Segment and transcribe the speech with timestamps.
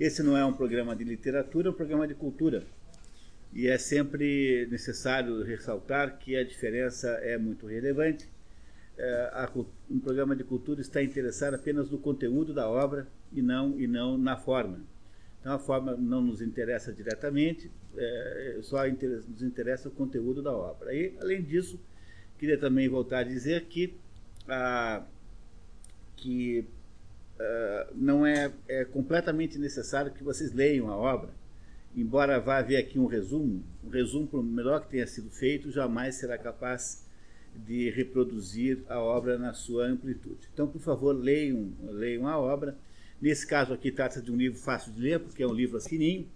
[0.00, 2.64] Esse não é um programa de literatura, é um programa de cultura.
[3.52, 8.26] E é sempre necessário ressaltar que a diferença é muito relevante.
[8.96, 9.50] É, a,
[9.90, 14.16] um programa de cultura está interessado apenas no conteúdo da obra e não, e não
[14.16, 14.80] na forma.
[15.38, 20.94] Então a forma não nos interessa diretamente, é, só nos interessa o conteúdo da obra.
[20.94, 21.78] E, além disso,
[22.38, 23.94] queria também voltar a dizer que,
[24.48, 25.04] ah,
[26.16, 26.64] que
[27.94, 31.30] não é, é completamente necessário que vocês leiam a obra,
[31.96, 36.16] embora vá haver aqui um resumo, um resumo, por melhor que tenha sido feito, jamais
[36.16, 37.06] será capaz
[37.54, 40.48] de reproduzir a obra na sua amplitude.
[40.52, 42.76] Então, por favor, leiam, leiam a obra
[43.20, 46.26] Nesse caso aqui trata de um livro fácil de ler, porque é um livro fininho.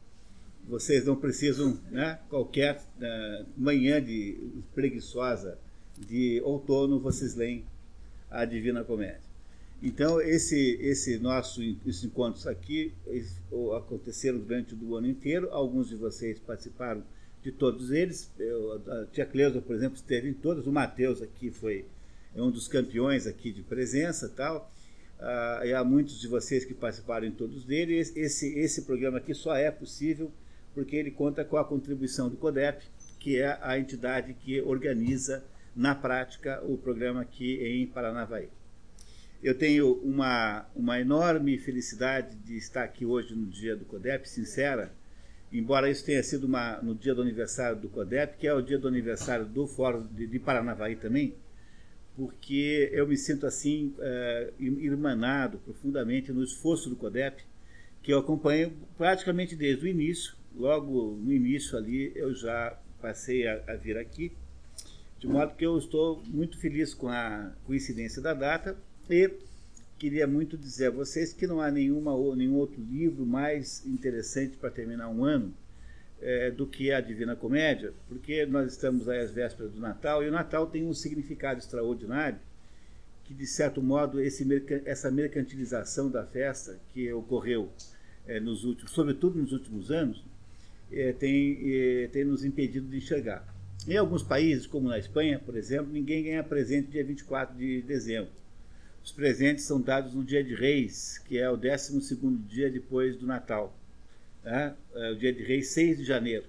[0.69, 4.39] Vocês não precisam, né, qualquer uh, manhã de
[4.75, 5.59] preguiçosa
[5.98, 7.65] de outono, vocês leem
[8.31, 9.23] a Divina Comédia.
[9.87, 12.95] Então, esse, esse nosso, esses encontros aqui
[13.77, 15.51] aconteceram durante o ano inteiro.
[15.51, 17.05] Alguns de vocês participaram
[17.42, 18.33] de todos eles.
[18.39, 20.67] Eu, a tia Cleusa, por exemplo, esteve em todos.
[20.67, 21.84] O Mateus aqui foi
[22.34, 24.72] é um dos campeões aqui de presença tal.
[25.20, 28.16] Uh, e há muitos de vocês que participaram em todos eles.
[28.16, 30.33] Esse, esse programa aqui só é possível
[30.72, 32.83] porque ele conta com a contribuição do CODEP,
[33.20, 35.44] que é a entidade que organiza
[35.77, 38.48] na prática o programa aqui em Paranavaí.
[39.45, 44.91] Eu tenho uma, uma enorme felicidade de estar aqui hoje no dia do CODEP, sincera,
[45.53, 48.78] embora isso tenha sido uma, no dia do aniversário do CODEP, que é o dia
[48.78, 51.34] do aniversário do Fórum de, de Paranavaí também,
[52.17, 57.45] porque eu me sinto assim uh, irmanado profundamente no esforço do CODEP,
[58.03, 60.34] que eu acompanho praticamente desde o início.
[60.56, 64.33] Logo no início ali eu já passei a, a vir aqui,
[65.19, 68.75] de modo que eu estou muito feliz com a coincidência da data
[69.12, 69.30] e
[69.98, 74.70] queria muito dizer a vocês que não há nenhuma, nenhum outro livro mais interessante para
[74.70, 75.55] terminar um ano
[76.20, 80.28] é, do que a Divina Comédia, porque nós estamos aí às vésperas do Natal e
[80.28, 82.38] o Natal tem um significado extraordinário
[83.25, 84.47] que, de certo modo, esse,
[84.84, 87.70] essa mercantilização da festa que ocorreu
[88.26, 90.22] é, nos últimos, sobretudo nos últimos anos,
[90.93, 93.47] é, tem, é, tem nos impedido de enxergar.
[93.87, 98.31] Em alguns países, como na Espanha, por exemplo, ninguém ganha presente dia 24 de dezembro.
[99.04, 102.16] Os presentes são dados no dia de Reis, que é o 12
[102.48, 103.72] dia depois do Natal
[104.44, 104.75] né?
[104.94, 106.44] É o dia de Reis 6 de janeiro.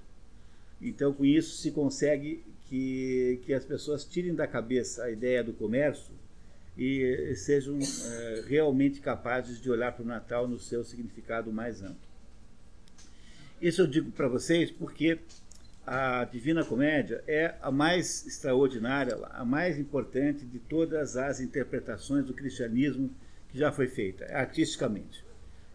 [0.82, 5.54] Então, com isso, se consegue que, que as pessoas tirem da cabeça a ideia do
[5.54, 6.14] comércio
[6.78, 11.96] e sejam é, realmente capazes de olhar para o Natal no seu significado mais amplo.
[13.62, 15.18] Isso eu digo para vocês porque
[15.86, 22.34] a Divina Comédia é a mais extraordinária, a mais importante de todas as interpretações do
[22.34, 23.10] cristianismo
[23.50, 25.24] que já foi feita, artisticamente.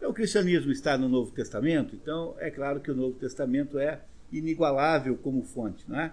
[0.02, 4.00] O cristianismo está no Novo Testamento, então é claro que o Novo Testamento é
[4.32, 6.12] inigualável como fonte, não é?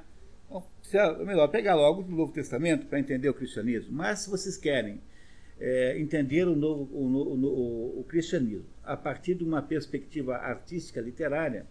[0.50, 3.92] Bom, é melhor pegar logo o Novo Testamento para entender o cristianismo.
[3.92, 5.02] Mas se vocês querem
[5.60, 11.66] é, entender o, novo, o, o, o, cristianismo a partir de uma perspectiva artística literária,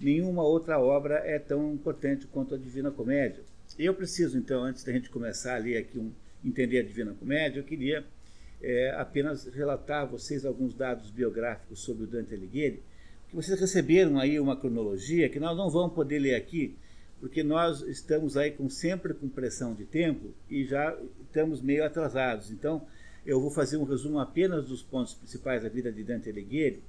[0.00, 3.42] nenhuma outra obra é tão importante quanto a Divina Comédia.
[3.78, 6.10] Eu preciso, então, antes da gente começar a ler aqui um
[6.44, 8.04] entender a Divina Comédia, eu queria
[8.62, 12.82] é, apenas relatar a vocês alguns dados biográficos sobre o Dante Alighieri,
[13.28, 16.76] que vocês receberam aí uma cronologia que nós não vamos poder ler aqui,
[17.20, 22.50] porque nós estamos aí com, sempre com pressão de tempo e já estamos meio atrasados.
[22.50, 22.86] Então,
[23.24, 26.82] eu vou fazer um resumo apenas dos pontos principais da vida de Dante Alighieri,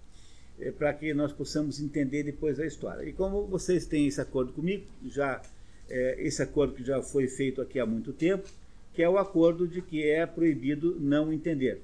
[0.61, 3.03] é, para que nós possamos entender depois a história.
[3.03, 5.41] E como vocês têm esse acordo comigo, já
[5.89, 8.47] é, esse acordo que já foi feito aqui há muito tempo,
[8.93, 11.81] que é o acordo de que é proibido não entender.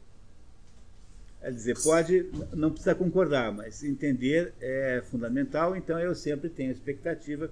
[1.42, 6.74] Quer dizer, pode, não precisa concordar, mas entender é fundamental, então eu sempre tenho a
[6.74, 7.50] expectativa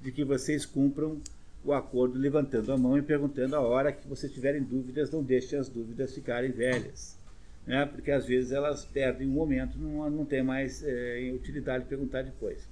[0.00, 1.20] de que vocês cumpram
[1.64, 5.58] o acordo levantando a mão e perguntando a hora que vocês tiverem dúvidas, não deixem
[5.58, 7.18] as dúvidas ficarem velhas.
[7.66, 7.84] Né?
[7.86, 12.66] Porque às vezes elas perdem um momento, não, não tem mais é, utilidade perguntar depois.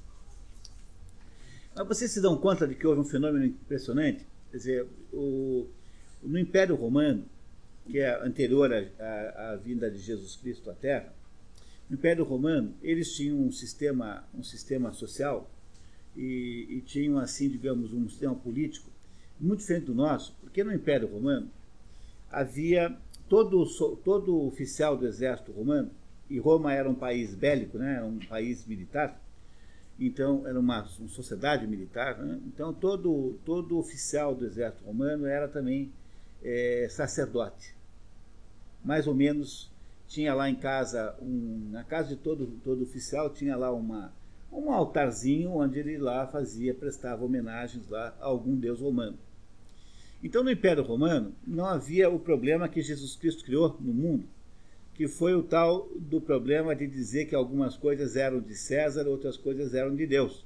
[1.74, 4.24] Mas vocês se dão conta de que houve um fenômeno impressionante?
[4.50, 5.66] Quer dizer, o,
[6.22, 7.24] no Império Romano,
[7.90, 11.12] que é anterior à, vinda de Jesus Cristo à Terra,
[11.90, 15.50] no Império Romano, eles tinham um sistema, um sistema social
[16.16, 18.88] e, e, tinham, assim, digamos, um sistema político
[19.40, 21.50] muito diferente do nosso, porque no Império Romano
[22.30, 22.96] havia
[23.28, 23.64] todo,
[24.04, 25.90] todo oficial do exército romano,
[26.28, 29.20] e Roma era um país bélico, né, um país militar,
[29.98, 35.48] então era uma, uma sociedade militar, né, então todo, todo oficial do exército romano era
[35.48, 35.92] também
[36.42, 37.74] é, sacerdote.
[38.84, 39.70] Mais ou menos
[40.06, 44.12] tinha lá em casa, um, na casa de todo, todo oficial, tinha lá uma,
[44.52, 49.18] um altarzinho onde ele lá fazia, prestava homenagens lá a algum deus romano.
[50.24, 54.24] Então, no Império Romano, não havia o problema que Jesus Cristo criou no mundo,
[54.94, 59.36] que foi o tal do problema de dizer que algumas coisas eram de César, outras
[59.36, 60.42] coisas eram de Deus.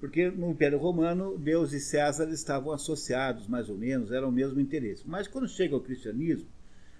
[0.00, 4.58] Porque no Império Romano, Deus e César estavam associados, mais ou menos, eram o mesmo
[4.58, 5.02] interesse.
[5.04, 6.48] Mas quando chega ao cristianismo,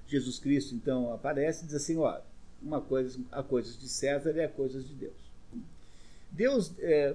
[0.06, 2.20] Jesus Cristo então aparece e diz assim: olha,
[2.62, 5.32] uma coisa, há coisas de César e há coisas de Deus.
[6.30, 7.14] Deus é,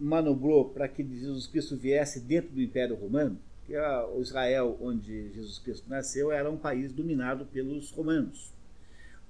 [0.00, 5.58] manobrou para que Jesus Cristo viesse dentro do Império Romano, que o Israel, onde Jesus
[5.58, 8.52] Cristo nasceu, era um país dominado pelos romanos.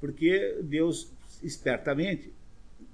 [0.01, 2.33] Porque Deus, espertamente,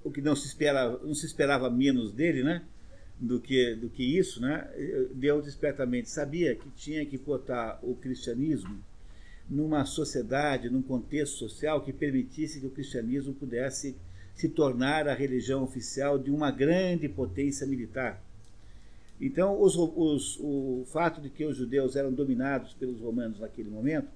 [0.03, 2.63] o que não se, espera, não se esperava menos dele, né?
[3.21, 4.67] do que, do que isso, né?
[5.13, 8.83] Deus espertamente sabia que tinha que botar o cristianismo
[9.47, 13.95] numa sociedade, num contexto social que permitisse que o cristianismo pudesse
[14.33, 18.19] se tornar a religião oficial de uma grande potência militar.
[19.21, 24.09] Então, os, os, o fato de que os judeus eram dominados pelos romanos naquele momento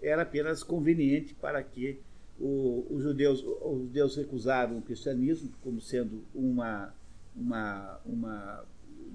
[0.00, 1.98] era apenas conveniente para que
[2.38, 6.92] o, os, judeus, os judeus recusaram o cristianismo como sendo uma
[7.34, 8.64] uma, uma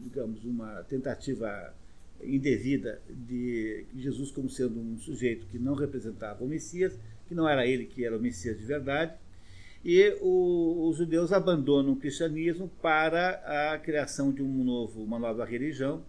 [0.04, 1.74] digamos, uma tentativa
[2.22, 6.98] indevida de Jesus como sendo um sujeito que não representava o Messias,
[7.28, 9.14] que não era ele que era o Messias de verdade,
[9.84, 15.46] e o, os judeus abandonam o cristianismo para a criação de um novo, uma nova
[15.46, 16.04] religião,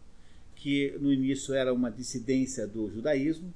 [0.56, 3.52] que no início era uma dissidência do judaísmo,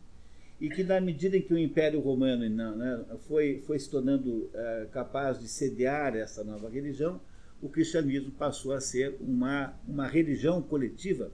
[0.61, 4.89] e que na medida em que o Império Romano né, foi, foi se tornando uh,
[4.93, 7.21] capaz de sediar essa nova religião,
[7.61, 11.31] o cristianismo passou a ser uma, uma religião coletiva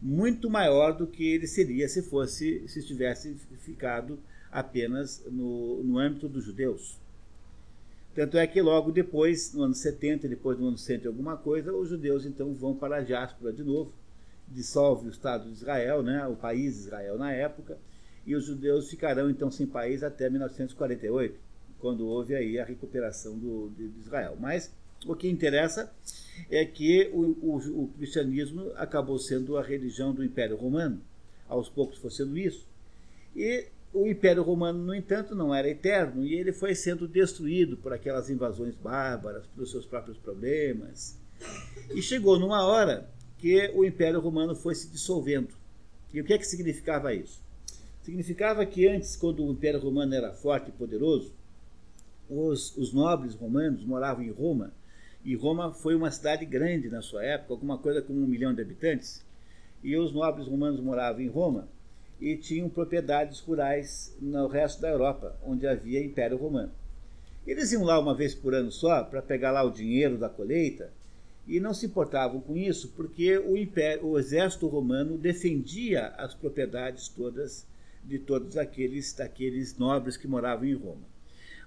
[0.00, 4.18] muito maior do que ele seria se fosse se tivesse ficado
[4.50, 6.98] apenas no, no âmbito dos judeus.
[8.18, 11.88] Tanto é que logo depois, no ano 70, depois do ano 100 alguma coisa, os
[11.88, 13.94] judeus então vão para a diáspora de novo,
[14.48, 17.78] dissolve o Estado de Israel, né, o país de Israel na época,
[18.26, 21.38] e os judeus ficarão então sem país até 1948,
[21.78, 24.36] quando houve aí a recuperação do, de, de Israel.
[24.40, 24.74] Mas
[25.06, 25.88] o que interessa
[26.50, 31.00] é que o, o, o, cristianismo acabou sendo a religião do Império Romano.
[31.48, 32.66] Aos poucos foi sendo isso.
[33.36, 37.92] E o Império Romano, no entanto, não era eterno e ele foi sendo destruído por
[37.92, 41.18] aquelas invasões bárbaras, pelos seus próprios problemas.
[41.94, 43.08] E chegou numa hora
[43.38, 45.54] que o Império Romano foi se dissolvendo.
[46.12, 47.40] E o que é que significava isso?
[48.02, 51.32] Significava que antes, quando o Império Romano era forte e poderoso,
[52.28, 54.72] os, os nobres romanos moravam em Roma
[55.24, 58.62] e Roma foi uma cidade grande na sua época, alguma coisa como um milhão de
[58.62, 59.24] habitantes.
[59.82, 61.68] E os nobres romanos moravam em Roma
[62.20, 66.72] e tinham propriedades rurais no resto da Europa, onde havia Império Romano.
[67.46, 70.92] Eles iam lá uma vez por ano só para pegar lá o dinheiro da colheita
[71.46, 77.08] e não se importavam com isso porque o, império, o exército romano defendia as propriedades
[77.08, 77.66] todas
[78.04, 81.06] de todos aqueles daqueles nobres que moravam em Roma.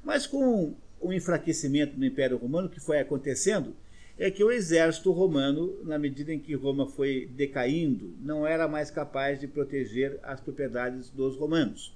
[0.03, 3.75] Mas com o enfraquecimento do Império Romano que foi acontecendo
[4.17, 8.91] é que o exército romano, na medida em que Roma foi decaindo, não era mais
[8.91, 11.93] capaz de proteger as propriedades dos romanos.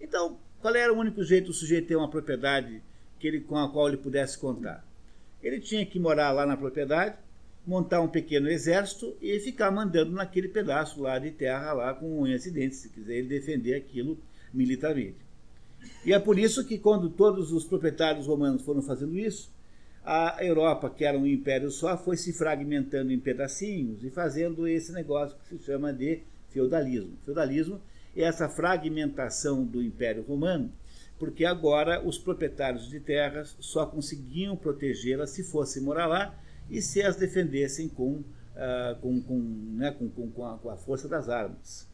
[0.00, 2.82] Então, qual era o único jeito do sujeito ter uma propriedade
[3.18, 4.84] que ele, com a qual ele pudesse contar?
[5.42, 7.16] Ele tinha que morar lá na propriedade,
[7.66, 12.44] montar um pequeno exército e ficar mandando naquele pedaço lá de terra lá com unhas
[12.46, 14.18] e dentes, se quiser ele defender aquilo
[14.52, 15.16] militarmente.
[16.04, 19.50] E é por isso que, quando todos os proprietários romanos foram fazendo isso,
[20.04, 24.92] a Europa, que era um império só, foi se fragmentando em pedacinhos e fazendo esse
[24.92, 27.16] negócio que se chama de feudalismo.
[27.24, 27.80] Feudalismo
[28.16, 30.72] é essa fragmentação do Império Romano,
[31.18, 36.34] porque agora os proprietários de terras só conseguiam protegê-las se fossem morar lá
[36.68, 39.38] e se as defendessem com, uh, com, com,
[39.76, 41.88] né, com, a, com a força das armas.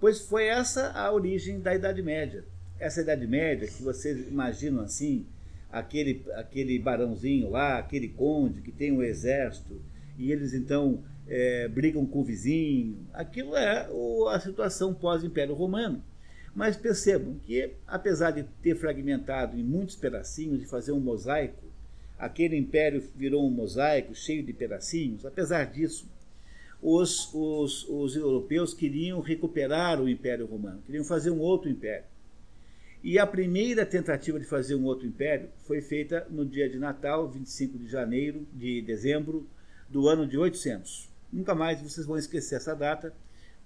[0.00, 2.44] Pois foi essa a origem da Idade Média
[2.82, 5.24] essa Idade Média, que vocês imaginam assim,
[5.72, 9.80] aquele, aquele barãozinho lá, aquele conde que tem um exército,
[10.18, 16.04] e eles então é, brigam com o vizinho, aquilo é o, a situação pós-Império Romano.
[16.54, 21.64] Mas percebam que, apesar de ter fragmentado em muitos pedacinhos e fazer um mosaico,
[22.18, 26.06] aquele império virou um mosaico cheio de pedacinhos, apesar disso,
[26.82, 32.04] os, os, os europeus queriam recuperar o Império Romano, queriam fazer um outro império.
[33.04, 37.28] E a primeira tentativa de fazer um outro império foi feita no dia de Natal,
[37.28, 39.44] 25 de janeiro, de dezembro
[39.88, 41.10] do ano de 800.
[41.32, 43.12] Nunca mais vocês vão esquecer essa data,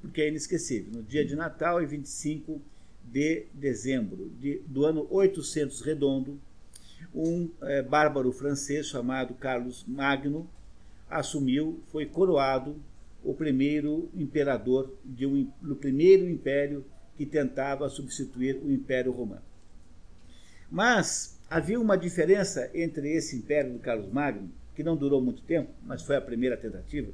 [0.00, 0.90] porque é inesquecível.
[0.90, 2.62] No dia de Natal, e 25
[3.04, 6.40] de dezembro de, do ano 800 redondo,
[7.14, 10.48] um é, bárbaro francês chamado Carlos Magno
[11.10, 12.76] assumiu, foi coroado
[13.22, 16.84] o primeiro imperador de um, do primeiro império
[17.16, 19.42] que tentava substituir o Império Romano.
[20.70, 25.70] Mas havia uma diferença entre esse império do Carlos Magno, que não durou muito tempo,
[25.82, 27.10] mas foi a primeira tentativa,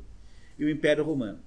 [0.59, 1.39] e o Império Romano.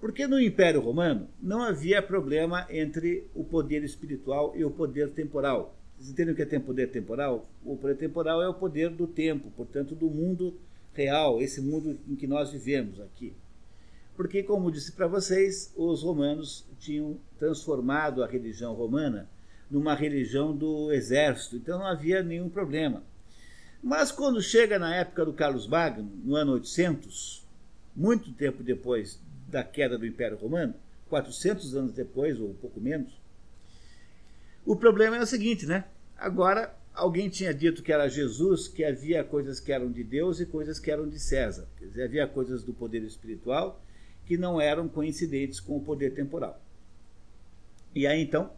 [0.00, 5.74] Porque no Império Romano não havia problema entre o poder espiritual e o poder temporal.
[5.96, 7.48] Vocês entendem o que é poder temporal?
[7.64, 10.58] O poder temporal é o poder do tempo, portanto, do mundo
[10.92, 13.32] real, esse mundo em que nós vivemos aqui.
[14.16, 19.28] Porque, como disse para vocês, os romanos tinham transformado a religião romana
[19.70, 23.02] numa religião do exército, então não havia nenhum problema.
[23.82, 27.44] Mas quando chega na época do Carlos Magno, no ano 800,
[27.94, 30.74] muito tempo depois da queda do Império Romano,
[31.10, 33.12] 400 anos depois, ou um pouco menos,
[34.64, 35.84] o problema é o seguinte, né?
[36.16, 40.46] Agora, alguém tinha dito que era Jesus, que havia coisas que eram de Deus e
[40.46, 41.68] coisas que eram de César.
[41.78, 43.80] Quer dizer, havia coisas do poder espiritual
[44.26, 46.60] que não eram coincidentes com o poder temporal.
[47.94, 48.50] E aí então,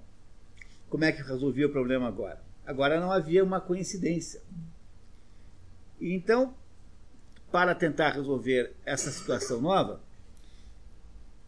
[0.88, 2.42] como é que resolvia o problema agora?
[2.66, 4.42] Agora não havia uma coincidência.
[6.00, 6.54] E então,
[7.52, 10.00] para tentar resolver essa situação nova,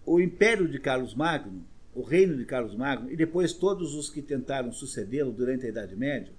[0.04, 4.22] o império de Carlos Magno, o reino de Carlos Magno, e depois todos os que
[4.22, 6.32] tentaram sucedê-lo durante a Idade Média,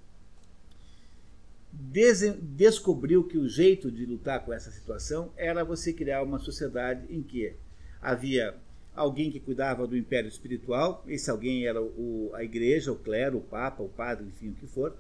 [1.72, 7.22] descobriu que o jeito de lutar com essa situação era você criar uma sociedade em
[7.22, 7.56] que
[8.02, 8.56] havia
[8.96, 13.42] alguém que cuidava do império espiritual, esse alguém era o, a igreja, o clero, o
[13.42, 14.96] papa, o padre, enfim, o que for.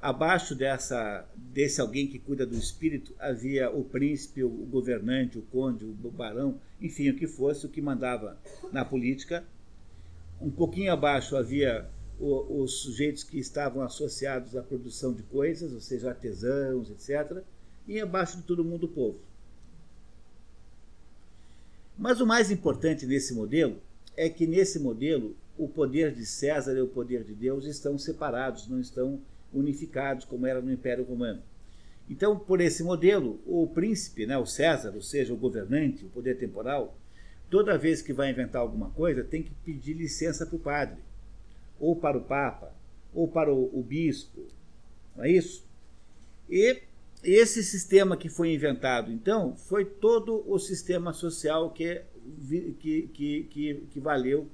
[0.00, 5.84] Abaixo dessa, desse alguém que cuida do espírito havia o príncipe, o governante, o conde,
[5.84, 8.38] o barão, enfim, o que fosse, o que mandava
[8.72, 9.44] na política.
[10.40, 11.88] Um pouquinho abaixo havia
[12.18, 17.42] o, os sujeitos que estavam associados à produção de coisas, ou seja, artesãos, etc.
[17.86, 19.18] E abaixo de todo mundo o povo.
[21.98, 23.78] Mas o mais importante nesse modelo
[24.16, 28.68] é que nesse modelo o poder de César e o poder de Deus estão separados,
[28.68, 29.20] não estão
[29.52, 31.42] unificados como era no Império Romano.
[32.08, 36.38] Então, por esse modelo, o príncipe, né, o César, ou seja, o governante, o poder
[36.38, 36.96] temporal,
[37.50, 40.98] toda vez que vai inventar alguma coisa, tem que pedir licença para o padre,
[41.80, 42.72] ou para o papa,
[43.12, 44.46] ou para o, o bispo,
[45.16, 45.66] não é isso?
[46.48, 46.80] E
[47.22, 52.02] esse sistema que foi inventado, então, foi todo o sistema social que,
[52.78, 54.48] que, que, que, que valeu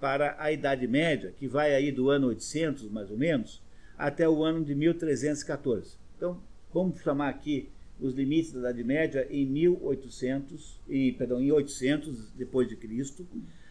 [0.00, 3.62] para a Idade Média, que vai aí do ano 800, mais ou menos,
[3.96, 5.96] até o ano de 1314.
[6.16, 6.40] Então,
[6.72, 7.68] vamos chamar aqui
[8.00, 13.26] os limites da Idade Média em 1800, em, perdão, em 800 depois de Cristo,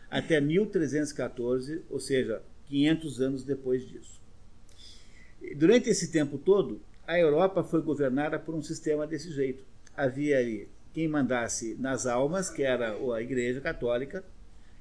[0.09, 4.21] até 1314, ou seja, 500 anos depois disso.
[5.55, 9.63] Durante esse tempo todo, a Europa foi governada por um sistema desse jeito.
[9.95, 14.25] Havia ali quem mandasse nas almas, que era a Igreja Católica,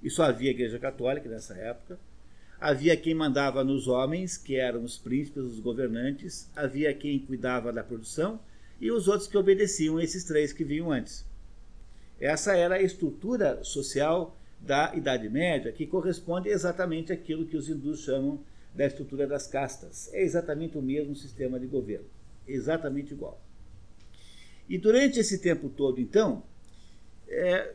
[0.02, 1.96] e só havia Igreja Católica nessa época.
[2.60, 6.50] Havia quem mandava nos homens, que eram os príncipes, os governantes.
[6.56, 8.40] Havia quem cuidava da produção
[8.80, 11.24] e os outros que obedeciam esses três que vinham antes.
[12.18, 18.00] Essa era a estrutura social da Idade Média, que corresponde exatamente àquilo que os hindus
[18.00, 18.40] chamam
[18.74, 20.12] da estrutura das castas.
[20.12, 22.15] É exatamente o mesmo sistema de governo
[22.46, 23.40] exatamente igual.
[24.68, 26.42] E durante esse tempo todo, então,
[27.28, 27.72] é,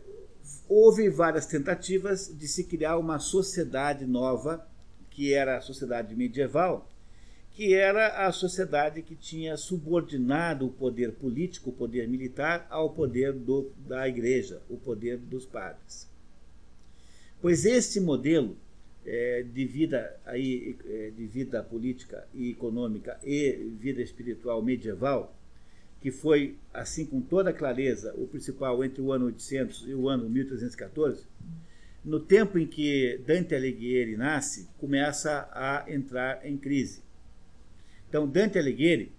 [0.68, 4.66] houve várias tentativas de se criar uma sociedade nova,
[5.10, 6.90] que era a sociedade medieval,
[7.54, 13.34] que era a sociedade que tinha subordinado o poder político, o poder militar, ao poder
[13.34, 16.10] do, da igreja, o poder dos padres.
[17.42, 18.56] Pois este modelo
[19.05, 25.36] é, de vida aí é, de vida política e econômica e vida espiritual medieval
[26.01, 30.29] que foi assim com toda clareza o principal entre o ano 800 e o ano
[30.29, 31.25] 1314
[32.03, 37.01] no tempo em que Dante Alighieri nasce começa a entrar em crise
[38.08, 39.12] então Dante Alighieri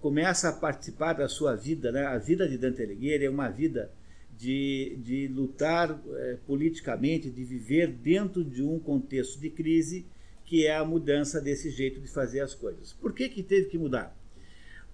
[0.00, 2.06] começa a participar da sua vida né?
[2.06, 3.90] a vida de Dante Alighieri é uma vida
[4.38, 10.06] de, de lutar é, politicamente, de viver dentro de um contexto de crise,
[10.44, 12.92] que é a mudança desse jeito de fazer as coisas.
[12.92, 14.16] Por que, que teve que mudar?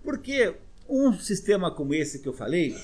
[0.02, 0.54] Porque
[0.88, 2.74] um sistema como esse que eu falei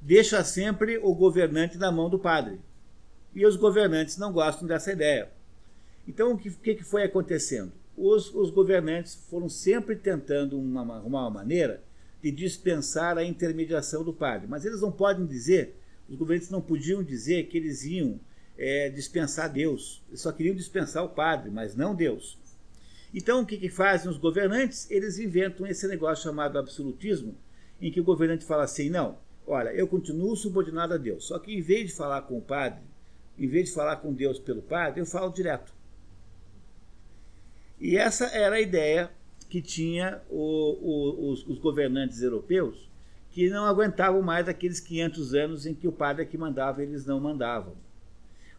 [0.00, 2.58] deixa sempre o governante na mão do padre.
[3.34, 5.30] E os governantes não gostam dessa ideia.
[6.08, 7.72] Então, o que, que foi acontecendo?
[7.96, 11.82] Os, os governantes foram sempre tentando uma, uma maneira
[12.22, 14.48] de dispensar a intermediação do padre.
[14.48, 15.76] Mas eles não podem dizer
[16.10, 18.18] os governantes não podiam dizer que eles iam
[18.58, 20.02] é, dispensar Deus.
[20.08, 22.36] Eles só queriam dispensar o padre, mas não Deus.
[23.14, 24.90] Então, o que, que fazem os governantes?
[24.90, 27.34] Eles inventam esse negócio chamado absolutismo,
[27.80, 31.52] em que o governante fala assim: não, olha, eu continuo subordinado a Deus, só que
[31.52, 32.82] em vez de falar com o padre,
[33.38, 35.72] em vez de falar com Deus pelo padre, eu falo direto.
[37.80, 39.10] E essa era a ideia
[39.48, 42.89] que tinha o, o, os, os, governantes europeus,
[43.30, 47.20] que não aguentavam mais aqueles 500 anos em que o padre que mandava eles não
[47.20, 47.74] mandavam.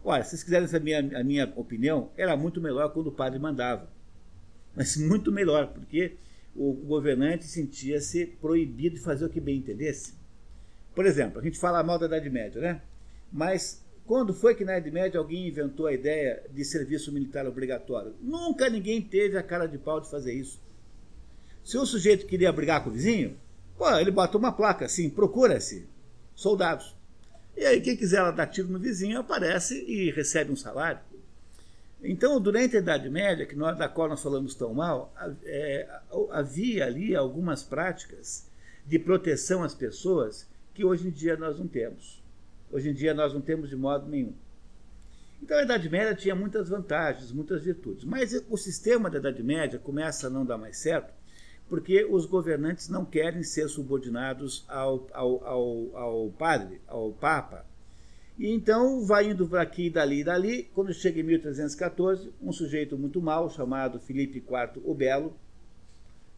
[0.04, 3.12] Olha, se vocês quiserem saber a minha, a minha opinião, era muito melhor quando o
[3.12, 3.88] padre mandava
[4.76, 6.16] mas muito melhor, porque
[6.56, 10.14] o governante sentia-se proibido de fazer o que bem entendesse.
[10.94, 12.82] Por exemplo, a gente fala mal da Idade Média, né?
[13.32, 18.14] Mas quando foi que na Idade Média alguém inventou a ideia de serviço militar obrigatório?
[18.22, 20.60] Nunca ninguém teve a cara de pau de fazer isso.
[21.64, 23.38] Se o sujeito queria brigar com o vizinho,
[23.82, 25.90] pô, ele bota uma placa assim, procura-se
[26.36, 26.96] soldados.
[27.58, 31.02] E aí quem quiser dar tiro no vizinho aparece e recebe um salário.
[32.04, 35.12] Então, durante a Idade Média, que nós, da qual nós falamos tão mal,
[35.44, 35.90] é,
[36.30, 38.48] havia ali algumas práticas
[38.86, 42.22] de proteção às pessoas que hoje em dia nós não temos.
[42.72, 44.34] Hoje em dia nós não temos de modo nenhum.
[45.42, 48.04] Então a Idade Média tinha muitas vantagens, muitas virtudes.
[48.04, 51.12] Mas o sistema da Idade Média começa a não dar mais certo
[51.72, 57.66] porque os governantes não querem ser subordinados ao, ao, ao, ao padre, ao papa,
[58.38, 60.64] e então vai indo para aqui, dali e dali.
[60.76, 65.34] Quando chega em 1314, um sujeito muito mau, chamado Filipe IV o Belo,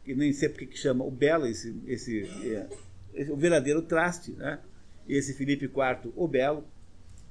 [0.05, 2.69] que nem sei porque que chama o Belo, esse, esse, é,
[3.15, 4.59] esse o verdadeiro traste, né?
[5.09, 6.63] esse Filipe IV o Belo,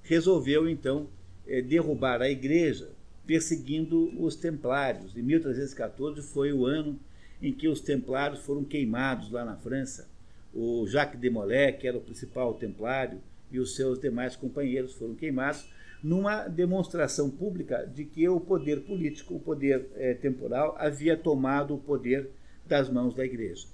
[0.02, 1.08] resolveu então
[1.46, 2.90] é, derrubar a igreja,
[3.24, 5.16] perseguindo os templários.
[5.16, 6.98] Em 1314 foi o ano
[7.42, 10.08] em que os templários foram queimados lá na França.
[10.54, 13.18] O Jacques de Molay, que era o principal templário,
[13.50, 15.68] e os seus demais companheiros foram queimados
[16.02, 21.78] numa demonstração pública de que o poder político, o poder é, temporal, havia tomado o
[21.78, 22.30] poder
[22.66, 23.66] das mãos da igreja.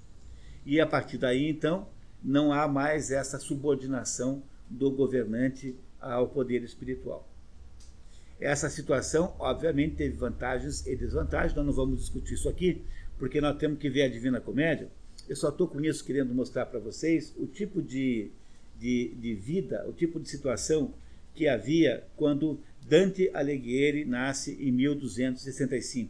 [0.65, 1.87] E a partir daí, então,
[2.23, 7.27] não há mais essa subordinação do governante ao poder espiritual.
[8.39, 12.81] Essa situação, obviamente, teve vantagens e desvantagens, nós não vamos discutir isso aqui,
[13.19, 14.89] porque nós temos que ver a Divina Comédia.
[15.27, 18.31] Eu só estou com isso querendo mostrar para vocês o tipo de
[18.79, 20.93] de, de vida, o tipo de situação
[21.35, 26.09] que havia quando Dante Alighieri nasce em 1265.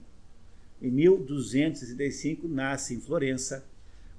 [0.81, 3.65] Em 1265 nasce em Florença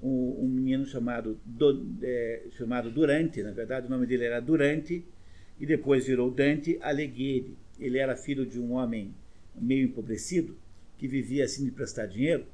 [0.02, 5.04] um, um menino chamado, Do, é, chamado Durante, na verdade o nome dele era Durante,
[5.58, 7.56] e depois virou Dante Alighieri.
[7.78, 9.14] Ele era filho de um homem
[9.54, 10.56] meio empobrecido,
[10.98, 12.44] que vivia assim de prestar dinheiro,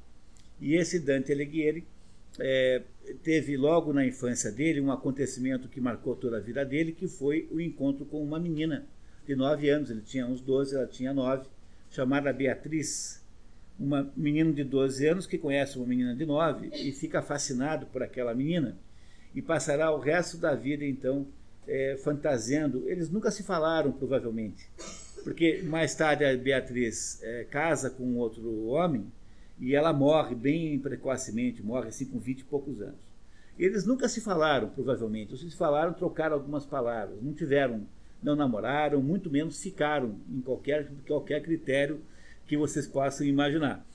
[0.59, 1.85] e esse Dante Alighieri
[2.39, 2.81] é,
[3.23, 7.47] teve logo na infância dele um acontecimento que marcou toda a vida dele, que foi
[7.51, 8.85] o encontro com uma menina
[9.25, 11.47] de 9 anos, ele tinha uns 12, ela tinha 9,
[11.89, 13.23] chamada Beatriz,
[13.79, 18.01] uma menina de 12 anos que conhece uma menina de 9 e fica fascinado por
[18.01, 18.77] aquela menina
[19.35, 21.27] e passará o resto da vida então
[21.67, 22.89] é, fantasiando.
[22.89, 24.67] Eles nunca se falaram, provavelmente,
[25.23, 29.11] porque mais tarde a Beatriz é, casa com outro homem
[29.59, 33.07] e ela morre bem precocemente, morre assim com 20 e poucos anos.
[33.57, 35.31] Eles nunca se falaram, provavelmente.
[35.31, 37.21] Ou se falaram, trocaram algumas palavras.
[37.21, 37.87] Não tiveram,
[38.21, 41.99] não namoraram, muito menos ficaram em qualquer, qualquer critério
[42.45, 43.85] que vocês possam imaginar.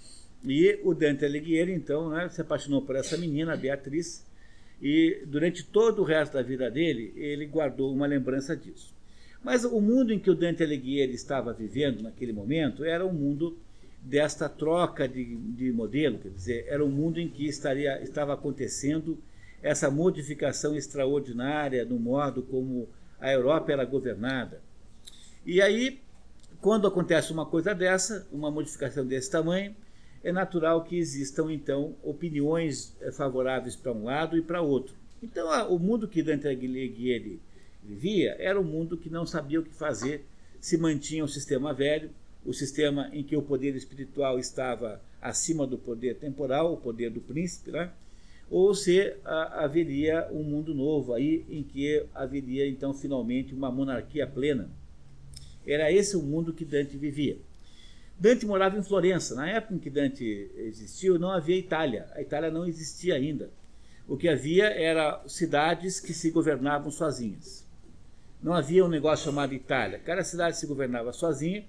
[0.45, 4.27] E o Dante Alighieri, então, né, se apaixonou por essa menina, a Beatriz,
[4.81, 8.93] e durante todo o resto da vida dele, ele guardou uma lembrança disso.
[9.45, 13.57] Mas o mundo em que o Dante Alighieri estava vivendo naquele momento era um mundo
[14.03, 19.17] desta troca de, de modelo, quer dizer, era um mundo em que estaria, estava acontecendo
[19.63, 22.89] essa modificação extraordinária no modo como
[23.21, 24.61] a Europa era governada.
[25.47, 26.01] E aí,
[26.61, 29.75] quando acontece uma coisa dessa, uma modificação desse tamanho,
[30.25, 34.95] é natural que existam então opiniões eh, favoráveis para um lado e para outro.
[35.23, 37.41] Então, o mundo que Dante Alighieri
[37.83, 40.25] vivia era um mundo que não sabia o que fazer,
[40.61, 42.11] se mantinha o sistema velho,
[42.45, 47.21] o sistema em que o poder espiritual estava acima do poder temporal, o poder do
[47.21, 47.93] príncipe, né?
[48.53, 54.27] ou se a, haveria um mundo novo aí em que haveria então finalmente uma monarquia
[54.27, 54.69] plena.
[55.67, 57.39] Era esse o mundo que Dante vivia.
[58.19, 59.35] Dante morava em Florença.
[59.35, 62.07] Na época em que Dante existiu, não havia Itália.
[62.15, 63.49] A Itália não existia ainda.
[64.07, 67.65] O que havia era cidades que se governavam sozinhas.
[68.43, 69.99] Não havia um negócio chamado Itália.
[69.99, 71.65] Cada cidade se governava sozinha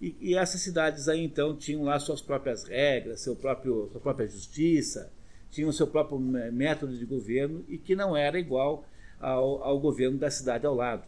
[0.00, 4.26] e, e, essas cidades aí então tinham lá suas próprias regras, seu próprio, sua própria
[4.26, 5.10] justiça,
[5.50, 8.84] tinham seu próprio método de governo e que não era igual
[9.18, 11.04] ao, ao governo da cidade ao lado.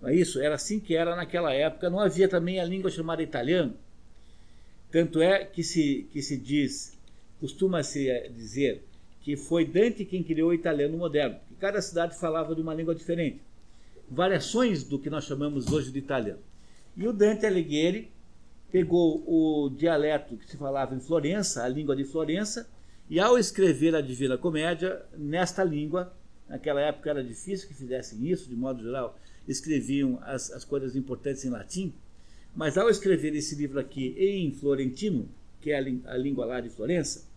[0.00, 0.40] Não é isso?
[0.40, 1.90] Era assim que era naquela época.
[1.90, 3.74] Não havia também a língua chamada italiano.
[4.90, 6.98] Tanto é que se, que se diz,
[7.38, 8.82] costuma-se dizer,
[9.22, 11.36] que foi Dante quem criou o italiano moderno.
[11.48, 13.40] Que cada cidade falava de uma língua diferente.
[14.10, 16.40] Variações do que nós chamamos hoje de italiano.
[16.96, 18.10] E o Dante Alighieri
[18.72, 22.66] pegou o dialeto que se falava em Florença, a língua de Florença,
[23.08, 26.12] e ao escrever a Divina Comédia, nesta língua,
[26.48, 31.44] naquela época era difícil que fizessem isso, de modo geral, escreviam as, as coisas importantes
[31.44, 31.92] em latim,
[32.56, 35.28] mas ao escrever esse livro aqui em florentino,
[35.60, 37.30] que é a, a língua lá de Florença,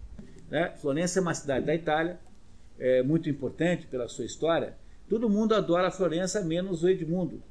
[0.50, 0.74] né?
[0.78, 2.18] Florença é uma cidade da Itália,
[2.80, 4.76] é muito importante pela sua história.
[5.10, 7.42] Todo mundo adora Florença, menos o Edmundo.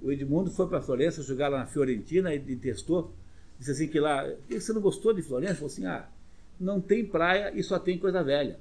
[0.00, 3.12] O Edmundo foi para Florença jogar lá na Fiorentina e, testou.
[3.58, 5.54] Disse assim que lá, você não gostou de Florença?
[5.56, 6.08] Falou assim, ah,
[6.60, 8.58] não tem praia e só tem coisa velha.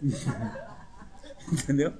[1.52, 1.92] Entendeu?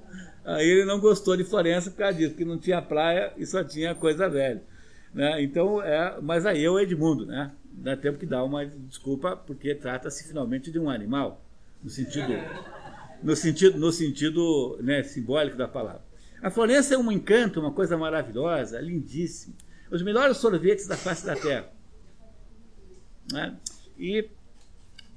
[0.45, 3.63] Aí ele não gostou de Florença por causa disso, porque não tinha praia e só
[3.63, 4.61] tinha coisa velha.
[5.13, 5.43] Né?
[5.43, 7.51] Então, é, mas aí é o Edmundo, né?
[7.71, 11.41] Dá tempo que dar uma desculpa, porque trata-se finalmente de um animal,
[11.81, 12.33] no sentido,
[13.21, 16.01] no sentido, no sentido né, simbólico da palavra.
[16.43, 19.55] A Florença é um encanto, uma coisa maravilhosa, lindíssima.
[19.89, 21.71] Os melhores sorvetes da face da terra.
[23.31, 23.55] Né?
[23.97, 24.29] E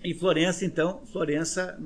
[0.04, 1.76] em Florença, então, Florença,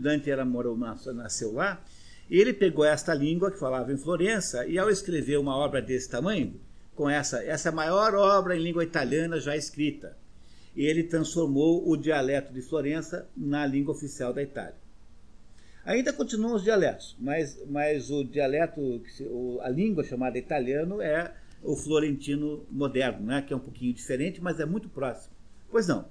[0.00, 1.80] Dante era, morou, nasceu lá,
[2.28, 6.10] e ele pegou esta língua que falava em Florença e ao escrever uma obra desse
[6.10, 6.60] tamanho,
[6.96, 10.16] com essa, essa maior obra em língua italiana já escrita,
[10.74, 14.81] ele transformou o dialeto de Florença na língua oficial da Itália.
[15.84, 19.02] Ainda continuam os dialetos, mas, mas o dialeto,
[19.62, 23.42] a língua chamada italiano é o florentino moderno, né?
[23.42, 25.34] que é um pouquinho diferente, mas é muito próximo.
[25.70, 26.06] Pois não.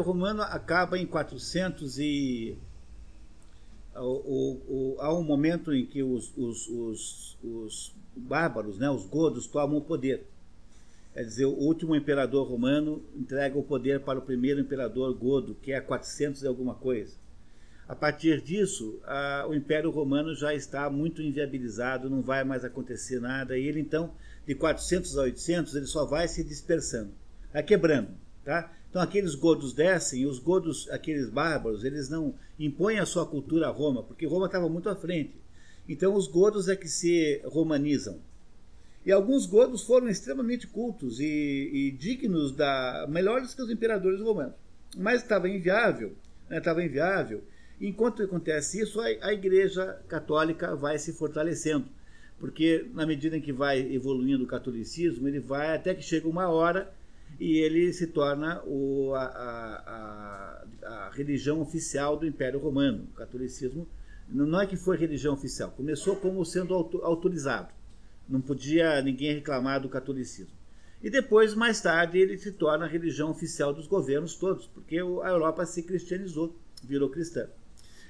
[0.00, 2.56] Império Romano acaba em 400 e
[3.94, 9.46] o, o, há um momento em que os, os, os, os bárbaros, né, os godos,
[9.46, 10.24] tomam o poder.
[11.12, 15.72] Quer dizer, o último imperador romano entrega o poder para o primeiro imperador godo, que
[15.72, 17.14] é 400 e alguma coisa.
[17.88, 23.20] A partir disso, a, o Império Romano já está muito inviabilizado, não vai mais acontecer
[23.20, 24.12] nada, e ele então,
[24.46, 27.10] de 400 a 800, ele só vai se dispersando,
[27.52, 28.10] vai quebrando,
[28.44, 28.72] tá?
[28.90, 33.68] Então aqueles godos descem, e os godos, aqueles bárbaros, eles não impõem a sua cultura
[33.68, 35.40] a Roma, porque Roma estava muito à frente.
[35.88, 38.18] Então os godos é que se romanizam.
[39.06, 44.54] E alguns godos foram extremamente cultos e, e dignos da melhores que os imperadores romanos.
[44.96, 46.12] Mas estava inviável,
[46.48, 47.42] né, estava inviável.
[47.80, 51.86] Enquanto acontece isso, a, a Igreja Católica vai se fortalecendo,
[52.38, 56.48] porque na medida em que vai evoluindo o catolicismo, ele vai até que chega uma
[56.48, 56.92] hora
[57.40, 63.08] e ele se torna o, a, a, a, religião oficial do Império Romano.
[63.12, 63.88] O catolicismo
[64.28, 67.72] não é que foi religião oficial, começou como sendo autorizado.
[68.28, 70.52] Não podia ninguém reclamar do catolicismo.
[71.02, 75.28] E depois, mais tarde, ele se torna a religião oficial dos governos todos, porque a
[75.30, 77.48] Europa se cristianizou, virou cristã.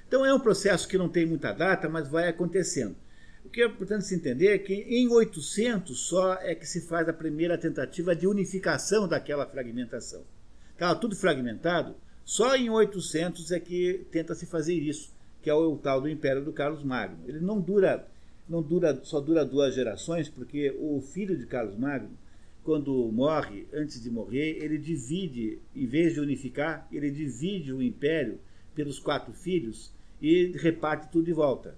[0.08, 2.96] Então é um processo que não tem muita data, mas vai acontecendo.
[3.44, 7.08] O que é importante se entender é que em 800 só é que se faz
[7.08, 10.22] a primeira tentativa de unificação daquela fragmentação.
[10.72, 15.76] Estava tudo fragmentado, só em 800 é que tenta se fazer isso, que é o
[15.76, 17.18] tal do Império do Carlos Magno.
[17.26, 18.06] Ele não dura,
[18.48, 22.10] não dura, só dura duas gerações, porque o filho de Carlos Magno,
[22.62, 28.38] quando morre, antes de morrer, ele divide, em vez de unificar, ele divide o império
[28.74, 31.74] pelos quatro filhos e reparte tudo de volta.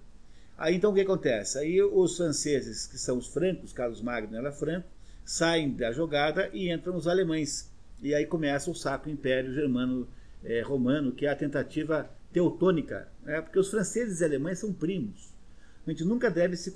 [0.63, 1.59] Aí então o que acontece?
[1.59, 4.87] Aí os franceses, que são os francos, Carlos Magno era franco,
[5.25, 7.69] saem da jogada e entram os alemães.
[8.01, 10.07] E aí começa o Sacro Império Germano
[10.45, 13.41] é, Romano, que é a tentativa teutônica, né?
[13.41, 15.33] porque os franceses e alemães são primos.
[15.85, 16.73] A gente nunca deve se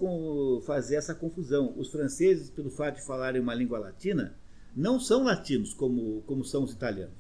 [0.64, 1.72] fazer essa confusão.
[1.76, 4.34] Os franceses, pelo fato de falarem uma língua latina,
[4.74, 7.14] não são latinos como, como são os italianos.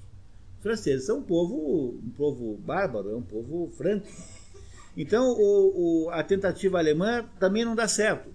[0.56, 4.08] Os franceses são um povo, um povo bárbaro, é um povo franco.
[4.96, 8.34] Então o, o, a tentativa alemã também não dá certo.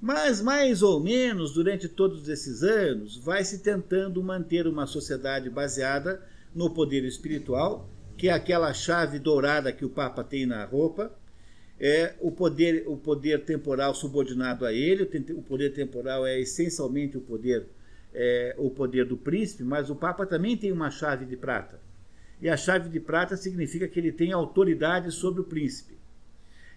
[0.00, 6.22] Mas, mais ou menos, durante todos esses anos, vai se tentando manter uma sociedade baseada
[6.54, 11.16] no poder espiritual que é aquela chave dourada que o Papa tem na roupa,
[11.78, 17.20] é o poder, o poder temporal subordinado a ele, o poder temporal é essencialmente o
[17.20, 17.68] poder,
[18.12, 21.80] é, o poder do príncipe, mas o Papa também tem uma chave de prata.
[22.40, 25.98] E a chave de prata significa que ele tem autoridade sobre o príncipe.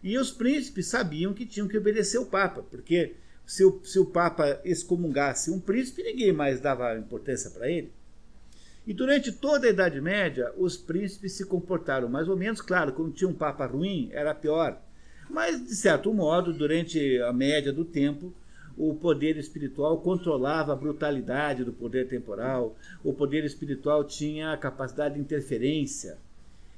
[0.04, 3.14] E os príncipes sabiam que tinham que obedecer o Papa, porque
[3.46, 7.92] se o, se o Papa excomungasse um príncipe, ninguém mais dava importância para ele.
[8.86, 13.14] E durante toda a Idade Média, os príncipes se comportaram mais ou menos, claro, quando
[13.14, 14.82] tinha um Papa ruim, era pior.
[15.30, 18.34] Mas, de certo modo, durante a média do tempo,
[18.78, 25.16] o poder espiritual controlava a brutalidade do poder temporal, o poder espiritual tinha a capacidade
[25.16, 26.18] de interferência.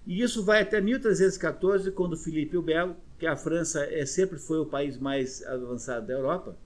[0.06, 4.60] E isso vai até 1314, quando Filipe o Belo, que a França é, sempre foi
[4.60, 6.58] o país mais avançado da Europa,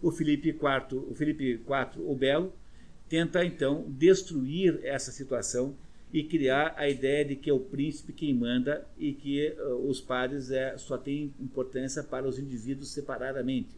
[0.00, 2.52] o Filipe IV, o Filipe IV o Belo,
[3.08, 5.74] tenta então destruir essa situação
[6.12, 10.00] e criar a ideia de que é o príncipe quem manda e que uh, os
[10.00, 13.68] pares é, só têm importância para os indivíduos separadamente.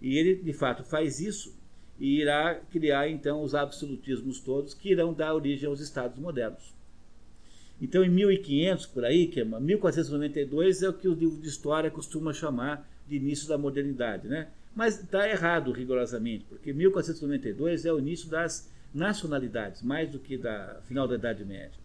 [0.00, 1.56] E ele, de fato, faz isso
[1.98, 6.72] e irá criar então os absolutismos todos que irão dar origem aos estados modernos.
[7.80, 11.90] Então, em 1500 por aí, que é 1492 é o que o livro de história
[11.90, 14.48] costuma chamar de início da modernidade, né?
[14.74, 20.80] Mas está errado rigorosamente, porque 1492 é o início das nacionalidades, mais do que da
[20.86, 21.78] final da Idade Média.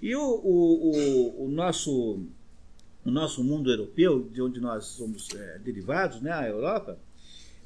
[0.00, 2.24] E o, o, o, o nosso,
[3.04, 6.98] o nosso mundo europeu, de onde nós somos é, derivados, né, a Europa,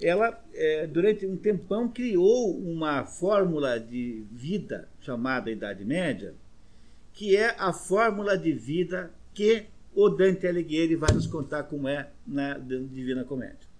[0.00, 6.34] ela, é, durante um tempão, criou uma fórmula de vida chamada Idade Média,
[7.12, 12.08] que é a fórmula de vida que o Dante Alighieri vai nos contar como é
[12.26, 13.74] na Divina Comédia.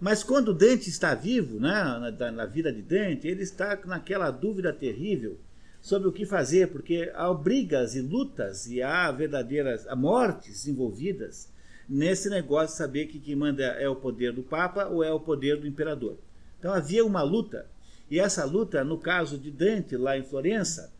[0.00, 4.72] Mas quando Dante está vivo, né, na, na, vida de Dante, ele está naquela dúvida
[4.72, 5.38] terrível
[5.80, 11.51] sobre o que fazer, porque há brigas e lutas e há verdadeiras há mortes envolvidas
[11.88, 15.20] nesse negócio de saber que quem manda é o poder do Papa ou é o
[15.20, 16.16] poder do imperador.
[16.58, 17.66] Então havia uma luta
[18.12, 20.92] e essa luta, no caso de Dante, lá em Florença,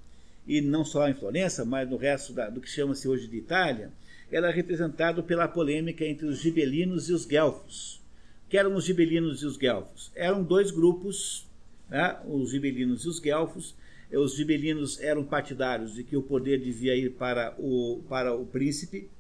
[0.47, 3.93] e não só em Florença, mas no resto da, do que chama-se hoje de Itália,
[4.31, 8.01] era representado pela polêmica entre os gibelinos e os guelfos.
[8.49, 10.11] Que eram os gibelinos e os guelfos?
[10.15, 11.47] Eram dois grupos,
[11.91, 12.19] né?
[12.27, 13.75] os gibelinos e os guelfos.
[14.11, 19.11] Os gibelinos eram partidários de que o poder devia ir para o, para o príncipe,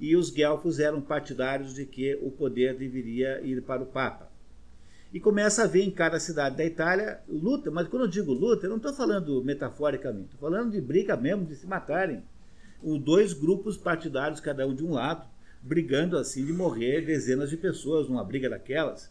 [0.00, 4.30] e os guelfos eram partidários de que o poder deveria ir para o Papa.
[5.12, 8.66] E começa a ver em cada cidade da Itália luta, mas quando eu digo luta,
[8.66, 12.22] eu não estou falando metaforicamente, estou falando de briga mesmo, de se matarem.
[12.82, 15.26] Os dois grupos partidários, cada um de um lado,
[15.62, 19.10] brigando assim de morrer dezenas de pessoas numa briga daquelas.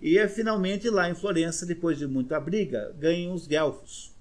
[0.00, 4.12] E é finalmente lá em Florença, depois de muita briga, ganham os guelfos.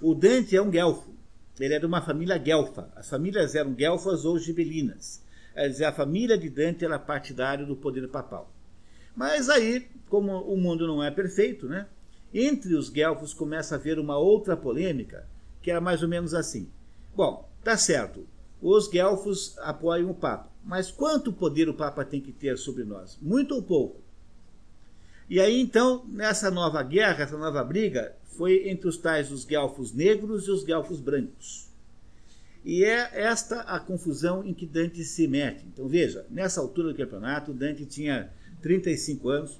[0.00, 1.12] O Dante é um guelfo,
[1.60, 2.88] ele é de uma família guelfa.
[2.96, 5.21] As famílias eram guelfas ou gibelinas.
[5.54, 8.50] Quer dizer, a família de Dante era partidária do poder papal.
[9.14, 11.86] Mas aí, como o mundo não é perfeito, né?
[12.32, 15.28] Entre os guelfos começa a haver uma outra polêmica,
[15.60, 16.68] que era mais ou menos assim.
[17.14, 18.26] Bom, tá certo,
[18.60, 23.18] os guelfos apoiam o Papa, mas quanto poder o Papa tem que ter sobre nós?
[23.20, 24.00] Muito ou pouco?
[25.28, 29.92] E aí então, nessa nova guerra, essa nova briga, foi entre os tais os guelfos
[29.92, 31.71] negros e os guelfos brancos.
[32.64, 35.64] E é esta a confusão em que Dante se mete.
[35.66, 39.58] Então veja, nessa altura do campeonato, Dante tinha 35 anos,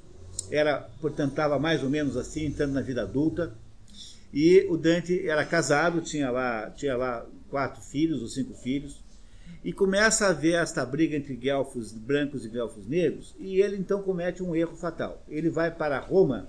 [0.51, 3.53] era, portanto, estava mais ou menos assim, entrando na vida adulta.
[4.33, 9.03] E o Dante era casado, tinha lá, tinha lá quatro filhos ou cinco filhos,
[9.63, 14.03] e começa a ver esta briga entre guelfos brancos e guelfos negros, e ele então
[14.03, 15.23] comete um erro fatal.
[15.29, 16.49] Ele vai para Roma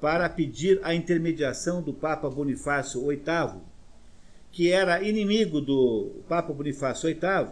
[0.00, 3.62] para pedir a intermediação do Papa Bonifácio VIII,
[4.56, 7.50] que era inimigo do Papa Bonifácio VIII,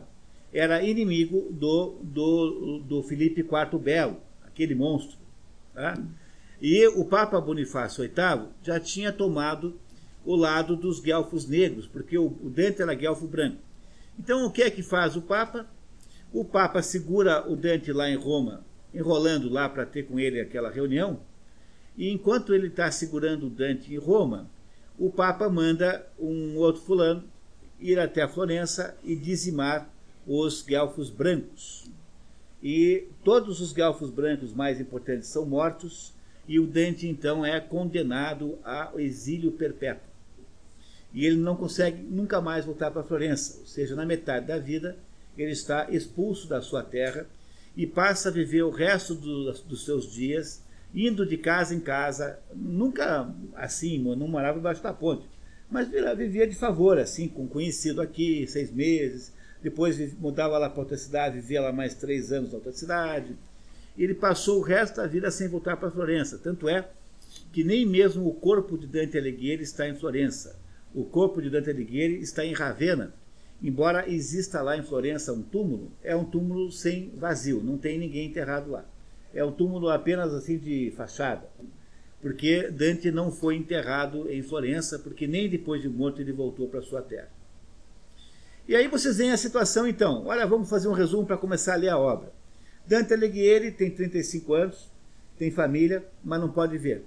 [0.50, 5.18] era inimigo do, do, do Filipe IV Belo, aquele monstro.
[5.74, 6.02] Tá?
[6.62, 9.78] E o Papa Bonifácio VIII já tinha tomado
[10.24, 13.58] o lado dos guelfos negros, porque o, o Dante era guelfo branco.
[14.18, 15.66] Então o que é que faz o Papa?
[16.32, 18.64] O Papa segura o Dante lá em Roma,
[18.94, 21.20] enrolando lá para ter com ele aquela reunião,
[21.98, 24.48] e enquanto ele está segurando o Dante em Roma,
[24.98, 27.24] o Papa manda um outro fulano
[27.80, 29.90] ir até a Florença e dizimar
[30.26, 31.90] os guelfos brancos.
[32.62, 36.14] E todos os guelfos brancos mais importantes são mortos,
[36.46, 40.08] e o Dante então é condenado ao exílio perpétuo.
[41.12, 44.96] E ele não consegue nunca mais voltar para Florença, ou seja, na metade da vida
[45.36, 47.26] ele está expulso da sua terra
[47.76, 50.62] e passa a viver o resto do, dos seus dias
[50.94, 55.26] indo de casa em casa, nunca assim, não morava embaixo da ponte,
[55.70, 60.96] mas vivia de favor, assim, com conhecido aqui, seis meses, depois mudava lá para outra
[60.96, 63.34] cidade, vivia lá mais três anos na outra cidade.
[63.96, 66.38] Ele passou o resto da vida sem voltar para Florença.
[66.38, 66.86] Tanto é
[67.50, 70.60] que nem mesmo o corpo de Dante Alighieri está em Florença.
[70.94, 73.14] O corpo de Dante Alighieri está em Ravenna.
[73.62, 78.26] Embora exista lá em Florença um túmulo, é um túmulo sem vazio, não tem ninguém
[78.26, 78.84] enterrado lá.
[79.34, 81.48] É um túmulo apenas assim de fachada.
[82.22, 86.80] Porque Dante não foi enterrado em Florença, porque nem depois de morto ele voltou para
[86.80, 87.28] sua terra.
[88.66, 90.24] E aí vocês veem a situação então.
[90.26, 92.32] Olha, vamos fazer um resumo para começar a ler a obra.
[92.86, 94.90] Dante Alighieri tem 35 anos,
[95.38, 97.04] tem família, mas não pode ver.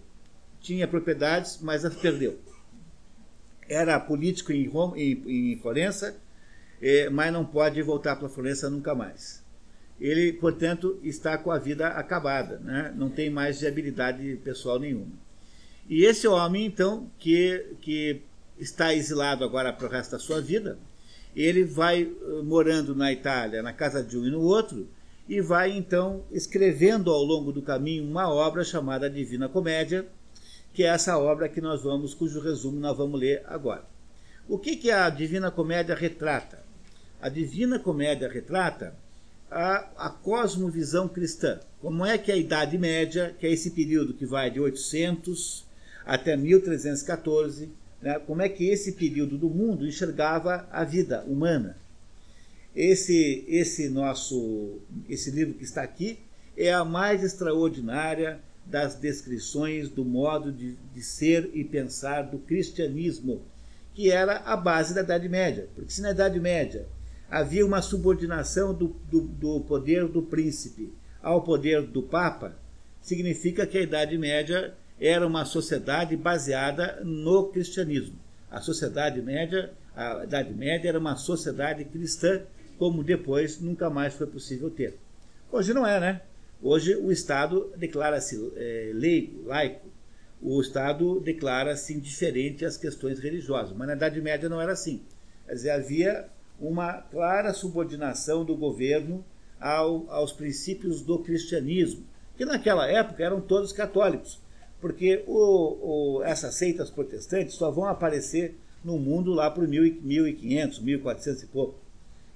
[0.59, 2.37] Tinha propriedades, mas as perdeu.
[3.67, 6.15] Era político em, Roma, em, em Florença,
[6.81, 9.43] eh, mas não pode voltar para Florença nunca mais.
[9.99, 12.93] Ele, portanto, está com a vida acabada, né?
[12.95, 15.11] não tem mais viabilidade pessoal nenhuma.
[15.89, 18.21] E esse homem, então, que, que
[18.59, 20.77] está exilado agora para o resto da sua vida,
[21.35, 24.87] ele vai eh, morando na Itália, na casa de um e no outro,
[25.29, 30.07] e vai então escrevendo ao longo do caminho uma obra chamada Divina Comédia,
[30.73, 33.83] que é essa obra que nós vamos, cujo resumo nós vamos ler agora.
[34.47, 36.63] O que, que a Divina Comédia retrata?
[37.21, 38.95] A Divina Comédia retrata
[39.49, 41.59] a, a cosmovisão cristã.
[41.81, 45.65] Como é que a Idade Média, que é esse período que vai de 800
[46.05, 47.69] até 1314,
[48.01, 51.77] né, como é que esse período do mundo enxergava a vida humana.
[52.75, 54.79] Esse, esse nosso,
[55.09, 56.19] esse livro que está aqui
[56.55, 63.41] é a mais extraordinária das descrições do modo de, de ser e pensar do cristianismo,
[63.93, 65.67] que era a base da Idade Média.
[65.73, 66.85] Porque se na Idade Média
[67.29, 72.55] havia uma subordinação do, do, do poder do príncipe ao poder do Papa,
[73.01, 78.17] significa que a Idade Média era uma sociedade baseada no cristianismo.
[78.49, 82.41] A sociedade média, a Idade Média era uma sociedade cristã,
[82.77, 84.97] como depois nunca mais foi possível ter.
[85.51, 86.21] Hoje não é, né?
[86.61, 89.87] Hoje o Estado declara-se é, leigo, laico.
[90.41, 93.75] O Estado declara-se indiferente às questões religiosas.
[93.75, 95.01] Mas na Idade Média não era assim.
[95.45, 99.23] Quer dizer, havia uma clara subordinação do governo
[99.59, 104.39] ao, aos princípios do cristianismo, que naquela época eram todos católicos
[104.79, 111.43] porque o, o, essas seitas protestantes só vão aparecer no mundo lá por 1500, 1400
[111.43, 111.79] e pouco.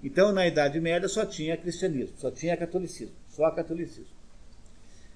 [0.03, 4.11] Então, na Idade Média, só tinha cristianismo, só tinha catolicismo, só catolicismo.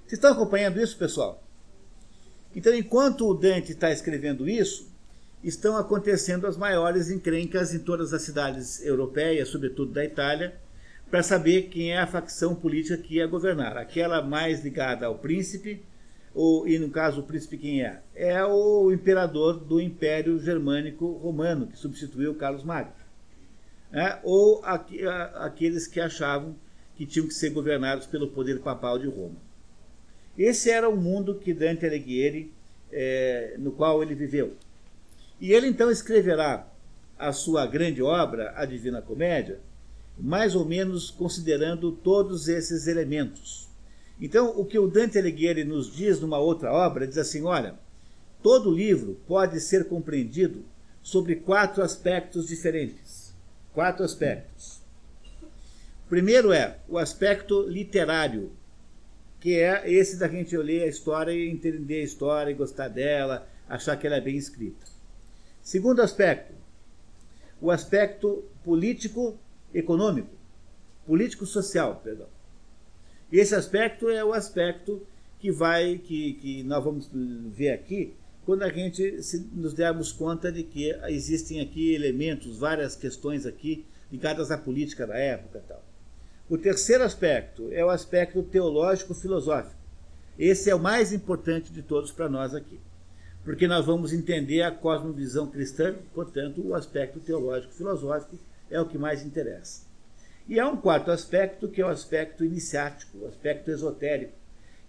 [0.02, 1.42] Vocês estão acompanhando isso, pessoal?
[2.56, 4.88] Então, enquanto o Dante está escrevendo isso,
[5.48, 10.56] estão acontecendo as maiores encrencas em todas as cidades europeias, sobretudo da Itália,
[11.10, 13.78] para saber quem é a facção política que ia governar.
[13.78, 15.84] Aquela mais ligada ao príncipe,
[16.34, 18.02] ou, e no caso o príncipe quem é?
[18.16, 22.94] É o imperador do Império Germânico Romano, que substituiu Carlos Magno.
[23.94, 24.96] É, ou aqu
[25.36, 26.56] aqueles que achavam
[26.96, 29.38] que tinham que ser governados pelo poder papal de Roma.
[30.38, 32.52] Esse era o mundo que Dante Alighieri,
[32.92, 34.56] é, no qual ele viveu.
[35.40, 36.68] E ele então escreverá
[37.18, 39.60] a sua grande obra, a Divina Comédia,
[40.18, 43.66] mais ou menos considerando todos esses elementos
[44.20, 47.76] então, o que o Dante Alighieri nos diz numa outra obra, diz assim, olha,
[48.42, 50.64] todo livro pode ser compreendido
[51.04, 53.34] sobre quatro aspectos diferentes.
[53.74, 54.80] Quatro aspectos.
[56.06, 58.52] O primeiro é o aspecto literário,
[59.40, 63.48] que é esse da gente ler a história e entender a história e gostar dela,
[63.68, 64.95] achar que ela é bem escrita.
[65.66, 66.54] Segundo aspecto,
[67.60, 70.30] o aspecto político-econômico,
[71.08, 72.28] político-social, perdão.
[73.32, 75.02] Esse aspecto é o aspecto
[75.40, 78.14] que vai, que, que nós vamos ver aqui,
[78.46, 83.84] quando a gente se, nos dermos conta de que existem aqui elementos, várias questões aqui
[84.12, 85.84] ligadas à política da época tal.
[86.48, 89.82] O terceiro aspecto é o aspecto teológico-filosófico.
[90.38, 92.80] Esse é o mais importante de todos para nós aqui.
[93.46, 98.38] Porque nós vamos entender a cosmovisão cristã, portanto, o aspecto teológico-filosófico
[98.70, 99.84] é o que mais interessa.
[100.50, 104.34] E há um quarto aspecto, que é o aspecto iniciático, o aspecto esotérico,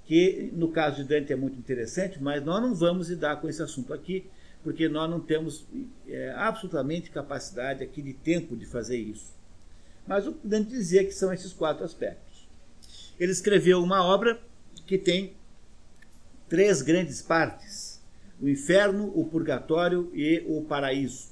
[0.07, 3.63] que no caso de Dante é muito interessante, mas nós não vamos lidar com esse
[3.63, 4.27] assunto aqui,
[4.63, 5.67] porque nós não temos
[6.09, 9.35] é, absolutamente capacidade aqui de tempo de fazer isso.
[10.07, 12.49] Mas o Dante dizia que são esses quatro aspectos.
[13.19, 14.41] Ele escreveu uma obra
[14.87, 15.35] que tem
[16.49, 17.76] três grandes partes:
[18.41, 21.29] o inferno, o purgatório e o paraíso.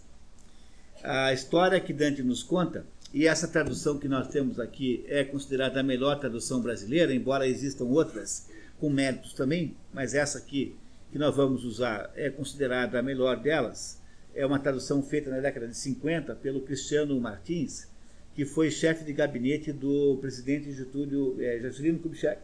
[1.02, 5.78] A história que Dante nos conta e essa tradução que nós temos aqui é considerada
[5.78, 8.48] a melhor tradução brasileira, embora existam outras
[8.80, 10.74] com méritos também, mas essa aqui
[11.12, 14.02] que nós vamos usar é considerada a melhor delas.
[14.34, 17.86] é uma tradução feita na década de 50 pelo Cristiano Martins,
[18.34, 22.42] que foi chefe de gabinete do presidente Getúlio, é, Juscelino Kubitschek.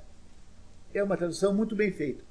[0.95, 2.23] É uma tradução muito bem feita.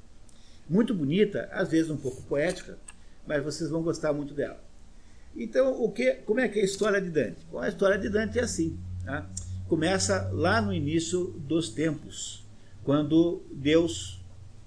[0.69, 2.77] Muito bonita, às vezes um pouco poética,
[3.25, 4.63] mas vocês vão gostar muito dela.
[5.35, 7.45] Então, o que, como é que é a história de Dante?
[7.51, 8.77] Bom, a história de Dante é assim.
[9.03, 9.27] Tá?
[9.67, 12.45] Começa lá no início dos tempos,
[12.83, 14.19] quando Deus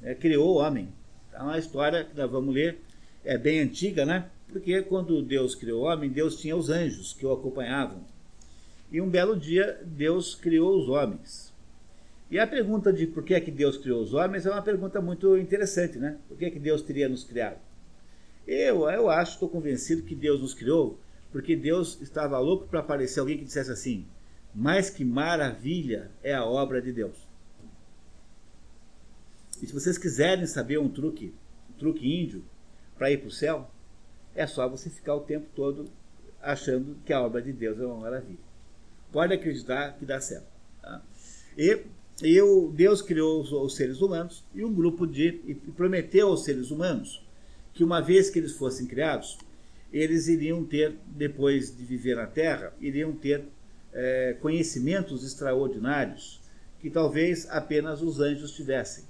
[0.02, 0.88] é, criou o homem.
[1.28, 2.80] Então, a história que nós vamos ler
[3.24, 4.28] é bem antiga, né?
[4.48, 8.04] Porque quando Deus criou o homem, Deus tinha os anjos que o acompanhavam.
[8.90, 11.51] E um belo dia, Deus criou os homens.
[12.32, 15.02] E a pergunta de por que é que Deus criou os homens é uma pergunta
[15.02, 16.16] muito interessante, né?
[16.26, 17.58] Por que é que Deus teria nos criado?
[18.46, 20.98] Eu, eu acho, estou convencido que Deus nos criou
[21.30, 24.06] porque Deus estava louco para aparecer alguém que dissesse assim:
[24.54, 27.28] Mas que maravilha é a obra de Deus.
[29.60, 31.34] E se vocês quiserem saber um truque,
[31.68, 32.42] um truque índio
[32.96, 33.70] para ir para o céu,
[34.34, 35.84] é só você ficar o tempo todo
[36.40, 38.40] achando que a obra de Deus é uma maravilha.
[39.12, 40.46] Pode acreditar que dá certo.
[40.80, 41.02] Tá?
[41.58, 41.84] E,
[42.20, 45.40] e o, Deus criou os, os, seres humanos e um grupo de.
[45.46, 47.24] e prometeu aos seres humanos
[47.72, 49.38] que uma vez que eles fossem criados,
[49.92, 53.44] eles iriam ter, depois de viver na Terra, iriam ter
[53.92, 56.40] é, conhecimentos extraordinários
[56.80, 59.04] que talvez apenas os anjos tivessem.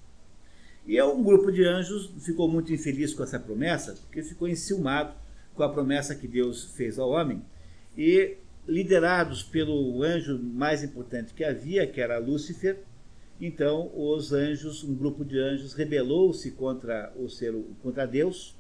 [0.86, 5.14] E um grupo de anjos ficou muito infeliz com essa promessa, porque ficou enciumado
[5.54, 7.42] com a promessa que Deus fez ao homem,
[7.96, 8.36] e
[8.66, 12.78] liderados pelo anjo mais importante que havia, que era Lúcifer,
[13.40, 18.54] então os anjos, um grupo de anjos rebelou-se contra o ser, contra Deus,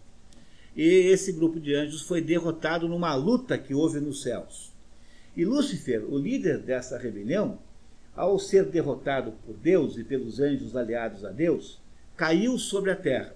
[0.74, 4.72] e esse grupo de anjos foi derrotado numa luta que houve nos céus.
[5.36, 7.58] E Lúcifer, o líder dessa rebelião,
[8.14, 11.80] ao ser derrotado por Deus e pelos anjos aliados a Deus,
[12.16, 13.34] caiu sobre a terra.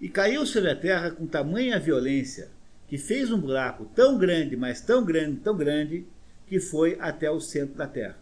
[0.00, 2.50] E caiu sobre a terra com tamanha violência
[2.88, 6.06] que fez um buraco tão grande, mas tão grande, tão grande,
[6.46, 8.16] que foi até o centro da terra.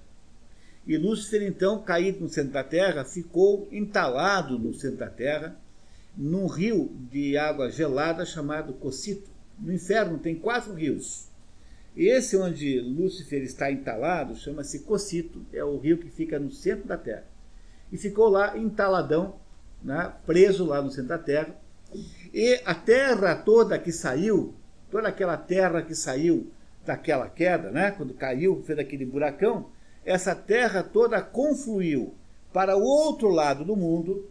[0.86, 5.56] E Lúcifer, então, caído no centro da terra, ficou entalado no centro da terra,
[6.16, 9.30] num rio de água gelada chamado Cocito.
[9.58, 11.28] No inferno tem quatro rios.
[11.96, 16.98] Esse onde Lúcifer está entalado chama-se Cocito, é o rio que fica no centro da
[16.98, 17.24] terra.
[17.90, 19.36] E ficou lá entaladão,
[19.82, 21.56] né, preso lá no centro da terra.
[22.32, 24.52] E a terra toda que saiu,
[24.90, 26.50] toda aquela terra que saiu
[26.84, 29.70] daquela queda, né, quando caiu, fez aquele buracão,
[30.04, 32.14] essa terra toda confluiu
[32.52, 34.28] para o outro lado do mundo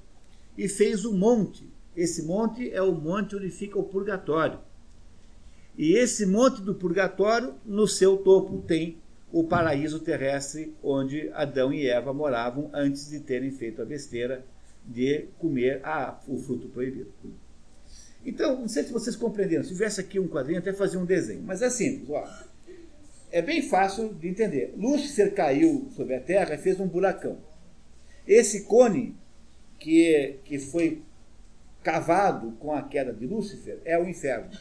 [0.57, 1.67] e fez um monte.
[1.95, 4.59] Esse monte é o monte onde fica o purgatório.
[5.77, 8.97] E esse monte do purgatório, no seu topo, tem
[9.31, 14.45] o paraíso terrestre onde Adão e Eva moravam antes de terem feito a besteira
[14.85, 17.11] de comer a, o fruto proibido.
[18.23, 19.63] Então, não sei se vocês compreenderam.
[19.63, 21.41] Se tivesse aqui um quadrinho, até fazia um desenho.
[21.43, 22.52] Mas é simples, ó
[23.33, 24.75] é bem fácil de entender.
[24.77, 27.39] Lúcifer caiu sobre a Terra e fez um buracão.
[28.27, 29.17] Esse cone
[29.79, 31.01] que, que foi
[31.81, 34.51] cavado com a queda de Lúcifer é o inferno.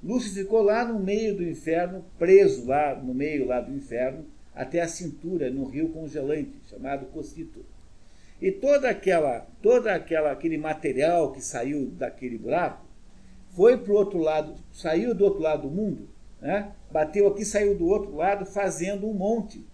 [0.00, 4.80] Lúcifer ficou lá no meio do inferno, preso lá no meio lá do inferno, até
[4.80, 7.66] a cintura, no rio congelante, chamado Cocito.
[8.40, 12.86] E toda aquela, toda aquela, aquele material que saiu daquele buraco
[13.56, 16.11] foi para outro lado, saiu do outro lado do mundo
[16.42, 16.72] né?
[16.90, 19.64] bateu aqui, saiu do outro lado, fazendo um monte.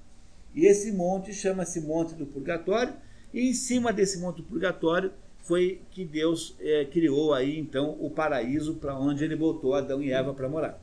[0.55, 2.95] E esse monte chama-se Monte do Purgatório,
[3.33, 8.11] e em cima desse Monte do Purgatório foi que Deus é, criou aí então o
[8.11, 10.79] paraíso para onde ele botou Adão e Eva para morar.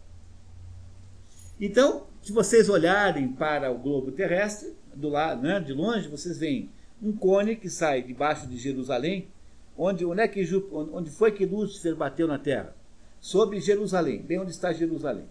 [1.61, 6.69] Então, se vocês olharem para o globo terrestre, do lado, né, de longe, vocês veem
[7.01, 9.27] um cone que sai debaixo de Jerusalém,
[9.77, 12.73] onde, onde, é que, onde foi que Lúcifer bateu na terra?
[13.19, 15.25] Sobre Jerusalém, bem onde está Jerusalém.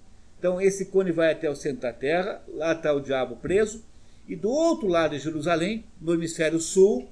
[0.45, 3.83] Então esse cone vai até o centro da Terra, lá está o diabo preso,
[4.29, 7.09] e do outro lado de Jerusalém, no hemisfério sul,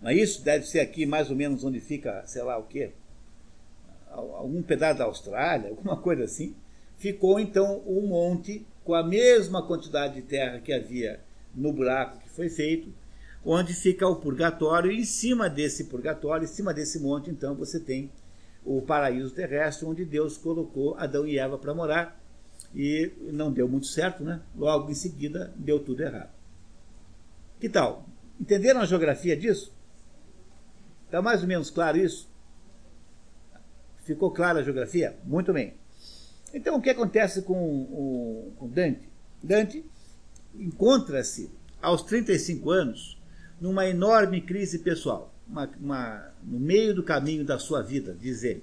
[0.00, 0.42] não é isso?
[0.42, 2.92] Deve ser aqui mais ou menos onde fica, sei lá o quê,
[4.08, 6.56] algum pedaço da Austrália, alguma coisa assim,
[6.96, 11.20] ficou então um monte com a mesma quantidade de terra que havia
[11.54, 12.90] no buraco que foi feito,
[13.44, 17.78] onde fica o purgatório, e em cima desse purgatório, em cima desse monte, então você
[17.78, 18.10] tem
[18.64, 22.20] o paraíso terrestre, onde Deus colocou Adão e Eva para morar.
[22.74, 24.40] E não deu muito certo, né?
[24.56, 26.30] Logo em seguida, deu tudo errado.
[27.58, 28.06] Que tal?
[28.40, 29.74] Entenderam a geografia disso?
[31.06, 32.30] Está mais ou menos claro isso?
[34.04, 35.18] Ficou clara a geografia?
[35.24, 35.74] Muito bem.
[36.54, 39.08] Então, o que acontece com, o, com Dante?
[39.42, 39.84] Dante
[40.54, 41.50] encontra-se
[41.82, 43.20] aos 35 anos
[43.60, 48.62] numa enorme crise pessoal uma, uma, no meio do caminho da sua vida, diz ele.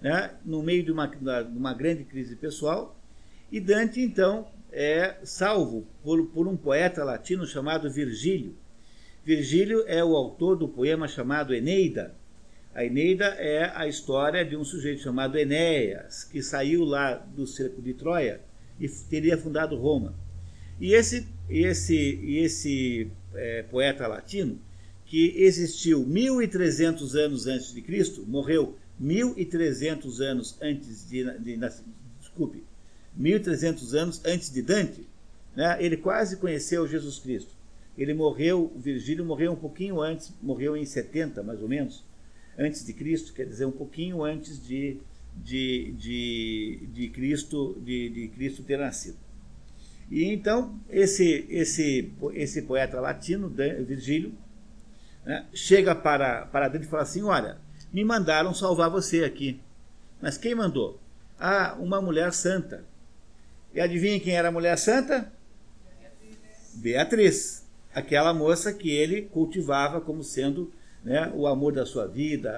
[0.00, 2.96] né, no meio de uma, de uma grande crise pessoal,
[3.50, 8.54] e Dante, então, é salvo por, por um poeta latino chamado Virgílio.
[9.24, 12.14] Virgílio é o autor do poema chamado Eneida.
[12.74, 17.82] A Eneida é a história de um sujeito chamado Enéas, que saiu lá do cerco
[17.82, 18.40] de Troia
[18.80, 20.14] e teria fundado Roma.
[20.80, 24.58] E esse, esse, esse é, poeta latino,
[25.12, 31.70] que existiu 1.300 anos antes de Cristo, morreu 1.300 anos antes de, de, de
[32.18, 32.64] desculpe,
[33.20, 35.06] 1.300 anos antes de Dante,
[35.54, 37.54] né, ele quase conheceu Jesus Cristo.
[37.98, 42.02] Ele morreu, Virgílio morreu um pouquinho antes, morreu em 70 mais ou menos,
[42.58, 44.96] antes de Cristo, quer dizer, um pouquinho antes de,
[45.44, 49.18] de, de, de Cristo de, de Cristo ter nascido.
[50.10, 54.32] E então esse esse esse poeta latino, Virgílio,
[55.24, 57.58] né, chega para para Dante e fala assim: olha,
[57.92, 59.60] me mandaram salvar você aqui,
[60.20, 60.98] mas quem mandou?
[61.38, 62.84] Ah, uma mulher santa.
[63.74, 65.32] E adivinha quem era a mulher santa?
[66.74, 72.50] Beatriz, aquela moça que ele cultivava como sendo né, o amor da sua vida,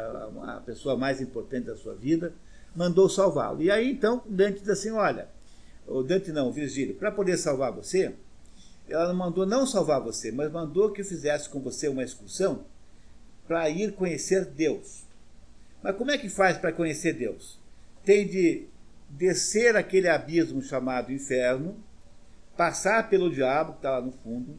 [0.42, 2.32] a pessoa mais importante da sua vida,
[2.74, 3.62] mandou salvá-lo.
[3.62, 5.28] E aí então Dante diz assim: olha,
[5.86, 8.14] o Dante não, Virgílio, para poder salvar você,
[8.88, 12.64] ela mandou não salvar você, mas mandou que fizesse com você uma excursão
[13.46, 15.04] para ir conhecer Deus.
[15.82, 17.58] Mas como é que faz para conhecer Deus?
[18.04, 18.66] Tem de
[19.08, 21.76] descer aquele abismo chamado inferno,
[22.56, 24.54] passar pelo diabo que está lá no fundo,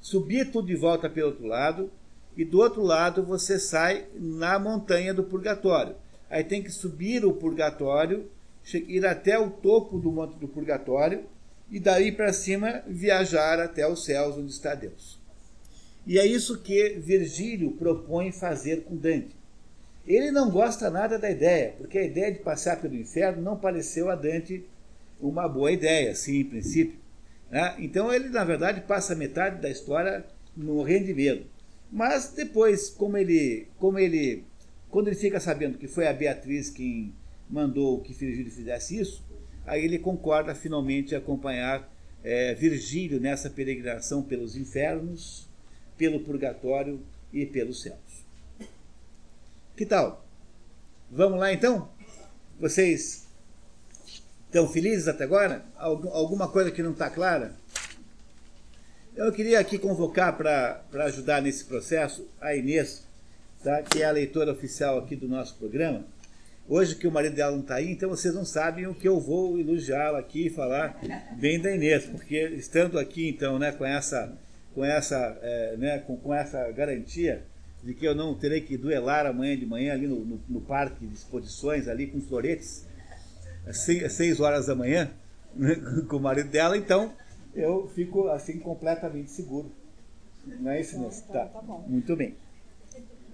[0.00, 1.90] subir tudo de volta pelo outro lado,
[2.36, 5.94] e do outro lado você sai na montanha do purgatório.
[6.28, 8.28] Aí tem que subir o purgatório,
[8.72, 11.24] ir até o topo do monte do purgatório
[11.70, 15.18] e daí para cima viajar até os céus onde está Deus.
[16.06, 19.34] E é isso que Virgílio propõe fazer com Dante.
[20.06, 24.10] Ele não gosta nada da ideia, porque a ideia de passar pelo inferno não pareceu
[24.10, 24.64] a Dante
[25.18, 26.98] uma boa ideia, assim, em princípio.
[27.50, 27.74] Né?
[27.78, 31.46] Então ele, na verdade, passa metade da história morrendo de medo.
[31.90, 34.44] Mas depois, como ele, como ele,
[34.90, 37.14] quando ele fica sabendo que foi a Beatriz quem
[37.48, 39.23] mandou que Virgílio fizesse isso,
[39.66, 41.88] aí ele concorda finalmente acompanhar
[42.22, 45.46] é, Virgílio nessa peregrinação pelos infernos,
[45.96, 47.00] pelo purgatório
[47.32, 48.24] e pelos céus.
[49.76, 50.24] Que tal?
[51.10, 51.88] Vamos lá então?
[52.58, 53.26] Vocês
[54.46, 55.64] estão felizes até agora?
[55.76, 57.54] Alguma coisa que não está clara?
[59.16, 63.06] Eu queria aqui convocar para ajudar nesse processo a Inês,
[63.62, 63.82] tá?
[63.82, 66.04] que é a leitora oficial aqui do nosso programa.
[66.66, 69.20] Hoje que o marido dela não está aí, então vocês não sabem o que eu
[69.20, 70.98] vou elogiá-la aqui e falar
[71.38, 74.32] bem da Inês, porque estando aqui então, né, com essa,
[74.74, 77.44] com essa, é, né, com, com essa garantia,
[77.82, 81.06] de que eu não terei que duelar amanhã de manhã ali no, no, no parque
[81.06, 82.86] de exposições, ali com floretes,
[83.66, 85.10] às seis, horas da manhã,
[85.54, 85.74] né,
[86.08, 87.12] com o marido dela, então
[87.54, 89.70] eu fico assim completamente seguro.
[90.46, 91.20] Não é isso, Inês?
[91.20, 91.84] Tá, tá, tá bom.
[91.86, 92.34] Muito bem.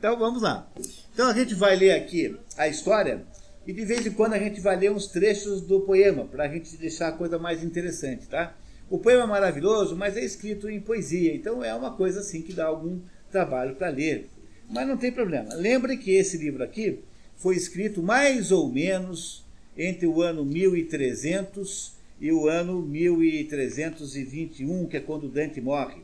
[0.00, 0.66] Então vamos lá.
[1.12, 3.22] Então a gente vai ler aqui a história
[3.66, 6.48] e de vez em quando a gente vai ler uns trechos do poema para a
[6.48, 8.56] gente deixar a coisa mais interessante, tá?
[8.88, 12.54] O poema é maravilhoso, mas é escrito em poesia, então é uma coisa assim que
[12.54, 12.98] dá algum
[13.30, 14.30] trabalho para ler.
[14.70, 15.54] Mas não tem problema.
[15.54, 17.00] Lembre que esse livro aqui
[17.36, 19.44] foi escrito mais ou menos
[19.76, 26.00] entre o ano 1300 e o ano 1321, que é quando Dante morre.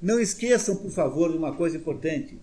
[0.00, 2.38] Não esqueçam, por favor, de uma coisa importante.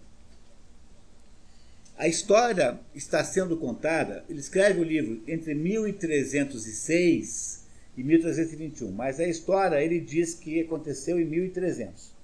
[1.98, 7.66] A história está sendo contada, ele escreve o livro entre 1306
[7.98, 12.16] e 1321, mas a história ele diz que aconteceu em 1300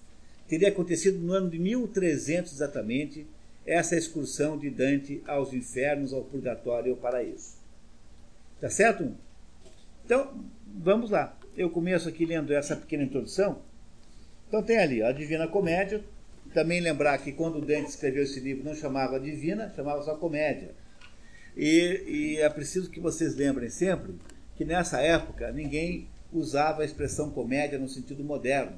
[0.47, 3.25] teria acontecido no ano de 1300 exatamente,
[3.65, 7.55] essa excursão de Dante aos infernos, ao purgatório e ao paraíso.
[8.59, 9.11] Tá certo?
[10.05, 11.35] Então, vamos lá.
[11.57, 13.61] Eu começo aqui lendo essa pequena introdução.
[14.47, 16.03] Então tem ali a Divina Comédia.
[16.53, 20.71] Também lembrar que quando Dante escreveu esse livro não chamava Divina, chamava só Comédia.
[21.55, 24.15] E, e é preciso que vocês lembrem sempre
[24.55, 28.77] que nessa época ninguém usava a expressão comédia no sentido moderno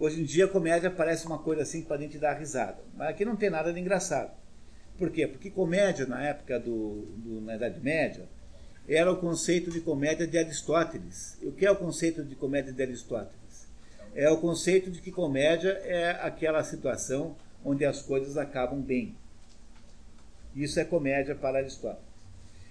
[0.00, 2.78] Hoje em dia comédia parece uma coisa assim para a gente dar risada.
[2.94, 4.30] Mas aqui não tem nada de engraçado.
[4.96, 5.26] Por quê?
[5.26, 8.28] Porque comédia na época do, do, na Idade Média
[8.88, 11.36] era o conceito de comédia de Aristóteles.
[11.42, 13.47] E o que é o conceito de comédia de Aristóteles?
[14.14, 19.14] É o conceito de que comédia é aquela situação onde as coisas acabam bem.
[20.54, 22.08] Isso é comédia para Aristóteles.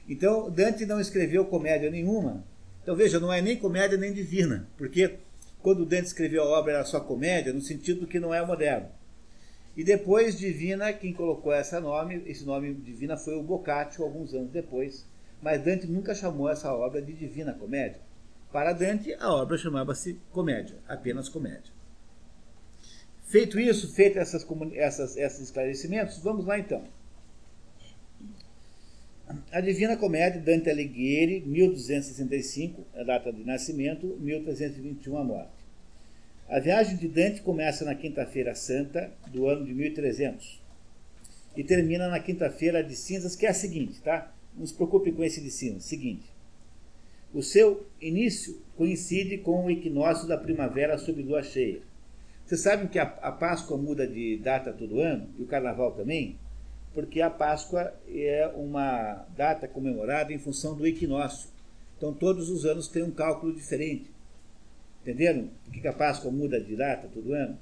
[0.08, 2.44] Então Dante não escreveu comédia nenhuma.
[2.82, 5.16] Então veja, não é nem comédia nem divina, porque
[5.62, 8.88] quando Dante escreveu a obra era só comédia, no sentido que não é moderno.
[9.76, 14.50] E depois Divina, quem colocou essa nome, esse nome Divina foi o Boccaccio alguns anos
[14.50, 15.06] depois,
[15.42, 18.00] mas Dante nunca chamou essa obra de Divina Comédia.
[18.58, 21.72] Para Dante, a obra chamava-se Comédia, apenas Comédia.
[23.26, 24.44] Feito isso, feito essas,
[24.74, 26.84] essas, esses esclarecimentos, vamos lá então.
[29.52, 35.64] A Divina Comédia, Dante Alighieri, 1265, a data de nascimento, 1321 a morte.
[36.50, 40.60] A viagem de Dante começa na quinta-feira santa do ano de 1300
[41.56, 44.34] e termina na quinta-feira de cinzas, que é a seguinte, tá?
[44.56, 45.84] Não se preocupe com esse de cinzas.
[45.84, 46.37] Seguinte.
[47.38, 51.82] O seu início coincide com o equinócio da primavera sob lua cheia.
[52.44, 56.36] Vocês sabem que a, a Páscoa muda de data todo ano e o Carnaval também?
[56.96, 61.52] Porque a Páscoa é uma data comemorada em função do equinócio.
[61.96, 64.10] Então todos os anos tem um cálculo diferente.
[65.04, 65.52] Entenderam?
[65.64, 67.56] Por que a Páscoa muda de data todo ano?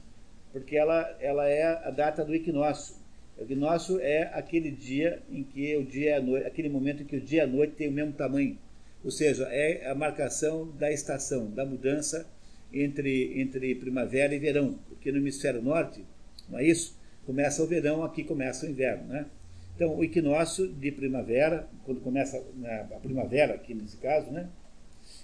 [0.53, 2.95] Porque ela, ela é a data do equinócio.
[3.37, 7.05] O equinócio é aquele dia em que o dia e a noite, aquele momento em
[7.05, 8.57] que o dia e a noite têm o mesmo tamanho.
[9.05, 12.27] Ou seja, é a marcação da estação, da mudança
[12.73, 14.79] entre, entre primavera e verão.
[14.89, 16.03] Porque no hemisfério norte,
[16.49, 16.97] não é isso?
[17.23, 19.27] Começa o verão, aqui começa o inverno, né?
[19.75, 24.49] Então, o equinócio de primavera, quando começa a primavera, aqui nesse caso, né?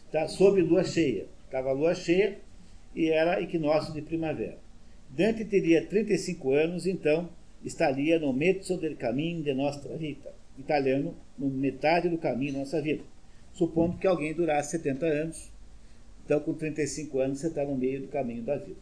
[0.05, 1.25] Está sob lua cheia.
[1.45, 2.37] Estava a lua cheia
[2.95, 4.59] e era equinócio de primavera.
[5.09, 7.29] Dante teria 35 anos, então
[7.65, 12.79] estaria no mezzo del caminho de nostra vita, italiano, no metade do caminho da nossa
[12.79, 13.03] vida.
[13.53, 15.51] Supondo que alguém durasse 70 anos,
[16.25, 18.79] então com 35 anos você está no meio do caminho da vida.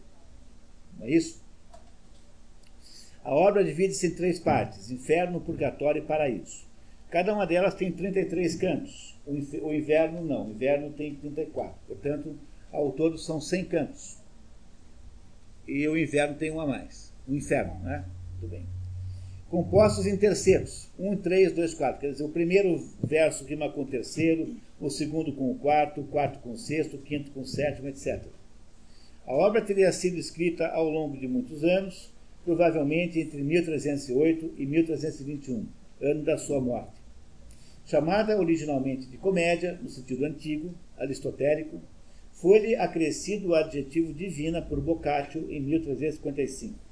[0.98, 1.42] Não é isso?
[3.24, 6.68] A obra divide-se em três partes: inferno, purgatório e paraíso.
[7.10, 9.18] Cada uma delas tem 33 cantos.
[9.26, 11.74] O inverno não, o inverno tem 34.
[11.86, 12.38] Portanto,
[12.72, 14.18] ao todo são 100 cantos.
[15.66, 17.12] E o inverno tem um a mais.
[17.26, 18.04] O inferno, né?
[18.40, 18.79] Tudo bem.
[19.50, 20.88] Compostos em terceiros.
[20.96, 22.00] 1, 3, 2, 4.
[22.00, 26.06] Quer dizer, o primeiro verso rima com o terceiro, o segundo com o quarto, o
[26.06, 28.22] quarto com o sexto, o quinto com o sétimo, etc.
[29.26, 32.12] A obra teria sido escrita ao longo de muitos anos,
[32.44, 35.66] provavelmente entre 1308 e 1321,
[36.00, 37.00] ano da sua morte.
[37.84, 41.80] Chamada originalmente de comédia, no sentido antigo, aristotélico,
[42.34, 46.89] foi-lhe acrescido o adjetivo divina por Boccaccio em 1355.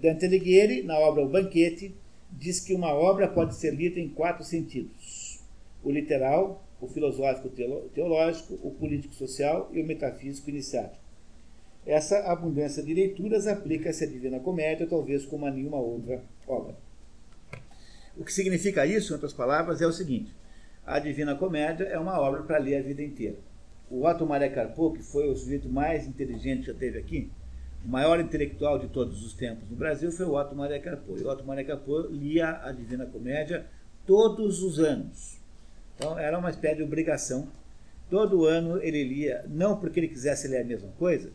[0.00, 1.94] Dante Alighieri, na obra O Banquete,
[2.30, 5.40] diz que uma obra pode ser lida em quatro sentidos:
[5.82, 7.48] o literal, o filosófico
[7.94, 11.02] teológico, o político social e o metafísico iniciático.
[11.86, 16.76] Essa abundância de leituras aplica-se à Divina Comédia, talvez como a nenhuma outra obra.
[18.16, 20.32] O que significa isso, em outras palavras, é o seguinte:
[20.86, 23.38] a Divina Comédia é uma obra para ler a vida inteira
[23.90, 27.30] o Otto Maria Carpo, que foi o sujeito mais inteligente que já teve aqui,
[27.84, 31.16] o maior intelectual de todos os tempos no Brasil foi o Otto Maria Carpo.
[31.18, 33.66] E o Otto Maria Carpo lia a Divina Comédia
[34.06, 35.38] todos os anos.
[35.96, 37.48] Então era uma espécie de obrigação.
[38.10, 41.30] Todo ano ele lia, não porque ele quisesse ler a mesma coisa,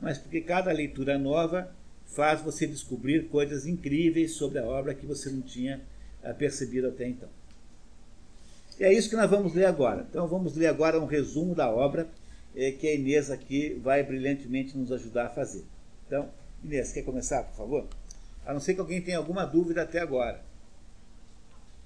[0.00, 1.70] mas porque cada leitura nova
[2.04, 5.80] faz você descobrir coisas incríveis sobre a obra que você não tinha
[6.22, 7.28] eh, percebido até então.
[8.78, 10.06] E é isso que nós vamos ler agora.
[10.08, 12.08] Então vamos ler agora um resumo da obra
[12.54, 15.64] eh, que a Inês aqui vai brilhantemente nos ajudar a fazer.
[16.06, 16.30] Então,
[16.62, 17.88] Inês, quer começar, por favor?
[18.44, 20.44] A não ser que alguém tenha alguma dúvida até agora.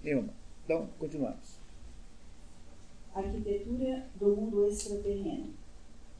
[0.03, 0.33] Nenhuma.
[0.65, 1.59] Então, continuamos.
[3.15, 5.55] Arquitetura do mundo extraterreno.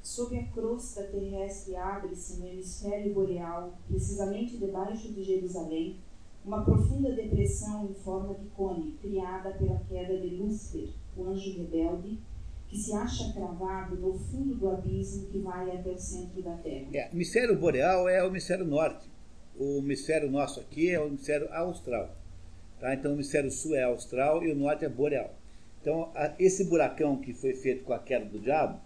[0.03, 5.99] Sob a crosta terrestre abre-se no hemisfério boreal, precisamente debaixo de Jerusalém,
[6.43, 12.19] uma profunda depressão em forma de cone, criada pela queda de Lúcifer, o anjo rebelde,
[12.71, 16.87] que se acha cravado no fundo do abismo que vai até o centro da Terra.
[16.95, 19.11] É, o hemisfério boreal é o hemisfério norte.
[19.59, 22.15] O hemisfério nosso aqui é o hemisfério austral.
[22.79, 22.95] Tá?
[22.95, 25.35] Então o hemisfério sul é austral e o norte é boreal.
[25.83, 28.81] Então a, esse buracão que foi feito com a queda do diabo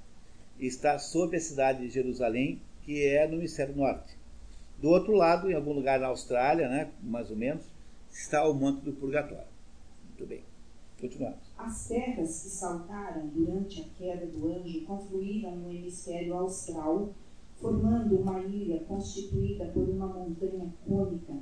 [0.59, 4.16] está sob a cidade de Jerusalém, que é no hemisfério norte.
[4.78, 7.62] Do outro lado, em algum lugar na Austrália, né, mais ou menos,
[8.11, 9.47] está o manto do purgatório.
[10.09, 10.43] Muito bem.
[11.01, 11.43] Continuamos.
[11.57, 17.14] As terras que saltaram durante a queda do anjo confluíram no hemisfério austral,
[17.61, 21.32] formando uma ilha constituída por uma montanha cônica,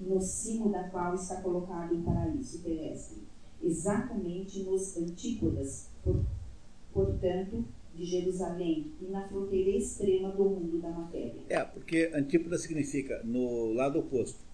[0.00, 3.22] no cimo da qual está colocado o paraíso terrestre,
[3.62, 6.24] exatamente nos antípodas, por,
[6.92, 7.64] portanto,
[7.94, 11.42] de Jerusalém e na fronteira extrema do mundo da matéria.
[11.48, 14.44] É, porque antípoda significa no lado oposto.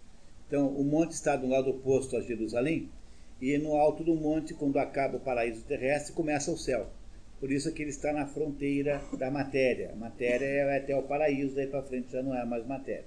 [0.47, 2.91] Então, o monte está do lado oposto a Jerusalém
[3.43, 6.89] e no alto do monte, quando acaba o paraíso terrestre, começa o céu.
[7.41, 9.91] Por isso que ele está na fronteira da matéria.
[9.93, 13.05] A matéria é até o paraíso, daí para frente já não é mais matéria.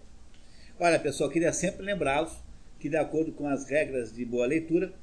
[0.78, 2.38] Olha, pessoal, queria sempre lembrá-los
[2.78, 4.94] que, de acordo com as regras de boa leitura,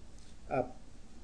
[0.50, 0.68] a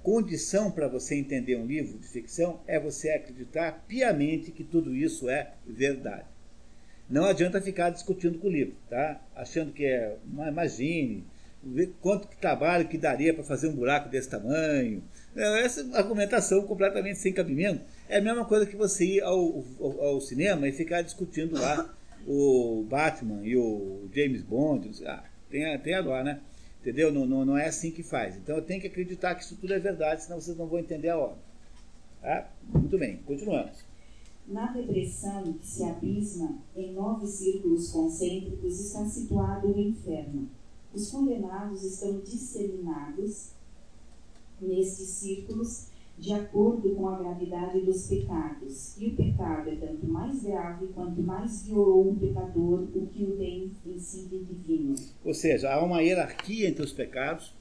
[0.02, 5.28] condição para você entender um livro de ficção é você acreditar piamente que tudo isso
[5.28, 6.24] é verdade.
[7.10, 9.20] Não adianta ficar discutindo com o livro, tá?
[9.36, 10.16] Achando que é,
[10.48, 11.26] imagine,
[12.00, 15.02] quanto que trabalho que daria para fazer um buraco desse tamanho.
[15.36, 17.80] É, essa argumentação completamente sem cabimento.
[18.08, 21.94] É a mesma coisa que você ir ao, ao, ao cinema e ficar discutindo lá
[22.26, 24.90] o Batman e o James Bond.
[25.06, 26.40] Ah, tem, tem a né?
[26.80, 27.12] Entendeu?
[27.12, 28.36] Não, não, não é assim que faz.
[28.36, 31.08] Então eu tenho que acreditar que isso tudo é verdade, senão vocês não vão entender
[31.08, 31.38] a obra.
[32.22, 32.50] Tá?
[32.72, 33.84] Muito bem, continuamos.
[34.46, 40.48] Na depressão que se abisma em nove círculos concêntricos está situado o inferno.
[40.92, 43.50] Os condenados estão disseminados
[44.60, 48.96] nestes círculos de acordo com a gravidade dos pecados.
[48.98, 53.36] E o pecado é tanto mais grave quanto mais violou um pecador o que o
[53.36, 54.94] tem em si de divino.
[55.24, 57.56] Ou seja, há uma hierarquia entre os pecados.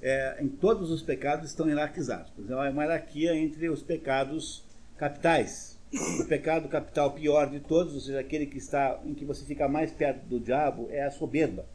[0.00, 2.30] É, em todos os pecados estão hierarquizados.
[2.30, 4.64] Por exemplo, há uma hierarquia entre os pecados
[4.96, 5.76] capitais.
[6.20, 9.66] O pecado capital pior de todos, ou seja, aquele que está em que você fica
[9.66, 11.66] mais perto do diabo, é a soberba.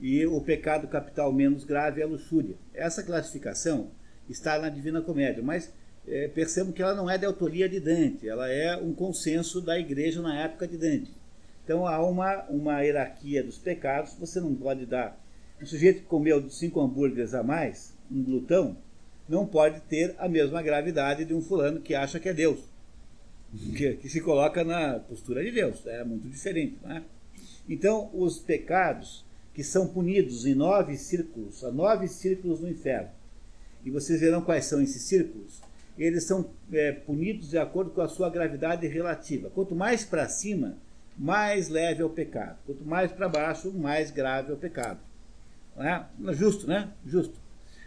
[0.00, 2.56] E o pecado capital menos grave é a luxúria.
[2.72, 3.90] Essa classificação
[4.28, 5.72] está na Divina Comédia, mas
[6.08, 9.78] é, percebam que ela não é de autoria de Dante, ela é um consenso da
[9.78, 11.12] igreja na época de Dante.
[11.64, 15.18] Então há uma, uma hierarquia dos pecados, você não pode dar.
[15.60, 18.76] Um sujeito que comeu cinco hambúrgueres a mais, um glutão,
[19.28, 22.58] não pode ter a mesma gravidade de um fulano que acha que é Deus,
[23.76, 26.78] que, que se coloca na postura de Deus, é muito diferente.
[26.82, 27.04] Né?
[27.68, 29.24] Então, os pecados
[29.60, 33.10] que são punidos em nove círculos, há nove círculos no inferno,
[33.84, 35.60] e vocês verão quais são esses círculos.
[35.98, 39.50] Eles são é, punidos de acordo com a sua gravidade relativa.
[39.50, 40.78] Quanto mais para cima,
[41.14, 42.56] mais leve é o pecado.
[42.64, 44.98] Quanto mais para baixo, mais grave é o pecado.
[45.76, 46.06] Não é?
[46.32, 46.88] Justo, né?
[47.04, 47.38] Justo.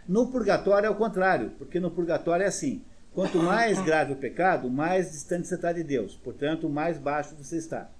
[0.06, 4.70] No purgatório é o contrário, porque no purgatório é assim: quanto mais grave o pecado,
[4.70, 6.14] mais distante você está de Deus.
[6.22, 7.90] Portanto, mais baixo você está.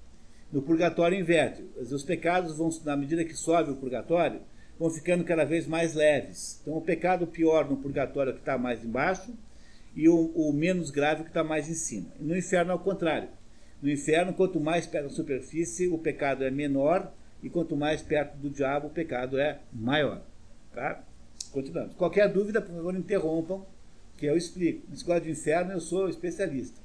[0.55, 1.65] No purgatório inverte.
[1.77, 4.41] Os pecados vão, na medida que sobe o purgatório,
[4.79, 6.61] vão ficando cada vez mais leves.
[6.63, 9.35] Então, o pecado pior no purgatório é que está mais embaixo
[9.97, 12.07] e o, o menos grave é que está mais em cima.
[12.21, 13.29] No inferno é o contrário.
[13.83, 18.37] No inferno, quanto mais perto da superfície, o pecado é menor e quanto mais perto
[18.37, 20.23] do diabo, o pecado é maior.
[20.73, 21.03] Tá?
[21.51, 21.97] Continuamos.
[21.97, 23.67] Qualquer dúvida, por favor, interrompam,
[24.17, 24.87] que eu explico.
[24.89, 26.79] Nesse negócio de inferno, eu sou especialista.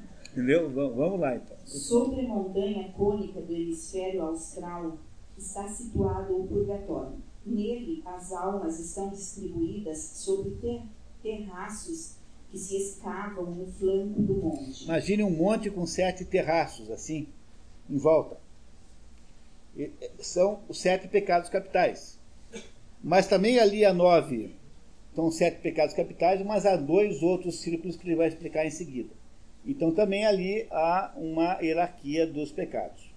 [0.38, 0.70] Entendeu?
[0.70, 1.56] Vamos lá, então.
[1.66, 4.96] Sobre a montanha cônica do hemisfério austral,
[5.36, 7.16] está situado o purgatório.
[7.44, 10.82] Nele, as almas estão distribuídas sobre ter
[11.24, 12.18] terraços
[12.52, 14.84] que se escavam no flanco do monte.
[14.84, 17.26] Imagine um monte com sete terraços, assim,
[17.90, 18.38] em volta.
[19.76, 22.16] E, são os sete pecados capitais.
[23.02, 24.54] Mas também ali há nove,
[25.16, 29.17] são sete pecados capitais, mas há dois outros círculos que ele vai explicar em seguida.
[29.68, 33.12] Então também ali há uma hierarquia dos pecados.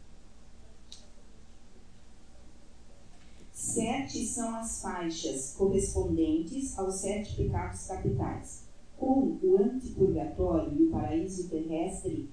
[3.53, 8.63] Sete são as faixas correspondentes aos sete pecados capitais.
[8.97, 12.29] Com o antipurgatório e o paraíso terrestre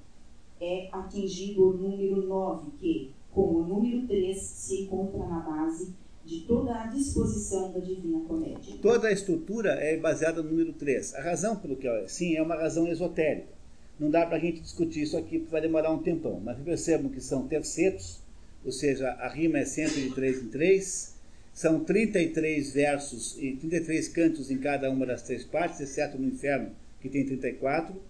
[0.60, 5.94] é atingido o número 9, que, como o número 3, se encontra na base
[6.24, 8.76] de toda a disposição da Divina Comédia.
[8.82, 11.14] Toda a estrutura é baseada no número 3.
[11.14, 13.57] A razão pelo que é assim é uma razão esotérica.
[13.98, 16.40] Não dá para a gente discutir isso aqui, porque vai demorar um tempão.
[16.40, 18.20] Mas percebam que são tercetos,
[18.64, 21.14] ou seja, a rima é sempre de 3 em 3,
[21.52, 26.70] são 33 versos e 33 cantos em cada uma das três partes, exceto no inferno,
[27.00, 28.00] que tem 34.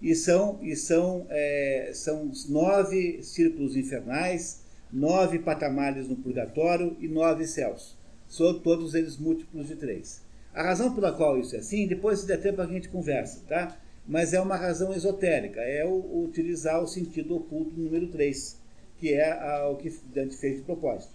[0.00, 7.46] E são, e são, é, são nove círculos infernais, nove patamares no purgatório e nove
[7.46, 7.96] céus.
[8.28, 10.22] São todos eles múltiplos de três.
[10.54, 13.78] A razão pela qual isso é assim, depois se der tempo a gente conversa, tá?
[14.08, 18.56] Mas é uma razão esotérica, é o, utilizar o sentido oculto número 3,
[18.98, 21.14] que é a, o que Dante fez de propósito.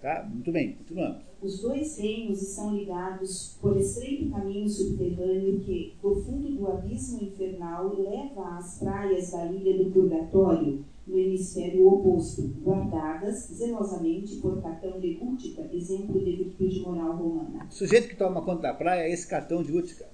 [0.00, 0.26] Tá?
[0.32, 1.22] Muito bem, continuamos.
[1.42, 7.94] Os dois reinos estão ligados por estreito caminho subterrâneo que, do fundo do abismo infernal,
[7.98, 15.18] leva às praias da ilha do Purgatório, no hemisfério oposto, guardadas zelosamente por Catão de
[15.20, 17.66] Útica, exemplo de virtude moral romana.
[17.68, 20.06] O sujeito que toma conta da praia é esse Catão de Útica.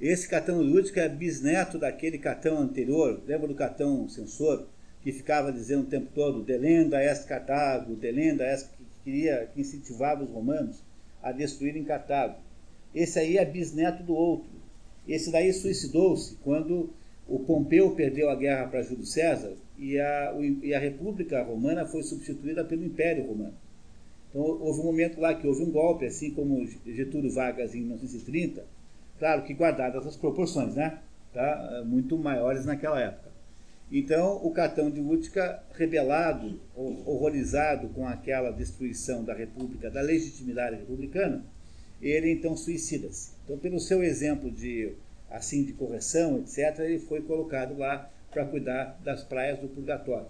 [0.00, 4.66] Esse Catão Útica é bisneto daquele Catão anterior, lembra do Catão censor,
[5.00, 8.68] que ficava dizendo o tempo todo, delenda est Cartago, delenda est
[9.02, 10.82] queria, que incentivava os romanos
[11.22, 12.36] a destruírem Cartago.
[12.94, 14.50] Esse aí é bisneto do outro.
[15.08, 16.90] Esse daí suicidou-se quando
[17.26, 22.02] o Pompeu perdeu a guerra para Júlio César e a, e a República Romana foi
[22.02, 23.54] substituída pelo Império Romano.
[24.28, 28.75] Então houve um momento lá que houve um golpe, assim como Getúlio Vargas em 1930,
[29.18, 30.98] claro que guardadas as proporções, né?
[31.32, 31.82] Tá?
[31.84, 33.30] Muito maiores naquela época.
[33.90, 41.44] Então o Catão de Útica, rebelado, horrorizado com aquela destruição da República, da legitimidade republicana,
[42.00, 43.32] ele então suicida-se.
[43.44, 44.92] Então, pelo seu exemplo de
[45.30, 50.28] assim de correção, etc., ele foi colocado lá para cuidar das praias do purgatório.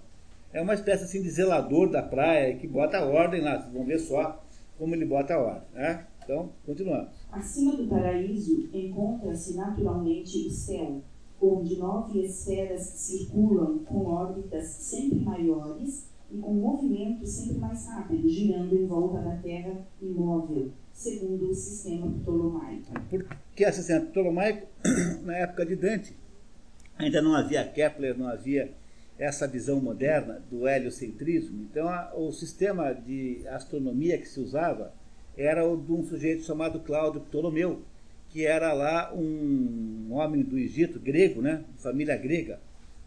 [0.53, 3.59] É uma espécie assim de zelador da praia que bota a ordem lá.
[3.59, 4.45] Vocês vão ver só
[4.78, 5.68] como ele bota a ordem.
[5.74, 6.07] Né?
[6.27, 7.14] Então, continuamos.
[7.31, 11.01] Acima do paraíso encontra-se naturalmente o céu,
[11.41, 18.74] onde nove esferas circulam com órbitas sempre maiores e com movimento sempre mais rápido, girando
[18.74, 22.93] em volta da Terra imóvel, segundo o sistema ptolomaico.
[23.09, 24.66] Porque o sistema ptolomaico,
[25.22, 26.16] na época de Dante,
[26.99, 28.74] ainda não havia Kepler, não havia
[29.16, 31.62] essa visão moderna do heliocentrismo.
[31.70, 34.93] Então, a, o sistema de astronomia que se usava
[35.37, 37.82] era o de um sujeito chamado Cláudio Ptolomeu,
[38.30, 42.59] que era lá um homem do Egito, grego, né, família grega,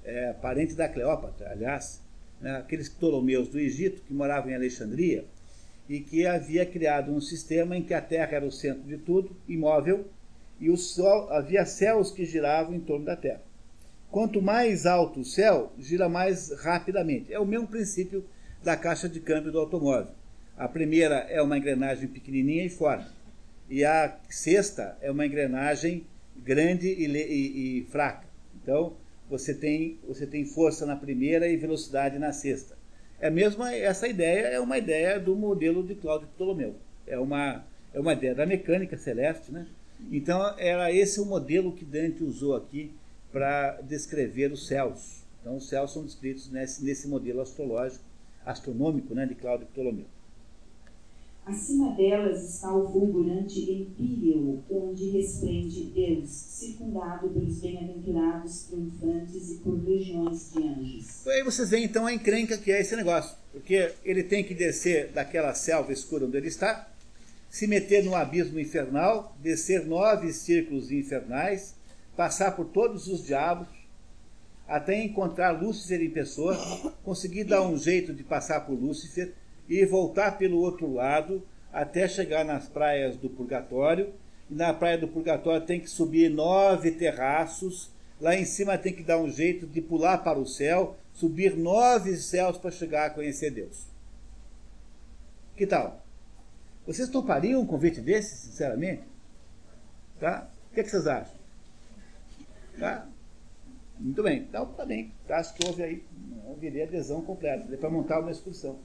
[0.04, 2.02] é, parente da Cleópatra, aliás,
[2.40, 5.26] né, aqueles Ptolomeus do Egito que moravam em Alexandria
[5.88, 9.36] e que havia criado um sistema em que a Terra era o centro de tudo,
[9.48, 10.06] imóvel,
[10.60, 13.42] e o sol havia céus que giravam em torno da Terra.
[14.12, 17.34] Quanto mais alto o céu, gira mais rapidamente.
[17.34, 18.26] É o mesmo princípio
[18.64, 20.14] da caixa de câmbio do automóvel.
[20.60, 23.10] A primeira é uma engrenagem pequenininha e forte.
[23.70, 26.06] E a sexta é uma engrenagem
[26.36, 28.28] grande e, e, e fraca.
[28.62, 28.92] Então,
[29.30, 32.78] você tem, você tem força na primeira e velocidade na sexta.
[33.22, 36.76] É mesmo essa ideia é uma ideia do modelo de Cláudio Ptolomeu.
[37.08, 39.66] É uma, é uma ideia da mecânica celeste, né?
[40.12, 42.92] Então era esse o modelo que Dante usou aqui
[43.32, 45.24] para descrever os céus.
[45.40, 48.04] Então, os céus são descritos nesse, nesse modelo astrológico,
[48.46, 50.06] astronômico, né, de Cláudio Ptolomeu.
[51.50, 59.84] Acima delas está o fulgurante Empíreo, onde resplende Deus, circundado pelos bem-aventurados triunfantes e por
[59.84, 61.28] legiões de anjos.
[61.28, 65.12] Aí vocês veem então a encrenca que é esse negócio, porque ele tem que descer
[65.12, 66.88] daquela selva escura onde ele está,
[67.50, 71.74] se meter no abismo infernal, descer nove círculos infernais,
[72.16, 73.68] passar por todos os diabos,
[74.68, 76.56] até encontrar Lúcifer em pessoa,
[77.04, 79.34] conseguir dar um jeito de passar por Lúcifer
[79.70, 84.12] e voltar pelo outro lado até chegar nas praias do Purgatório.
[84.50, 87.92] E na praia do Purgatório tem que subir nove terraços.
[88.20, 92.18] Lá em cima tem que dar um jeito de pular para o céu, subir nove
[92.18, 93.86] céus para chegar a conhecer Deus.
[95.56, 96.04] Que tal?
[96.86, 99.04] Vocês topariam um convite desse, sinceramente?
[100.20, 100.50] Tá?
[100.72, 101.36] O que, é que vocês acham?
[102.80, 103.08] Tá?
[104.00, 104.40] Muito bem.
[104.40, 105.14] Então, tá bem.
[105.30, 106.04] Acho que houve aí,
[106.52, 107.78] haveria adesão completa.
[107.78, 108.80] Para montar uma excursão.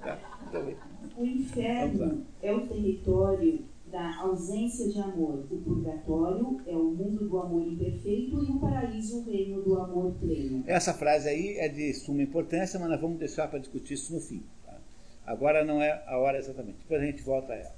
[0.00, 0.18] Tá?
[0.52, 0.76] Bem.
[1.16, 5.44] O inferno é o território da ausência de amor.
[5.50, 10.12] O purgatório é o mundo do amor imperfeito e o paraíso o reino do amor
[10.14, 10.64] pleno.
[10.66, 14.20] Essa frase aí é de suma importância, mas nós vamos deixar para discutir isso no
[14.20, 14.42] fim.
[14.64, 14.78] Tá?
[15.26, 16.78] Agora não é a hora exatamente.
[16.78, 17.76] Depois a gente volta a ela.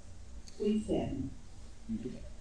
[0.60, 1.30] O inferno.
[1.88, 2.31] Muito bem.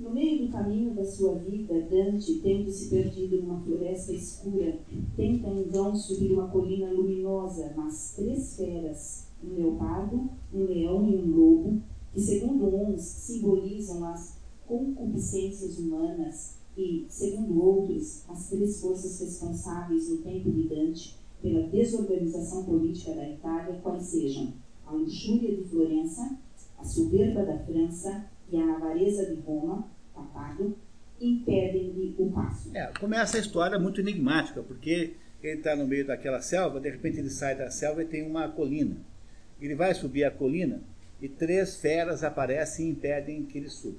[0.00, 4.78] No meio do caminho da sua vida, Dante, tendo se perdido numa floresta escura,
[5.14, 11.16] tenta em vão subir uma colina luminosa, mas três feras, um leopardo, um leão e
[11.16, 11.82] um lobo,
[12.14, 20.16] que segundo uns simbolizam as concupiscências humanas e, segundo outros, as três forças responsáveis no
[20.22, 24.54] tempo de Dante pela desorganização política da Itália, quais sejam
[24.86, 26.38] a luxúria de Florença,
[26.78, 30.76] a soberba da França e a avareza de Roma, Cartago,
[31.20, 32.70] impedem-lhe o passo.
[32.74, 37.18] É, começa a história muito enigmática, porque ele está no meio daquela selva, de repente
[37.18, 38.96] ele sai da selva e tem uma colina.
[39.60, 40.80] Ele vai subir a colina
[41.20, 43.98] e três feras aparecem e impedem que ele suba.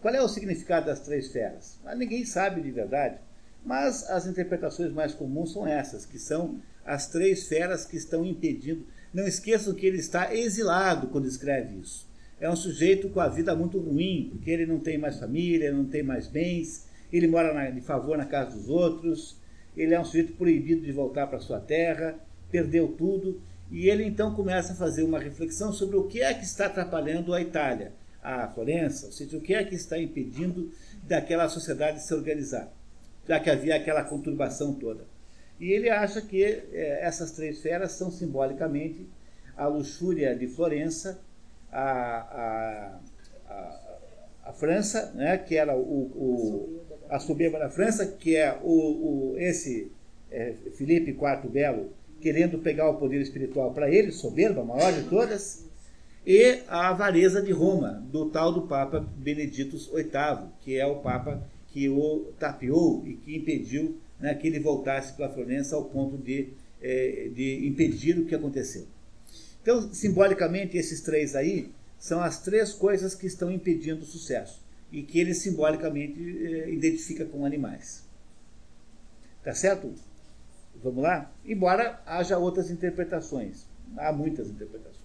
[0.00, 1.78] Qual é o significado das três feras?
[1.84, 3.16] Ah, ninguém sabe de verdade,
[3.64, 8.86] mas as interpretações mais comuns são essas, que são as três feras que estão impedindo.
[9.14, 12.06] Não esqueçam que ele está exilado quando escreve isso
[12.44, 15.86] é um sujeito com a vida muito ruim, porque ele não tem mais família, não
[15.86, 19.40] tem mais bens, ele mora na, de favor na casa dos outros,
[19.74, 22.18] ele é um sujeito proibido de voltar para sua terra,
[22.50, 23.40] perdeu tudo,
[23.70, 27.32] e ele então começa a fazer uma reflexão sobre o que é que está atrapalhando
[27.32, 27.92] a Itália,
[28.22, 30.70] a Florença, ou seja, o que é que está impedindo
[31.04, 32.70] daquela sociedade se organizar,
[33.26, 35.06] já que havia aquela conturbação toda.
[35.58, 39.08] E ele acha que é, essas três feras são simbolicamente
[39.56, 41.22] a luxúria de Florença,
[41.74, 43.00] a,
[43.50, 48.56] a, a, a França, né, que era o, o, a soberba da França, que é
[48.62, 49.90] o, o esse
[50.30, 55.02] é, Felipe IV Belo querendo pegar o poder espiritual para ele, soberba, a maior de
[55.10, 55.66] todas,
[56.26, 61.42] e a avareza de Roma, do tal do Papa Benedito VIII, que é o Papa
[61.68, 66.48] que o tapeou e que impediu né, que ele voltasse para Florença ao ponto de,
[66.80, 68.86] é, de impedir o que aconteceu.
[69.64, 74.62] Então, simbolicamente, esses três aí são as três coisas que estão impedindo o sucesso
[74.92, 78.06] e que ele simbolicamente é, identifica com animais.
[79.42, 79.90] Tá certo?
[80.82, 81.32] Vamos lá?
[81.46, 83.66] Embora haja outras interpretações.
[83.96, 85.02] Há muitas interpretações.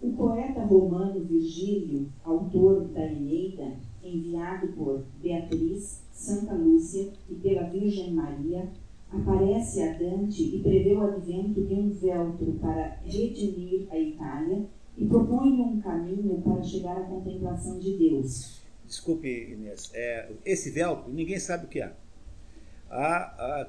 [0.00, 8.14] O poeta romano Virgílio, autor da Eneida, enviado por Beatriz, Santa Lúcia e pela Virgem
[8.14, 8.70] Maria,
[9.16, 15.04] aparece a Dante e prevê o advento de um veltro para redimir a Itália e
[15.06, 18.62] propõe um caminho para chegar à contemplação de Deus.
[18.86, 19.90] Desculpe, Inês.
[19.94, 21.92] É, esse veltro, ninguém sabe o que é.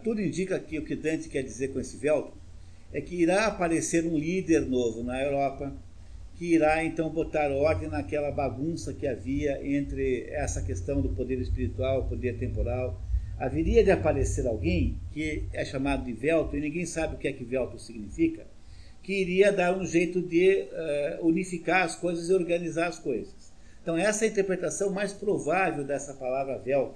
[0.03, 2.33] Tudo indica que o que Dante quer dizer com esse veltro
[2.93, 5.73] é que irá aparecer um líder novo na Europa,
[6.35, 12.07] que irá então botar ordem naquela bagunça que havia entre essa questão do poder espiritual,
[12.07, 13.01] poder temporal.
[13.37, 17.33] Haveria de aparecer alguém que é chamado de Velto, e ninguém sabe o que é
[17.33, 18.45] que Velto significa,
[19.03, 20.67] que iria dar um jeito de
[21.21, 23.53] uh, unificar as coisas e organizar as coisas.
[23.81, 26.95] Então, essa é a interpretação mais provável dessa palavra Velto.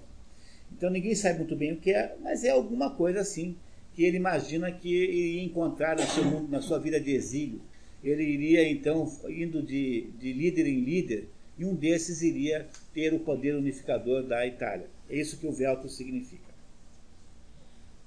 [0.72, 3.56] Então, ninguém sabe muito bem o que é, mas é alguma coisa assim
[3.94, 7.62] que ele imagina que iria encontrar no seu mundo, na sua vida de exílio
[8.04, 11.28] ele iria então indo de, de líder em líder,
[11.58, 14.88] e um desses iria ter o poder unificador da Itália.
[15.10, 16.53] É isso que o Velto significa.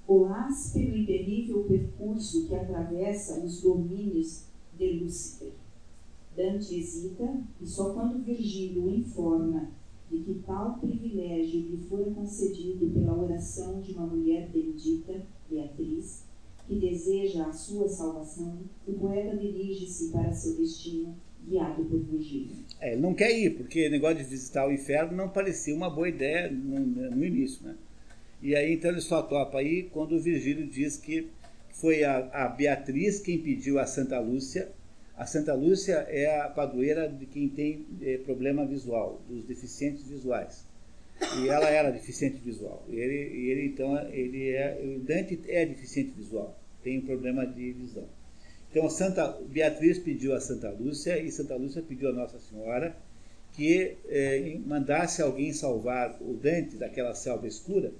[0.06, 4.44] O áspero e terrível percurso que atravessa os domínios
[4.76, 5.52] de Lúcifer.
[6.36, 9.68] Dante hesita e só quando Virgílio o informa
[10.10, 16.24] de que tal privilégio lhe fora concedido pela oração de uma mulher bendita, Beatriz,
[16.66, 21.14] que deseja a sua salvação, o poeta dirige-se para seu destino,
[21.46, 22.56] guiado por Virgílio.
[22.82, 25.88] É, ele não quer ir, porque o negócio de visitar o inferno não parecia uma
[25.88, 27.76] boa ideia no, no início, né?
[28.42, 31.28] E aí então ele só topa aí quando o Virgílio diz que
[31.70, 34.68] foi a, a Beatriz quem pediu a Santa Lúcia.
[35.16, 40.64] A Santa Lúcia é a padroeira de quem tem é, problema visual, dos deficientes visuais.
[41.40, 42.84] E ela era deficiente visual.
[42.88, 43.14] E ele,
[43.48, 48.08] ele então, ele é, Dante é deficiente visual, tem um problema de visão.
[48.72, 52.96] Então, Santa Beatriz pediu a Santa Lúcia e Santa Lúcia pediu a Nossa Senhora
[53.52, 57.92] que eh, mandasse alguém salvar o Dante daquela selva escura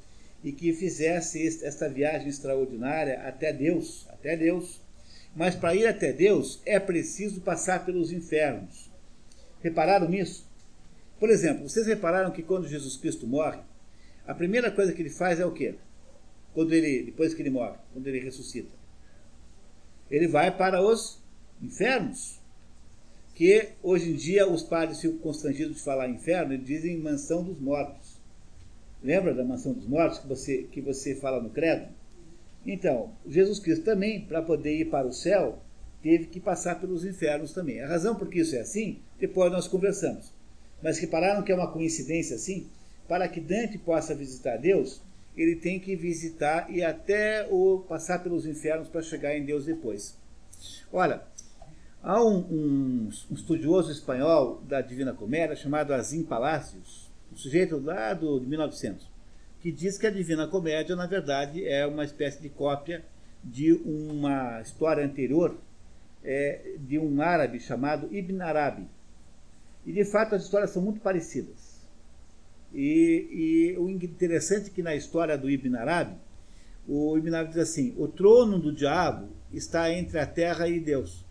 [0.43, 4.81] e que fizesse esta viagem extraordinária até Deus, até Deus.
[5.37, 8.91] Mas para ir até Deus é preciso passar pelos infernos.
[9.61, 10.49] Repararam nisso?
[11.21, 13.61] Por exemplo, vocês repararam que quando Jesus Cristo morre,
[14.27, 15.75] a primeira coisa que ele faz é o quê?
[16.55, 18.82] Quando ele, depois que ele morre, quando ele ressuscita.
[20.13, 21.19] Ele vai para os
[21.63, 22.39] infernos.
[23.35, 27.59] Que hoje em dia os padres ficam constrangidos de falar inferno e dizem mansão dos
[27.59, 28.21] mortos.
[29.03, 31.89] Lembra da mansão dos mortos que você, que você fala no credo?
[32.65, 35.59] Então, Jesus Cristo também, para poder ir para o céu,
[36.03, 37.81] teve que passar pelos infernos também.
[37.81, 40.31] A razão por que isso é assim, depois nós conversamos.
[40.83, 42.67] Mas repararam que é uma coincidência assim?
[43.09, 45.01] Para que Dante possa visitar Deus,
[45.37, 50.17] ele tem que visitar e até o passar pelos infernos para chegar em Deus depois.
[50.93, 51.23] Olha,
[52.03, 58.13] há um, um, um estudioso espanhol da Divina Comédia chamado Azim Palacios, um sujeito lá
[58.13, 59.07] do, de 1900,
[59.61, 63.05] que diz que a Divina Comédia, na verdade, é uma espécie de cópia
[63.43, 65.57] de uma história anterior
[66.23, 68.87] é, de um árabe chamado Ibn Arabi,
[69.85, 71.62] e de fato as histórias são muito parecidas.
[72.75, 76.17] E, e o interessante é que na história do Ibn Arabi,
[76.89, 81.25] o Ibn Arabi diz assim: o trono do diabo está entre a terra e Deus.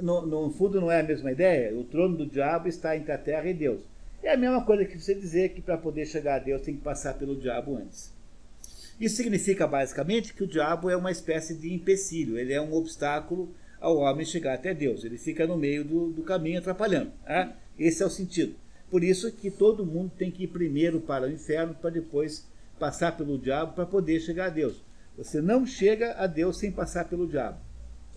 [0.00, 1.74] No, no, fundo não é a mesma ideia?
[1.74, 3.80] O trono do diabo está entre a terra e Deus.
[4.22, 6.82] É a mesma coisa que você dizer que para poder chegar a Deus tem que
[6.82, 8.12] passar pelo diabo antes.
[9.00, 13.54] Isso significa basicamente que o diabo é uma espécie de empecilho, ele é um obstáculo
[13.80, 15.04] ao homem chegar até Deus.
[15.04, 17.12] Ele fica no meio do, do caminho atrapalhando.
[17.26, 17.54] Né?
[17.78, 18.54] Esse é o sentido.
[18.96, 22.46] Por isso que todo mundo tem que ir primeiro para o inferno para depois
[22.78, 24.82] passar pelo diabo para poder chegar a Deus.
[25.18, 27.58] Você não chega a Deus sem passar pelo diabo.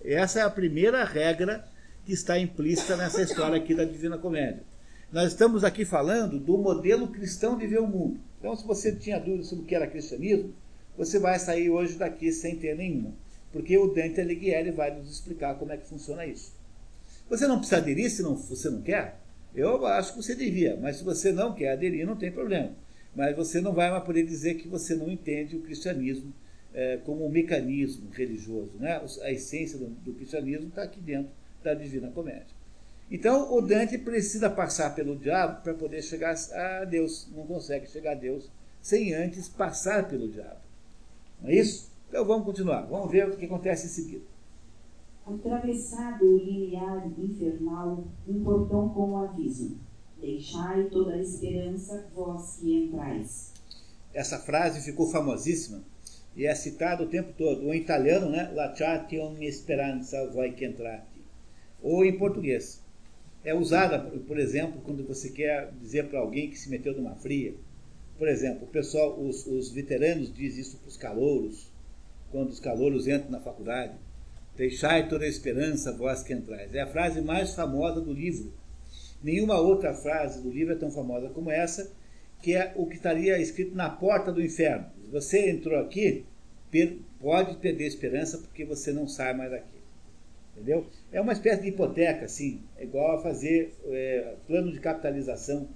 [0.05, 1.67] Essa é a primeira regra
[2.05, 4.63] que está implícita nessa história aqui da Divina Comédia.
[5.11, 8.17] Nós estamos aqui falando do modelo cristão de ver o mundo.
[8.39, 10.53] Então, se você tinha dúvida sobre o que era cristianismo,
[10.97, 13.11] você vai sair hoje daqui sem ter nenhuma
[13.51, 16.53] porque o Dante Alighieri vai nos explicar como é que funciona isso.
[17.29, 19.19] Você não precisa aderir se não, você não quer,
[19.53, 22.71] Eu acho que você devia, mas se você não quer aderir, não tem problema.
[23.15, 26.33] Mas você não vai mais poder dizer que você não entende o cristianismo
[26.73, 28.71] é, como um mecanismo religioso.
[28.79, 29.01] Né?
[29.21, 31.31] A essência do, do cristianismo está aqui dentro
[31.63, 32.59] da Divina Comédia.
[33.11, 37.27] Então, o Dante precisa passar pelo diabo para poder chegar a Deus.
[37.35, 38.49] Não consegue chegar a Deus
[38.81, 40.59] sem antes passar pelo diabo.
[41.41, 41.91] Não é isso?
[42.07, 42.81] Então, vamos continuar.
[42.83, 44.28] Vamos ver o que acontece em seguida.
[45.29, 49.77] Atravessado o limiar infernal, um portão com o aviso:
[50.19, 53.53] Deixai toda a esperança, vós que entrais.
[54.11, 55.83] Essa frase ficou famosíssima
[56.35, 57.67] e é citada o tempo todo.
[57.67, 58.51] O italiano, né?
[58.55, 61.21] Lasciate ogni speranza, voi che entrate.
[61.83, 62.81] Ou em português.
[63.45, 67.53] É usada, por exemplo, quando você quer dizer para alguém que se meteu numa fria.
[68.17, 71.71] Por exemplo, o pessoal, os, os veteranos dizem isso para os calouros,
[72.31, 73.93] quando os calouros entram na faculdade
[74.59, 76.75] Deixai toda esperança, vós que entrais.
[76.75, 78.51] É a frase mais famosa do livro.
[79.23, 81.89] Nenhuma outra frase do livro é tão famosa como essa,
[82.41, 84.85] que é o que estaria escrito na porta do inferno.
[85.13, 86.25] Você entrou aqui,
[87.21, 89.79] pode perder esperança porque você não sai mais daqui.
[90.53, 90.85] Entendeu?
[91.09, 95.69] É uma espécie de hipoteca, assim, é igual a fazer é, plano de capitalização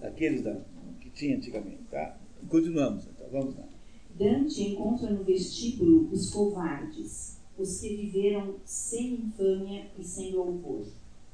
[0.00, 0.56] daqueles da,
[1.02, 1.82] que tinha antigamente.
[1.90, 2.16] Tá?
[2.48, 3.68] Continuamos, então, vamos lá.
[4.14, 10.86] Dante encontra no vestíbulo os covardes, os que viveram sem infâmia e sem louvor,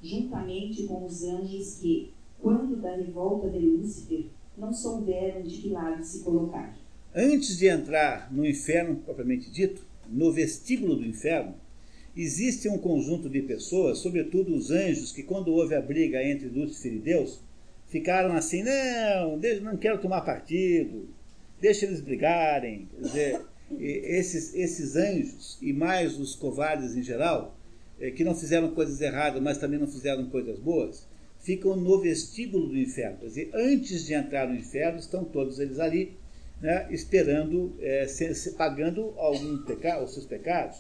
[0.03, 6.03] juntamente com os anjos que, quando da revolta de Lúcifer, não souberam de que lado
[6.05, 6.77] se colocar.
[7.15, 11.55] Antes de entrar no inferno propriamente dito, no vestíbulo do inferno,
[12.17, 16.95] existe um conjunto de pessoas, sobretudo os anjos, que quando houve a briga entre Lúcifer
[16.95, 17.41] e Deus,
[17.89, 21.09] ficaram assim, não, não quero tomar partido,
[21.61, 22.89] deixa eles brigarem.
[22.95, 23.41] Quer dizer,
[23.79, 27.57] esses, esses anjos, e mais os covardes em geral,
[28.01, 31.07] é, que não fizeram coisas erradas, mas também não fizeram coisas boas,
[31.41, 33.19] ficam no vestíbulo do inferno.
[33.19, 36.17] Quer dizer, antes de entrar no inferno, estão todos eles ali,
[36.61, 40.79] né, esperando, é, se, se, pagando algum pecado, os seus pecados.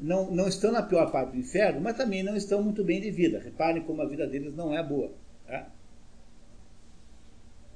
[0.00, 3.10] Não, não estão na pior parte do inferno, mas também não estão muito bem de
[3.10, 3.40] vida.
[3.40, 5.12] Reparem como a vida deles não é boa.
[5.46, 5.72] Tá?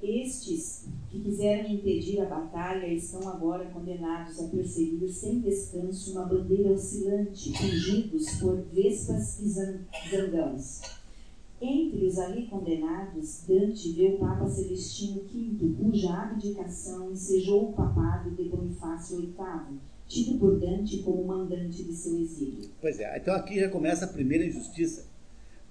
[0.03, 6.73] Estes que quiseram impedir a batalha estão agora condenados a perseguir sem descanso uma bandeira
[6.73, 10.81] oscilante, ungidos por vespas e zangãos.
[11.61, 18.31] Entre os ali condenados, Dante vê o Papa Celestino V, cuja abdicação ensejou o papado
[18.31, 22.69] de Bonifácio VIII, tido por Dante como mandante de seu exílio.
[22.81, 25.12] Pois é, então aqui já começa a primeira injustiça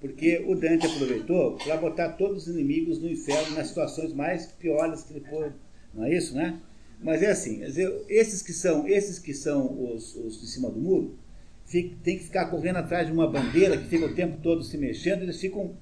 [0.03, 5.05] porque o Dante aproveitou para botar todos os inimigos no inferno nas situações mais piores
[5.05, 5.55] que ele pôde.
[5.95, 6.59] Não é isso, né?
[7.01, 7.63] Mas é assim,
[8.09, 11.17] esses que são, esses que são os, os de cima do muro,
[11.71, 15.23] tem que ficar correndo atrás de uma bandeira que fica o tempo todo se mexendo,
[15.23, 15.73] eles ficam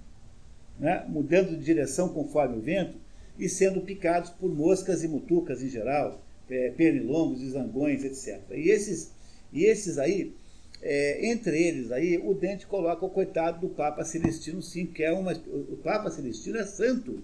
[0.79, 2.99] né, mudando de direção conforme o vento
[3.39, 8.39] e sendo picados por moscas e mutucas em geral, é, pernilongos zangões, etc.
[8.51, 9.13] E esses,
[9.51, 10.35] e esses aí
[10.83, 15.13] é, entre eles aí, o Dante coloca o coitado do Papa Celestino V, que é
[15.13, 15.33] uma.
[15.33, 17.23] O Papa Celestino é santo.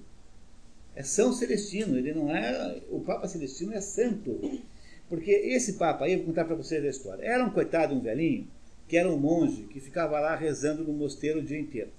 [0.95, 2.81] É São Celestino, ele não é.
[2.91, 4.61] O Papa Celestino é santo.
[5.09, 7.23] Porque esse Papa aí, vou contar para vocês a história.
[7.23, 8.47] Era um coitado, um velhinho,
[8.89, 11.91] que era um monge, que ficava lá rezando no mosteiro o dia inteiro.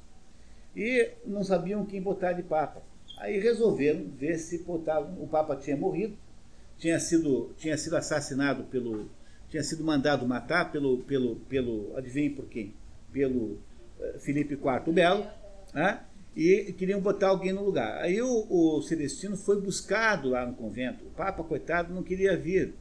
[0.75, 2.83] E não sabiam quem botar de Papa.
[3.17, 5.23] Aí resolveram ver se botavam.
[5.23, 6.15] O Papa tinha morrido,
[6.77, 9.09] tinha sido, tinha sido assassinado pelo
[9.49, 12.73] tinha sido mandado matar pelo, pelo, pelo adivinhe por quem?
[13.11, 13.59] Pelo
[13.99, 15.25] uh, Felipe IV Belo,
[15.73, 16.01] né?
[16.37, 17.97] e queriam botar alguém no lugar.
[17.99, 21.03] Aí o, o Celestino foi buscado lá no convento.
[21.03, 22.75] O Papa, coitado, não queria vir.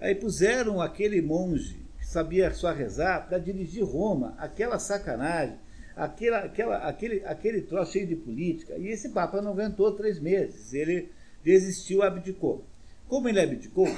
[0.00, 5.56] Aí puseram aquele monge que sabia só rezar para dirigir Roma, aquela sacanagem,
[5.96, 8.76] aquela, aquela, aquele, aquele troço cheio de política.
[8.78, 10.72] E esse Papa não aguentou três meses.
[10.72, 11.08] Ele
[11.42, 12.64] desistiu, abdicou.
[13.08, 13.88] Como ele abdicou,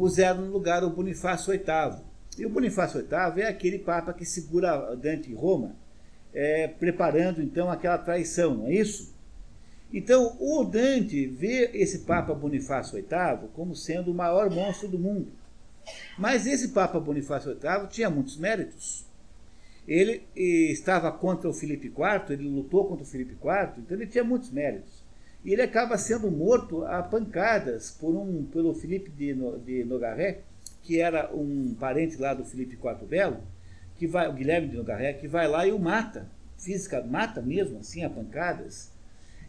[0.00, 2.00] puseram no lugar o Bonifácio VIII.
[2.38, 5.76] E o Bonifácio VIII é aquele Papa que segura Dante em Roma,
[6.32, 9.14] é, preparando então aquela traição, não é isso?
[9.92, 15.32] Então o Dante vê esse Papa Bonifácio VIII como sendo o maior monstro do mundo.
[16.16, 19.04] Mas esse Papa Bonifácio VIII tinha muitos méritos.
[19.86, 24.24] Ele estava contra o Filipe IV, ele lutou contra o Filipe IV, então ele tinha
[24.24, 24.99] muitos méritos.
[25.44, 29.34] E ele acaba sendo morto a pancadas por um, pelo Felipe de,
[29.64, 30.42] de Nogaré,
[30.82, 33.38] que era um parente lá do Felipe IV Belo,
[33.96, 36.26] que vai, o Guilherme de Nogaré, que vai lá e o mata,
[36.58, 38.90] física, mata mesmo assim a pancadas.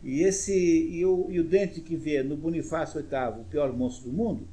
[0.03, 4.09] E esse e o, e o Dante que vê no Bonifácio VIII o pior monstro
[4.09, 4.47] do mundo,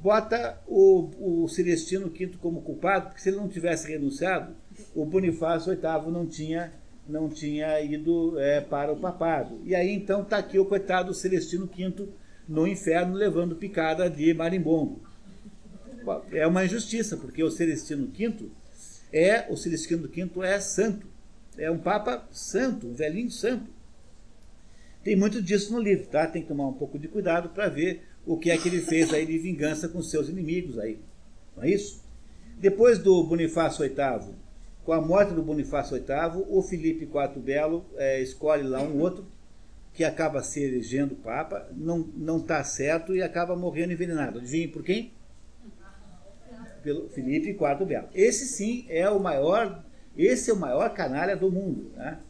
[0.00, 4.54] bota o, o Celestino V como culpado, porque se ele não tivesse renunciado,
[4.94, 6.72] o Bonifácio VIII não tinha
[7.08, 9.60] não tinha ido é, para o papado.
[9.64, 12.08] E aí então está aqui o coitado Celestino V
[12.48, 15.00] no inferno levando picada de marimbondo.
[16.30, 18.50] É uma injustiça, porque o Celestino V
[19.12, 21.06] é o Celestino V é santo,
[21.58, 23.70] é um papa santo, um velhinho santo.
[25.02, 26.26] Tem muito disso no livro, tá?
[26.26, 29.12] Tem que tomar um pouco de cuidado para ver o que é que ele fez
[29.14, 30.98] aí de vingança com seus inimigos aí.
[31.56, 32.04] Não é isso?
[32.58, 34.34] Depois do Bonifácio VIII,
[34.86, 39.26] com a morte do Bonifácio VIII, o Felipe IV Belo é, escolhe lá um outro
[39.92, 44.38] que acaba se elegendo Papa, não está certo e acaba morrendo envenenado.
[44.38, 45.12] Adivinhe por quem?
[46.84, 48.06] Pelo Felipe IV Belo.
[48.14, 49.84] Esse sim é o maior,
[50.16, 51.90] esse é o maior canalha do mundo.
[51.96, 52.20] Né?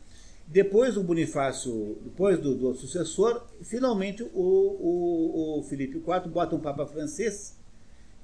[0.46, 6.60] Depois do Bonifácio, depois do, do sucessor, finalmente o, o, o Felipe IV bota um
[6.60, 7.54] Papa francês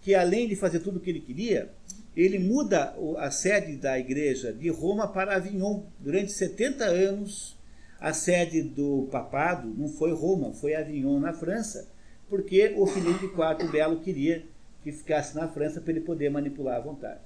[0.01, 1.71] que além de fazer tudo o que ele queria,
[2.17, 5.83] ele muda a sede da igreja de Roma para Avignon.
[5.99, 7.57] Durante 70 anos,
[7.99, 11.89] a sede do papado não foi Roma, foi Avignon, na França,
[12.29, 14.45] porque o Felipe IV Belo queria
[14.83, 17.21] que ficasse na França para ele poder manipular à vontade.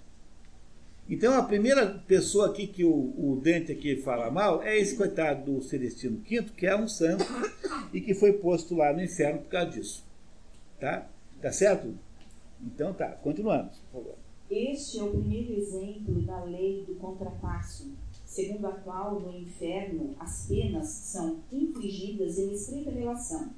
[1.09, 5.53] Então a primeira pessoa aqui que o, o Dante aqui fala mal é esse coitado
[5.53, 7.25] do Celestino V, que é um santo
[7.93, 10.05] e que foi posto lá no inferno por causa disso.
[10.81, 11.09] Tá?
[11.41, 11.95] Tá certo?
[12.61, 14.26] Então tá, continuamos, por favor.
[14.49, 17.91] Este é o primeiro exemplo da lei do contrapasso,
[18.25, 23.51] segundo a qual no inferno as penas são infligidas em estreita relação,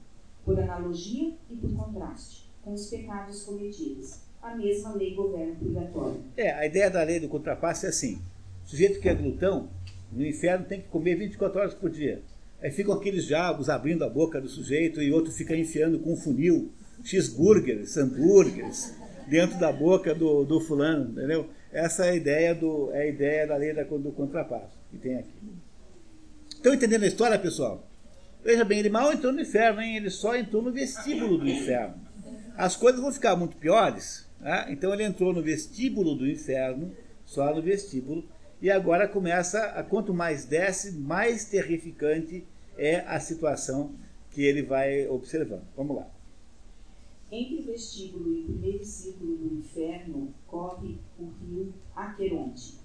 [0.46, 4.20] por analogia e por contraste, com os pecados cometidos.
[4.40, 6.20] A mesma lei governa o purgatório.
[6.34, 8.18] É, a ideia da lei do contrapasso é assim:
[8.64, 9.68] o sujeito que é glutão,
[10.10, 12.22] no inferno tem que comer 24 horas por dia.
[12.62, 16.16] Aí ficam aqueles diabos abrindo a boca do sujeito e outro fica enfiando com um
[16.16, 16.72] funil
[17.04, 18.96] cheeseburgers, hambúrgueres
[19.28, 21.48] dentro da boca do, do fulano, entendeu?
[21.72, 25.16] Essa é a ideia, do, é a ideia da lei da, do contrapasso que tem
[25.16, 25.32] aqui.
[26.48, 27.86] Estão entendendo a história, pessoal?
[28.42, 29.96] Veja bem, ele mal entrou no inferno, hein?
[29.96, 31.94] ele só entrou no vestíbulo do inferno.
[32.56, 34.66] As coisas vão ficar muito piores, né?
[34.70, 36.92] então ele entrou no vestíbulo do inferno,
[37.24, 38.24] só no vestíbulo,
[38.60, 42.44] e agora começa, a quanto mais desce, mais terrificante
[42.76, 43.92] é a situação
[44.30, 45.64] que ele vai observando.
[45.76, 46.08] Vamos lá.
[47.30, 52.78] Entre o vestíbulo e o primeiro círculo do inferno corre o rio Aqueronte.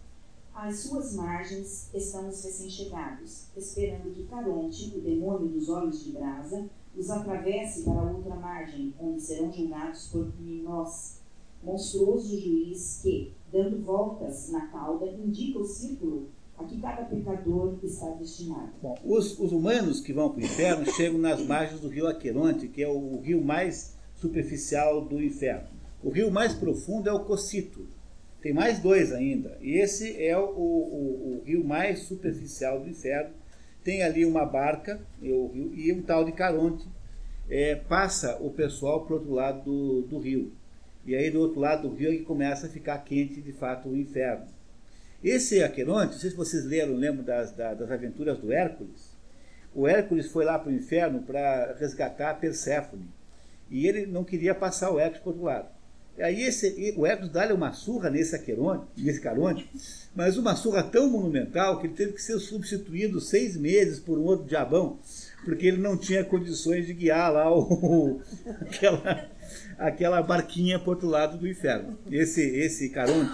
[0.54, 6.70] Às suas margens estão os recém-chegados, esperando que Caronte, o demônio dos olhos de brasa,
[6.96, 11.20] os atravesse para a outra margem, onde serão julgados por Minos,
[11.64, 18.12] monstruoso juiz que, dando voltas na cauda, indica o círculo a que cada pecador está
[18.12, 18.74] destinado.
[18.82, 22.68] Bom, os, os humanos que vão para o inferno chegam nas margens do rio Aqueronte,
[22.68, 23.93] que é o rio mais
[24.24, 25.68] superficial do inferno.
[26.02, 27.86] O rio mais profundo é o Cocito.
[28.42, 29.58] Tem mais dois ainda.
[29.62, 33.34] E esse é o, o, o rio mais superficial do inferno.
[33.84, 36.86] Tem ali uma barca rio, e um tal de Caronte.
[37.50, 40.54] É, passa o pessoal para o outro lado do, do rio.
[41.06, 43.90] E aí do outro lado do rio é que começa a ficar quente de fato
[43.90, 44.46] o inferno.
[45.22, 49.14] Esse Aqueronte, não sei se vocês leram, lembram das, das aventuras do Hércules.
[49.76, 53.08] O Hércules foi lá para o inferno para resgatar Perséfone.
[53.70, 55.68] E ele não queria passar o Hércules para outro lado.
[56.18, 59.68] E aí esse, o Hércules dá-lhe uma surra nesse Aqueronte, nesse Caronte,
[60.16, 64.24] mas uma surra tão monumental que ele teve que ser substituído seis meses por um
[64.24, 65.00] outro diabão,
[65.44, 68.22] porque ele não tinha condições de guiar lá o,
[68.62, 69.28] aquela,
[69.78, 71.98] aquela barquinha para outro lado do inferno.
[72.12, 73.32] Esse, esse Caronte.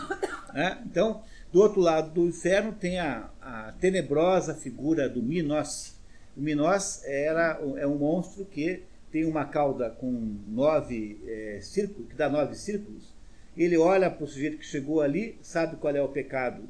[0.53, 0.81] Né?
[0.85, 5.95] Então, do outro lado do inferno tem a, a tenebrosa figura do Minos.
[6.37, 12.15] O Minos era, é um monstro que tem uma cauda com nove é, círculos, que
[12.15, 13.13] dá nove círculos,
[13.57, 16.63] ele olha para o sujeito que chegou ali, sabe qual é o pecado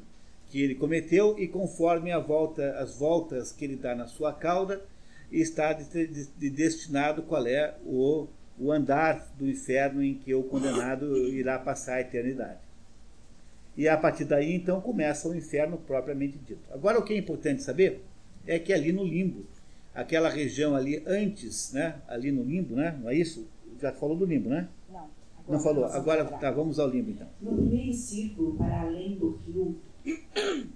[0.48, 4.82] que ele cometeu e conforme a volta, as voltas que ele dá na sua cauda,
[5.30, 8.26] está de, de, de destinado qual é o,
[8.58, 12.58] o andar do inferno em que o condenado irá passar a eternidade.
[13.76, 16.60] E a partir daí, então, começa o inferno propriamente dito.
[16.72, 18.02] Agora, o que é importante saber
[18.46, 19.46] é que ali no limbo,
[19.94, 22.00] aquela região ali antes, né?
[22.08, 22.98] Ali no limbo, né?
[23.00, 23.46] Não é isso?
[23.80, 24.68] Já falou do limbo, né?
[24.90, 25.08] Não.
[25.48, 25.84] Não falou.
[25.86, 27.26] Agora tá, vamos ao limbo então.
[27.40, 29.76] No círculo, para além do rio,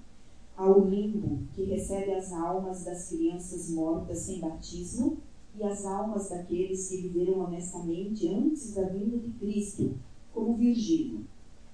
[0.57, 5.19] há o limbo, que recebe as almas das crianças mortas sem batismo
[5.57, 9.95] e as almas daqueles que viveram honestamente antes da vinda de Cristo,
[10.33, 11.25] como Virgílio.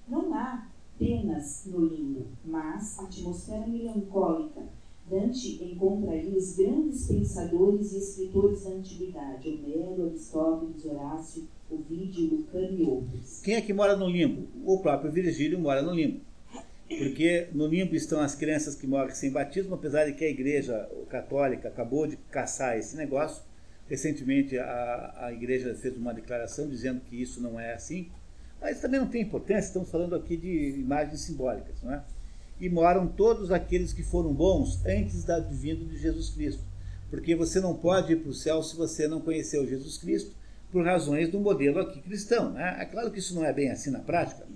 [0.07, 0.67] Não há
[0.99, 4.61] penas no limbo, mas atmosfera melancólica
[5.11, 12.79] Dante encontra aí os grandes pensadores e escritores da antiguidade, Homero, Aristóteles, Horácio, Ovídio, Lucano
[12.79, 13.41] e outros.
[13.41, 14.47] Quem é que mora no limbo?
[14.65, 16.21] O próprio Virgílio mora no limbo.
[16.87, 20.89] porque no limbo estão as crianças que morrem sem batismo, apesar de que a igreja
[21.09, 23.43] católica acabou de caçar esse negócio.
[23.89, 28.09] Recentemente a, a igreja fez uma declaração dizendo que isso não é assim,
[28.61, 32.03] mas também não tem importância, estamos falando aqui de imagens simbólicas, não é?
[32.61, 36.63] E moram todos aqueles que foram bons antes da vinda de Jesus Cristo.
[37.09, 40.33] Porque você não pode ir para o céu se você não conheceu Jesus Cristo,
[40.71, 42.51] por razões do modelo aqui cristão.
[42.51, 42.77] Né?
[42.79, 44.47] É claro que isso não é bem assim na prática,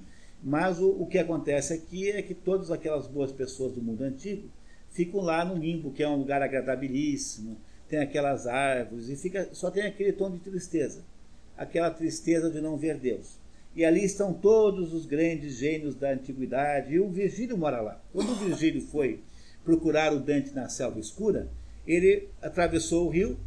[0.42, 4.48] mas o, o que acontece aqui é que todas aquelas boas pessoas do mundo antigo
[4.92, 7.58] ficam lá no limbo, que é um lugar agradabilíssimo,
[7.90, 11.04] tem aquelas árvores, e fica, só tem aquele tom de tristeza,
[11.58, 13.38] aquela tristeza de não ver Deus.
[13.76, 18.02] E ali estão todos os grandes gênios da antiguidade, e o Virgílio mora lá.
[18.14, 19.20] Quando o Virgílio foi
[19.66, 21.50] procurar o Dante na selva escura,
[21.86, 23.38] ele atravessou o rio,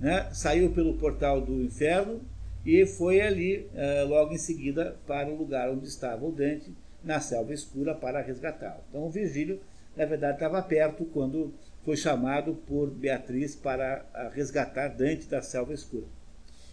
[0.00, 2.20] né, saiu pelo portal do inferno
[2.64, 7.20] e foi ali, uh, logo em seguida, para o lugar onde estava o Dante, na
[7.20, 8.80] selva escura, para resgatá-lo.
[8.88, 9.60] Então o Virgílio,
[9.96, 11.54] na verdade, estava perto quando
[11.84, 14.04] foi chamado por Beatriz para
[14.34, 16.06] resgatar Dante da selva escura.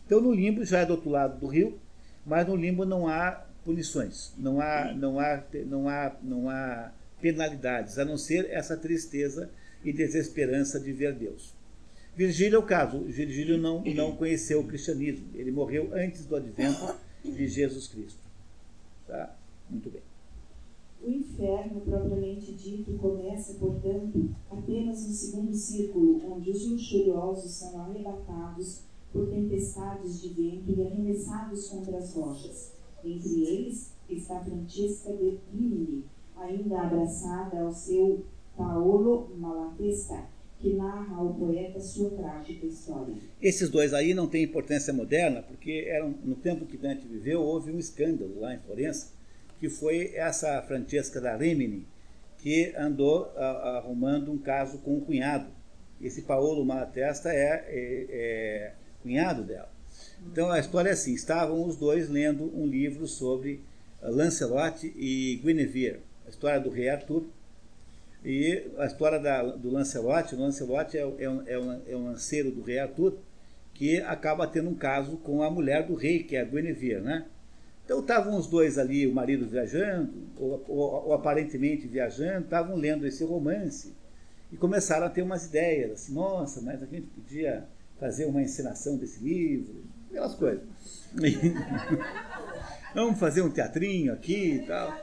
[0.06, 1.80] Então no limbo já é do outro lado do rio,
[2.26, 6.92] mas no limbo não há punições, não há, não há, não há, não há
[7.22, 9.50] penalidades, a não ser essa tristeza
[9.84, 11.54] e desesperança de ver Deus.
[12.16, 13.00] Virgílio é o caso.
[13.00, 15.26] Virgílio não, não conheceu o cristianismo.
[15.34, 18.20] Ele morreu antes do advento de Jesus Cristo.
[19.08, 19.36] Tá?
[19.70, 20.02] Muito bem.
[21.02, 28.84] O inferno, propriamente dito, começa, portanto, apenas no segundo círculo, onde os luxuriosos são arrebatados
[29.14, 32.74] por tempestades de vento e arremessados contra as rochas.
[33.06, 36.04] Entre eles está Francesca de Rimini,
[36.36, 38.26] ainda abraçada ao seu
[38.58, 40.26] Paolo Malatesta,
[40.60, 43.16] que narra ao poeta sua trágica história.
[43.42, 47.72] Esses dois aí não têm importância moderna, porque eram, no tempo que Dante viveu, houve
[47.72, 49.12] um escândalo lá em Florença,
[49.60, 51.86] que foi essa Francesca da Rimini,
[52.40, 55.48] que andou arrumando um caso com o cunhado.
[56.02, 58.74] Esse Paolo Malatesta é, é, é
[59.04, 59.70] cunhado dela.
[60.32, 63.62] Então a história é assim: estavam os dois lendo um livro sobre
[64.02, 67.26] Lancelot e Guinevere, a história do rei Arthur
[68.26, 72.06] e a história da, do Lancelot, o Lancelot é, é, um, é, um, é um
[72.06, 73.18] lanceiro do rei Arthur,
[73.74, 77.26] que acaba tendo um caso com a mulher do rei, que é a Guinevere, né?
[77.84, 83.06] Então estavam os dois ali, o marido viajando, ou, ou, ou aparentemente viajando, estavam lendo
[83.06, 83.94] esse romance
[84.54, 87.66] e começaram a ter umas ideias, assim, nossa, mas a gente podia
[88.00, 90.64] fazer uma encenação desse livro, aquelas coisas.
[92.94, 94.94] Vamos fazer um teatrinho aqui e tal.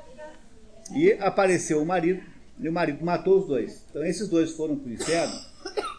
[0.94, 2.22] E apareceu o marido,
[2.58, 3.84] e o marido matou os dois.
[3.90, 5.50] Então esses dois foram para o inferno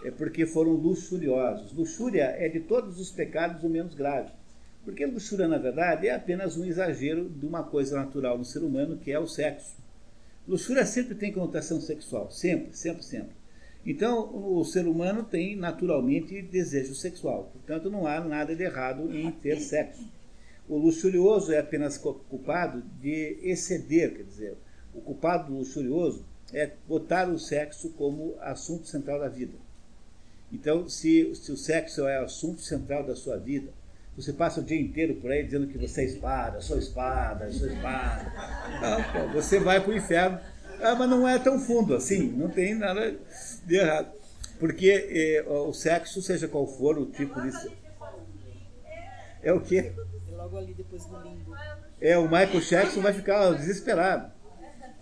[0.04, 1.72] é porque foram luxuriosos.
[1.74, 4.32] Luxúria é de todos os pecados o menos grave.
[4.84, 8.98] Porque luxúria, na verdade, é apenas um exagero de uma coisa natural no ser humano,
[8.98, 9.76] que é o sexo.
[10.48, 13.41] Luxúria sempre tem conotação sexual, sempre, sempre, sempre.
[13.86, 19.32] Então, o ser humano tem naturalmente desejo sexual, portanto, não há nada de errado em
[19.32, 20.08] ter sexo.
[20.70, 24.58] O luxurioso é apenas culpado de exceder, quer dizer,
[24.94, 29.58] o culpado do luxurioso é botar o sexo como assunto central da vida.
[30.52, 33.70] Então, se, se o sexo é o assunto central da sua vida,
[34.16, 37.68] você passa o dia inteiro por aí dizendo que você é espada, sou espada, sou
[37.68, 38.32] espada.
[38.82, 40.40] Não, você vai para o inferno.
[40.82, 43.16] Ah, mas não é tão fundo assim, não tem nada
[43.66, 44.12] de errado.
[44.60, 47.52] Porque eh, o sexo, seja qual for o tipo de.
[49.42, 49.92] É o quê?
[50.30, 51.56] Logo ali depois do limbo.
[52.00, 54.32] É, o Michael Jackson vai ficar desesperado.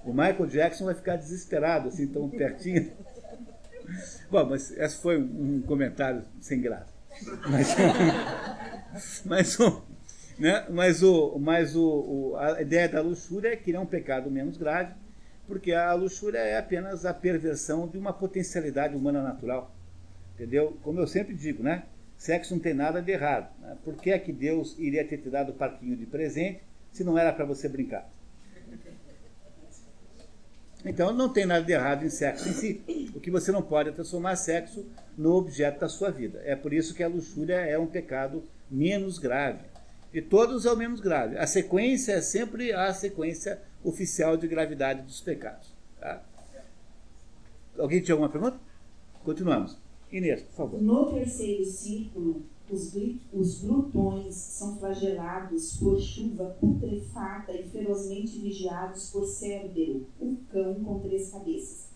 [0.05, 2.91] O Michael Jackson vai ficar desesperado, assim, tão pertinho.
[4.31, 6.93] Bom, mas esse foi um comentário sem graça.
[7.49, 7.75] Mas,
[9.25, 9.83] mas, o,
[10.37, 10.65] né?
[10.69, 14.57] mas, o, mas o, o, a ideia da luxúria é que é um pecado menos
[14.57, 14.93] grave,
[15.49, 19.75] porque a luxúria é apenas a perversão de uma potencialidade humana natural.
[20.35, 20.77] Entendeu?
[20.83, 21.85] Como eu sempre digo, né?
[22.15, 23.49] Sexo não tem nada de errado.
[23.59, 23.75] Né?
[23.83, 26.61] Por que é que Deus iria ter te dado o parquinho de presente
[26.91, 28.07] se não era para você brincar?
[30.85, 33.11] Então não tem nada de errado em sexo em si.
[33.15, 34.85] O que você não pode é transformar sexo
[35.17, 36.39] no objeto da sua vida.
[36.45, 39.65] É por isso que a luxúria é um pecado menos grave.
[40.11, 41.37] De todos é o menos grave.
[41.37, 45.71] A sequência é sempre a sequência oficial de gravidade dos pecados.
[45.99, 46.23] Tá?
[47.77, 48.59] Alguém tinha alguma pergunta?
[49.23, 49.77] Continuamos.
[50.11, 50.81] Inês, por favor.
[50.81, 52.95] No terceiro círculo, os,
[53.31, 60.99] os glutões são flagelados por chuva putrefata e ferozmente vigiados por Cérbero, o cão com
[60.99, 61.87] três cabeças.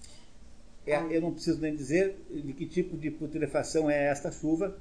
[0.85, 4.77] É, eu não preciso nem dizer de que tipo de putrefação é esta chuva,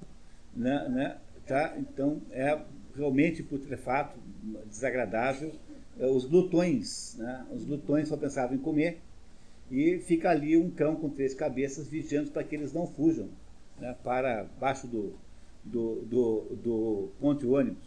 [0.55, 1.75] né, né, tá?
[1.79, 2.61] Então é
[2.97, 4.19] realmente putrefato,
[4.69, 5.53] desagradável,
[5.99, 7.17] é, os glutões.
[7.19, 7.47] Né?
[7.55, 9.01] Os glutões só pensavam em comer
[9.71, 13.29] e fica ali um cão com três cabeças vigiando para que eles não fujam
[13.79, 13.97] né?
[14.03, 15.15] para baixo do,
[15.65, 17.85] do, do, do ponte ônibus,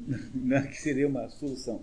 [0.34, 0.62] né?
[0.62, 1.82] que seria uma solução.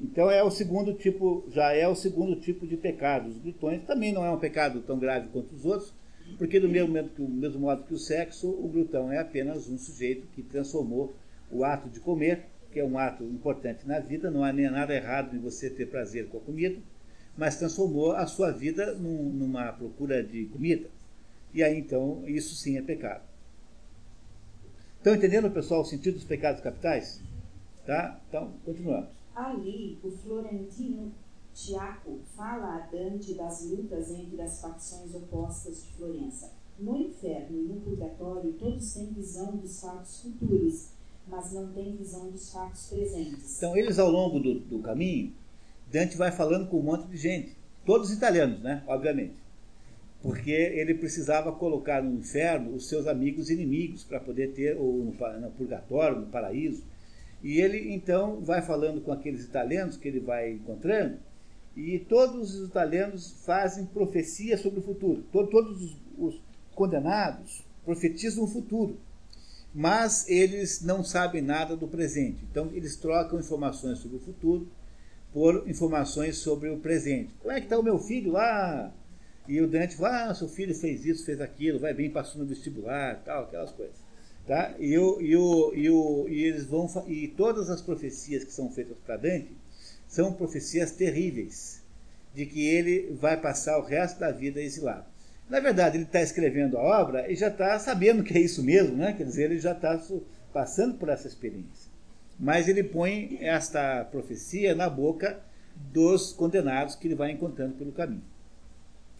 [0.00, 3.28] Então é o segundo tipo, já é o segundo tipo de pecado.
[3.28, 5.92] Os glutões também não é um pecado tão grave quanto os outros,
[6.38, 10.42] porque do mesmo, mesmo modo que o sexo, o glutão é apenas um sujeito que
[10.42, 11.14] transformou
[11.52, 14.94] o ato de comer, que é um ato importante na vida, não há nem nada
[14.94, 16.80] errado em você ter prazer com a comida,
[17.36, 20.88] mas transformou a sua vida num, numa procura de comida.
[21.52, 23.22] E aí então, isso sim é pecado.
[24.96, 27.20] Estão entendendo, pessoal, o sentido dos pecados capitais?
[27.84, 28.20] Tá?
[28.28, 29.10] Então, continuamos.
[29.34, 31.12] Ali, o florentino
[31.52, 36.52] Tiago fala a Dante das lutas entre as facções opostas de Florença.
[36.78, 40.88] No inferno e no purgatório, todos têm visão dos fatos futuros,
[41.26, 43.56] mas não têm visão dos fatos presentes.
[43.56, 45.32] Então, eles ao longo do, do caminho,
[45.90, 48.82] Dante vai falando com um monte de gente, todos italianos, né?
[48.86, 49.34] Obviamente.
[50.22, 55.40] Porque ele precisava colocar no inferno os seus amigos inimigos para poder ter, ou no,
[55.40, 56.84] no purgatório, no paraíso.
[57.42, 61.18] E ele então vai falando com aqueles italianos que ele vai encontrando,
[61.76, 65.24] e todos os italianos fazem profecia sobre o futuro.
[65.32, 66.40] Todos os
[66.74, 68.96] condenados profetizam o futuro,
[69.74, 72.44] mas eles não sabem nada do presente.
[72.50, 74.68] Então eles trocam informações sobre o futuro
[75.32, 77.30] por informações sobre o presente.
[77.40, 78.92] Como é que está o meu filho lá?
[79.48, 82.46] E o Dante fala, ah, seu filho fez isso, fez aquilo, vai bem, passou no
[82.46, 83.96] vestibular, tal, aquelas coisas.
[84.46, 84.74] Tá?
[84.78, 88.70] E, o, e, o, e, o, e eles vão e todas as profecias que são
[88.70, 89.50] feitas para Dante
[90.08, 91.80] são profecias terríveis
[92.34, 95.06] de que ele vai passar o resto da vida exilado.
[95.52, 98.96] Na verdade, ele está escrevendo a obra e já está sabendo que é isso mesmo,
[98.96, 99.12] né?
[99.12, 100.02] quer dizer, ele já está
[100.50, 101.92] passando por essa experiência.
[102.40, 105.42] Mas ele põe esta profecia na boca
[105.92, 108.22] dos condenados que ele vai encontrando pelo caminho.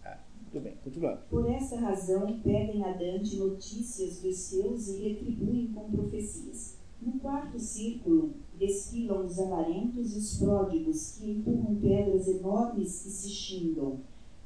[0.02, 1.18] Ah, muito bem, continuando.
[1.28, 6.78] Por essa razão, pedem a Dante notícias dos seus e retribuem com profecias.
[7.02, 13.28] No quarto círculo, desfilam os avarentos e os pródigos, que empurram pedras enormes e se
[13.28, 14.00] xingam.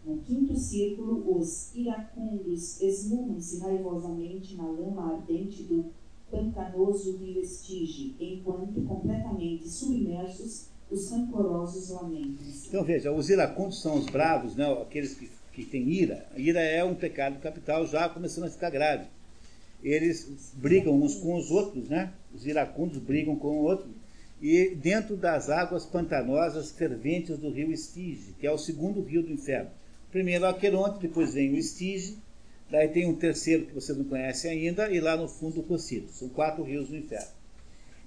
[0.06, 5.86] No quinto círculo, os iracundos esmumam-se raivosamente na lama ardente do
[6.30, 12.46] pantanoso rio Estige, enquanto, completamente submersos, os rancorosos lamentam.
[12.68, 16.24] Então veja, os iracundos são os bravos, né, aqueles que, que têm ira.
[16.32, 19.08] A ira é um pecado capital já começando a ficar grave.
[19.82, 22.12] Eles brigam uns com os outros, né?
[22.32, 23.88] Os iracundos brigam com o outro
[24.40, 29.32] e dentro das águas pantanosas ferventes do rio Estige, que é o segundo rio do
[29.32, 29.70] inferno.
[30.16, 32.16] Primeiro o Aqueronte, depois vem o Estige,
[32.70, 36.08] daí tem um terceiro que vocês não conhecem ainda, e lá no fundo o Cocido.
[36.08, 37.28] São quatro rios do inferno.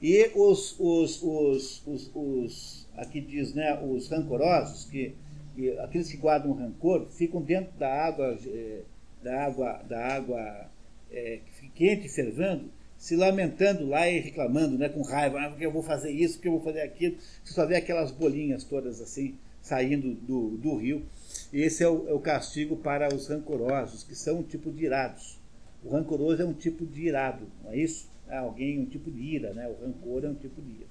[0.02, 5.14] E os, os, os, os, os aqui diz, né, os rancorosos, que,
[5.56, 8.81] que, aqueles que guardam rancor, ficam dentro da água, eh,
[9.22, 10.68] da água, da água
[11.11, 11.41] é,
[11.76, 16.10] quente fervendo, se lamentando lá e reclamando, né, com raiva, ah, porque eu vou fazer
[16.10, 17.18] isso, porque eu vou fazer aquilo.
[17.44, 21.06] Você só vê aquelas bolinhas todas assim, saindo do, do rio.
[21.51, 25.39] Esse é o, é o castigo para os rancorosos, que são um tipo de irados.
[25.84, 28.10] O rancoroso é um tipo de irado, não é isso?
[28.27, 29.68] É alguém, um tipo de ira, né?
[29.68, 30.88] O rancor é um tipo de ira.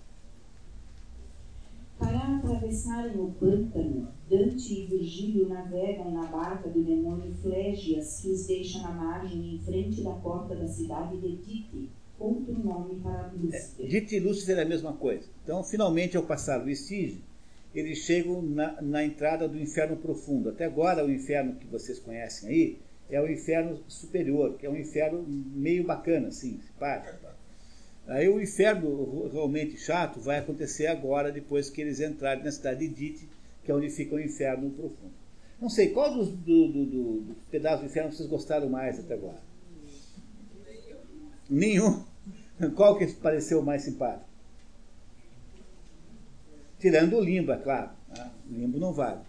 [1.99, 8.47] Para atravessarem o pântano, Dante e Virgílio navegam na barca do demônio Flégias, que os
[8.47, 13.87] deixa na margem em frente da porta da cidade de Dite, outro nome para Lúcifer.
[13.87, 15.29] É, Dite e Lúcifer é a mesma coisa.
[15.43, 17.21] Então, finalmente, ao passar o Estige,
[17.75, 20.49] eles chegam na, na entrada do inferno profundo.
[20.49, 22.79] Até agora, o inferno que vocês conhecem aí
[23.11, 27.19] é o inferno superior, que é um inferno meio bacana, assim, simpático.
[28.07, 32.95] Aí o inferno realmente chato vai acontecer agora, depois que eles entrarem na cidade de
[32.95, 33.29] Dite,
[33.63, 35.13] que é onde fica o inferno profundo.
[35.61, 39.15] Não sei, qual dos do, do, do, do pedaços do inferno vocês gostaram mais até
[39.15, 39.43] agora?
[41.51, 42.03] Nenhum.
[42.75, 44.28] Qual que pareceu mais simpático?
[46.79, 47.91] Tirando o limbo, é claro.
[48.09, 48.31] Né?
[48.49, 49.21] O limbo não vale.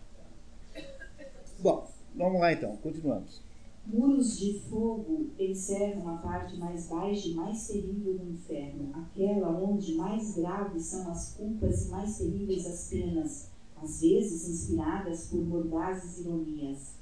[1.60, 3.42] Bom, vamos lá então, continuamos.
[3.86, 9.96] Muros de fogo encerram a parte mais baixa e mais terrível do inferno, aquela onde
[9.96, 13.50] mais graves são as culpas e mais terríveis as penas,
[13.82, 17.00] às vezes inspiradas por mordazes ironias.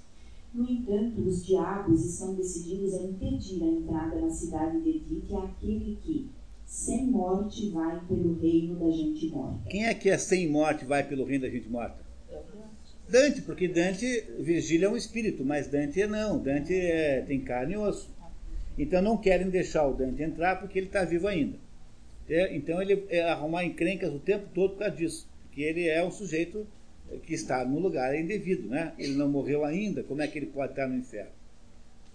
[0.54, 5.98] No entanto, os diabos estão decididos a impedir a entrada na cidade de Edith àquele
[5.98, 6.30] que,
[6.68, 9.70] sem morte, vai pelo reino da gente morta.
[9.70, 12.06] Quem é que é sem morte vai pelo reino da gente morta?
[13.10, 17.78] Dante, porque Dante, Virgílio é um espírito, mas Dante não, Dante é, tem carne e
[17.78, 18.14] osso.
[18.78, 21.58] Então não querem deixar o Dante entrar porque ele está vivo ainda.
[22.30, 26.04] É, então ele é arrumar encrencas o tempo todo por causa disso, porque ele é
[26.04, 26.68] um sujeito
[27.26, 28.92] que está no lugar indevido, né?
[29.00, 31.32] Ele não morreu ainda, como é que ele pode estar no inferno?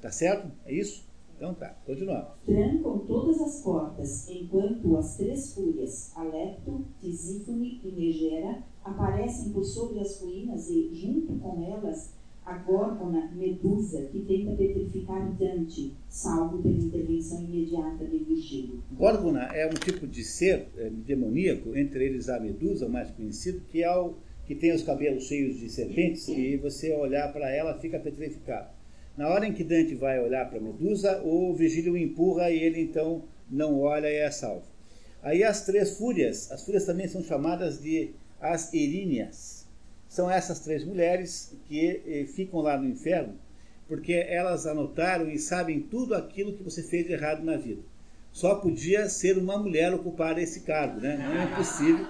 [0.03, 0.47] Tá certo?
[0.67, 1.11] É isso?
[1.43, 2.29] Então tá, continuamos.
[2.47, 9.99] Trancam todas as portas, enquanto as três fúrias, Alepto, Tisífone e Megera, aparecem por sobre
[9.99, 12.15] as ruínas e, junto com elas,
[12.47, 18.81] a Górgona Medusa, que tenta petrificar Dante, salvo pela intervenção imediata de Virgílio.
[18.93, 23.63] Górgona é um tipo de ser é, demoníaco, entre eles a Medusa, o mais conhecido,
[23.69, 24.15] que é o
[24.47, 28.81] que tem os cabelos cheios de serpentes e você olhar para ela fica petrificado.
[29.17, 33.23] Na hora em que Dante vai olhar para Medusa, o Virgílio empurra e ele então
[33.51, 34.65] não olha e é salvo.
[35.23, 38.11] Aí as três fúrias, as fúrias também são chamadas de
[38.41, 39.67] as Eríneas.
[40.09, 43.35] São essas três mulheres que eh, ficam lá no inferno
[43.93, 47.83] porque elas anotaram e sabem tudo aquilo que você fez errado na vida.
[48.33, 51.19] Só podia ser uma mulher ocupar esse cargo, né?
[51.19, 52.07] Não é possível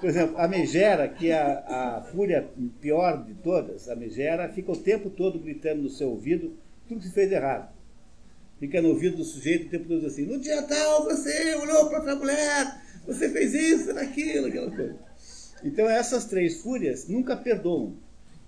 [0.00, 2.48] por exemplo, a megera, que é a, a fúria
[2.80, 6.56] pior de todas, a megera, fica o tempo todo gritando no seu ouvido
[6.86, 7.72] tudo que se fez errado.
[8.58, 11.98] Fica no ouvido do sujeito o tempo todo assim, no dia tal você olhou para
[11.98, 14.98] outra mulher, você fez isso, aquilo, aquela coisa.
[15.62, 17.96] Então essas três fúrias nunca perdoam.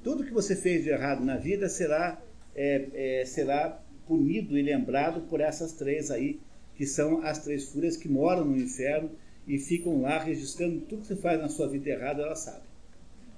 [0.02, 2.20] Tudo que você fez de errado na vida será,
[2.55, 6.40] é, é, será punido e lembrado por essas três aí,
[6.74, 9.10] que são as três fúrias que moram no inferno
[9.47, 12.62] e ficam lá registrando tudo que você faz na sua vida errada, ela sabe.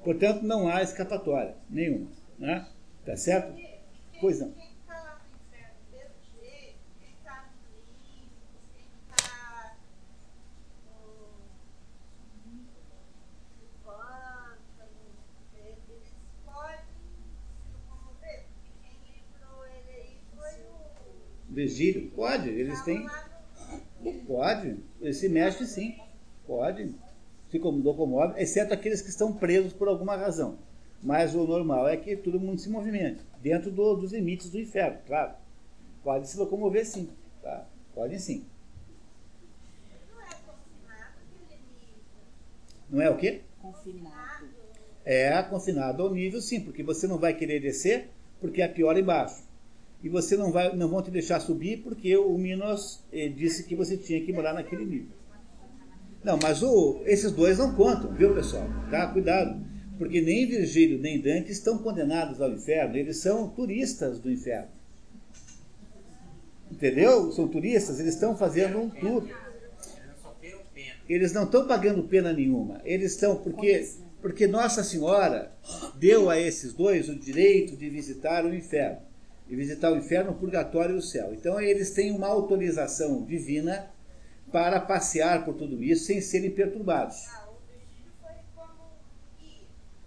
[0.04, 2.10] Portanto, não há escapatória nenhuma.
[2.38, 2.66] Né?
[3.04, 3.54] Tá certo?
[4.20, 4.52] Pois não.
[21.52, 22.10] Virgílio?
[22.10, 23.06] Pode, eles têm.
[24.26, 25.96] Pode, ele se mexe sim,
[26.46, 26.92] pode,
[27.50, 30.58] se locomove, exceto aqueles que estão presos por alguma razão.
[31.02, 34.98] Mas o normal é que todo mundo se movimente, dentro do, dos limites do inferno,
[35.06, 35.34] claro.
[36.02, 37.08] Pode se locomover sim,
[37.42, 37.66] tá?
[37.94, 38.44] Pode sim.
[42.90, 43.42] Não é o quê?
[43.60, 44.48] Confinado.
[45.04, 48.10] É, confinado ao nível sim, porque você não vai querer descer,
[48.40, 49.51] porque é pior embaixo
[50.02, 53.76] e você não vai, não vão te deixar subir porque o Minos eh, disse que
[53.76, 55.16] você tinha que morar naquele nível.
[56.24, 58.66] Não, mas o, esses dois não contam, viu pessoal?
[58.90, 59.06] Tá?
[59.08, 59.64] Cuidado,
[59.98, 64.68] porque nem Virgílio nem Dante estão condenados ao inferno, eles são turistas do inferno.
[66.70, 67.30] Entendeu?
[67.32, 69.24] São turistas, eles estão fazendo um tour.
[71.08, 72.80] Eles não estão pagando pena nenhuma.
[72.84, 73.88] Eles estão porque
[74.20, 75.52] porque Nossa Senhora
[75.96, 79.11] deu a esses dois o direito de visitar o inferno
[79.48, 81.32] e visitar o inferno, o purgatório e o céu.
[81.34, 83.90] Então eles têm uma autorização divina
[84.50, 87.26] para passear por tudo isso sem serem perturbados.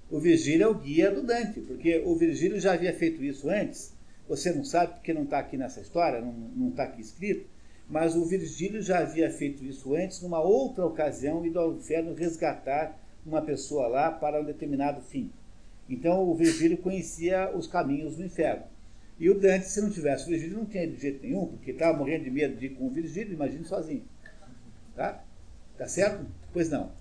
[0.10, 3.94] O Virgílio é o guia do Dante, porque o Virgílio já havia feito isso antes.
[4.28, 7.48] Você não sabe porque não está aqui nessa história, não está aqui escrito,
[7.90, 13.00] mas o Virgílio já havia feito isso antes, numa outra ocasião, ido ao inferno resgatar
[13.26, 15.32] uma pessoa lá para um determinado fim.
[15.90, 18.64] Então o Virgílio conhecia os caminhos do inferno.
[19.18, 21.98] E o Dante, se não tivesse o Virgílio, não tinha de jeito nenhum, porque estava
[21.98, 24.04] morrendo de medo de ir com o Virgílio, imagine sozinho.
[24.96, 25.24] Tá?
[25.78, 26.26] Tá certo?
[26.52, 26.92] Pois não.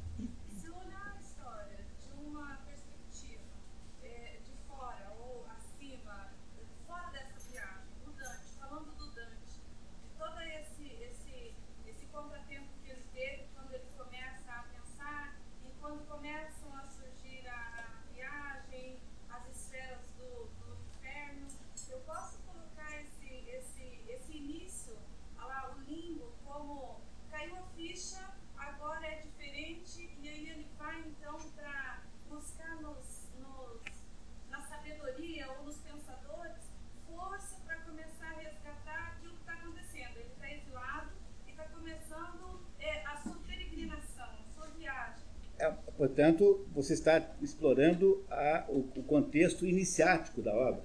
[46.15, 50.81] Portanto, você está explorando a, o, o, contexto iniciático da obra.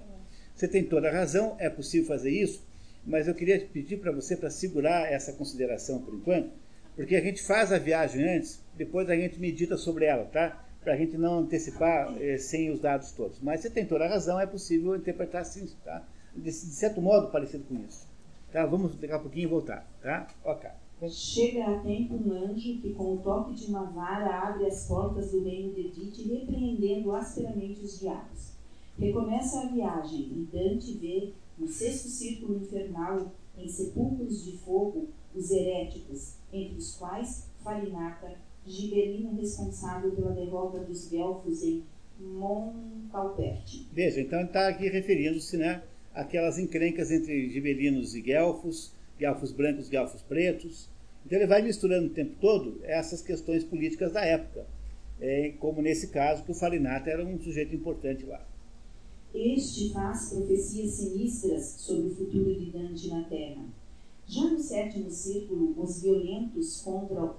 [0.56, 2.66] Você tem toda a razão, é possível fazer isso,
[3.06, 6.50] mas eu queria pedir para você para segurar essa consideração por enquanto,
[6.96, 10.66] porque a gente faz a viagem antes, depois a gente medita sobre ela, tá?
[10.82, 13.38] Para a gente não antecipar eh, sem os dados todos.
[13.40, 16.04] Mas você tem toda a razão, é possível interpretar assim, tá?
[16.34, 18.04] De, de certo modo parecido com isso.
[18.50, 18.66] Tá?
[18.66, 20.26] Vamos daqui a pouquinho voltar, tá?
[20.42, 20.68] Ok.
[21.08, 25.30] Chega a tempo um anjo que, com o toque de uma vara, abre as portas
[25.30, 28.50] do reino de Dite, repreendendo asperamente os diabos.
[28.98, 35.50] Recomeça a viagem e Dante vê, no sexto círculo infernal, em sepulcros de fogo, os
[35.50, 38.36] heréticos, entre os quais Farinata
[38.66, 41.82] gibelino responsável pela derrota dos Guelfos em
[42.20, 43.86] Moncalperte.
[43.92, 45.82] Veja, então está aqui referindo-se né,
[46.14, 50.88] àquelas encrencas entre gibelinos e guelfos, guelfos brancos, guelfos pretos.
[51.24, 54.66] Então ele vai misturando o tempo todo essas questões políticas da época,
[55.20, 58.44] é, como nesse caso que o Farinata era um sujeito importante lá.
[59.32, 63.62] Este faz profecias sinistras sobre o futuro de Dante na Terra.
[64.26, 67.34] Já no sétimo círculo, os violentos contra,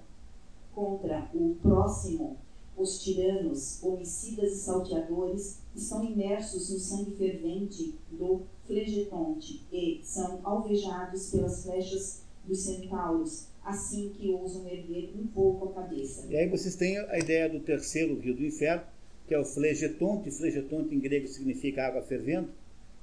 [0.73, 2.37] contra o próximo
[2.81, 11.29] os tiranos, homicidas e salteadores estão imersos no sangue fervente do flegetonte e são alvejados
[11.29, 16.25] pelas flechas dos centauros, assim que ousam erguer um pouco a cabeça.
[16.29, 18.83] E aí vocês têm a ideia do terceiro rio do inferno,
[19.27, 20.31] que é o flegetonte.
[20.31, 22.49] Flegetonte em grego significa água fervendo,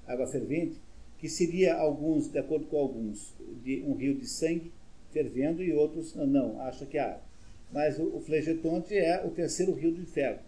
[0.07, 0.77] água fervente,
[1.19, 4.73] que seria alguns, de acordo com alguns, de um rio de sangue
[5.13, 7.28] fervendo e outros não, acha que é água.
[7.73, 10.41] Mas o, o Flegetonte é o terceiro rio do inferno.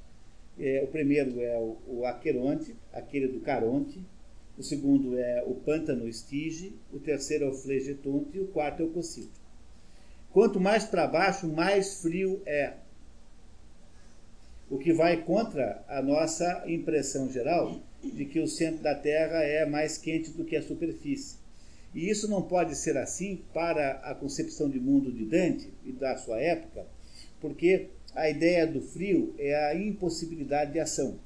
[0.59, 4.01] É, o primeiro é o, o Aqueronte, aquele do Caronte.
[4.59, 6.75] O segundo é o Pântano Estige.
[6.93, 8.37] O terceiro é o Flegetonte.
[8.37, 9.41] E o quarto é o Cossito.
[10.33, 12.75] Quanto mais para baixo, mais frio é.
[14.71, 19.67] O que vai contra a nossa impressão geral de que o centro da Terra é
[19.67, 21.37] mais quente do que a superfície.
[21.95, 26.17] E isso não pode ser assim para a concepção de mundo de Dante e da
[26.17, 26.87] sua época,
[27.41, 31.19] porque a ideia do frio é a impossibilidade de ação.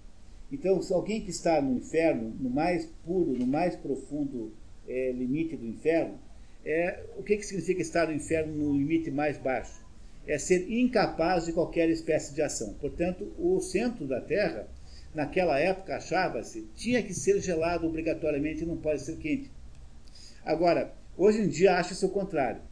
[0.52, 4.52] Então, se alguém que está no inferno, no mais puro, no mais profundo
[4.86, 6.18] é, limite do inferno,
[6.64, 9.84] é, o que, que significa estar no inferno no limite mais baixo?
[10.26, 12.74] É ser incapaz de qualquer espécie de ação.
[12.74, 14.68] Portanto, o centro da Terra,
[15.14, 19.50] naquela época, achava-se, tinha que ser gelado obrigatoriamente e não pode ser quente.
[20.44, 22.62] Agora, hoje em dia acha-se o contrário.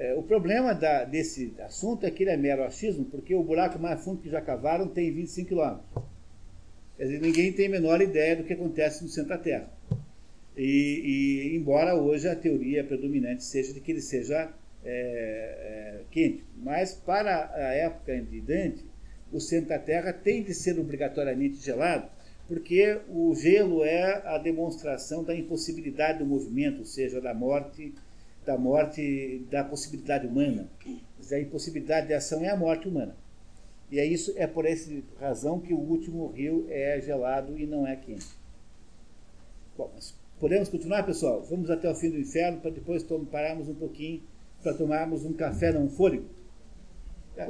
[0.00, 3.80] É, o problema da, desse assunto é que ele é mero achismo, porque o buraco
[3.80, 6.04] mais fundo que já cavaram tem 25 quilômetros.
[6.96, 9.68] Quer dizer, ninguém tem a menor ideia do que acontece no centro da Terra.
[10.56, 14.52] E, e embora hoje a teoria predominante seja de que ele seja
[14.84, 18.84] é, é, quente, mas para a época de Dante,
[19.32, 22.08] o centro da Terra tem de ser obrigatoriamente gelado,
[22.46, 27.92] porque o gelo é a demonstração da impossibilidade do movimento, ou seja, da morte
[28.48, 30.66] da morte da possibilidade humana.
[31.30, 33.14] A impossibilidade de ação é a morte humana.
[33.90, 37.86] E é isso é por essa razão que o último rio é gelado e não
[37.86, 38.26] é quente.
[39.76, 41.42] Bom, mas podemos continuar, pessoal?
[41.42, 44.22] Vamos até o fim do inferno para depois pararmos um pouquinho
[44.62, 46.24] para tomarmos um café não fôlego.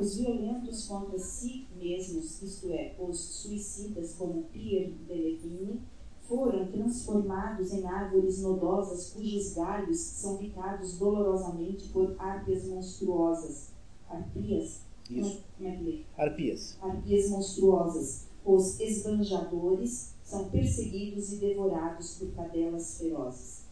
[0.01, 5.81] Os violentos contra si mesmos, isto é, os suicidas como Pierre Belevini,
[6.29, 13.71] foram transformados em árvores nodosas cujos galhos são picados dolorosamente por árpias monstruosas.
[14.09, 14.83] Arpias?
[15.11, 15.43] Isso.
[15.57, 16.01] Como é que lê?
[16.17, 16.77] Arpias.
[16.83, 18.27] Arpias monstruosas.
[18.45, 23.67] Os esbanjadores são perseguidos e devorados por cadelas ferozes.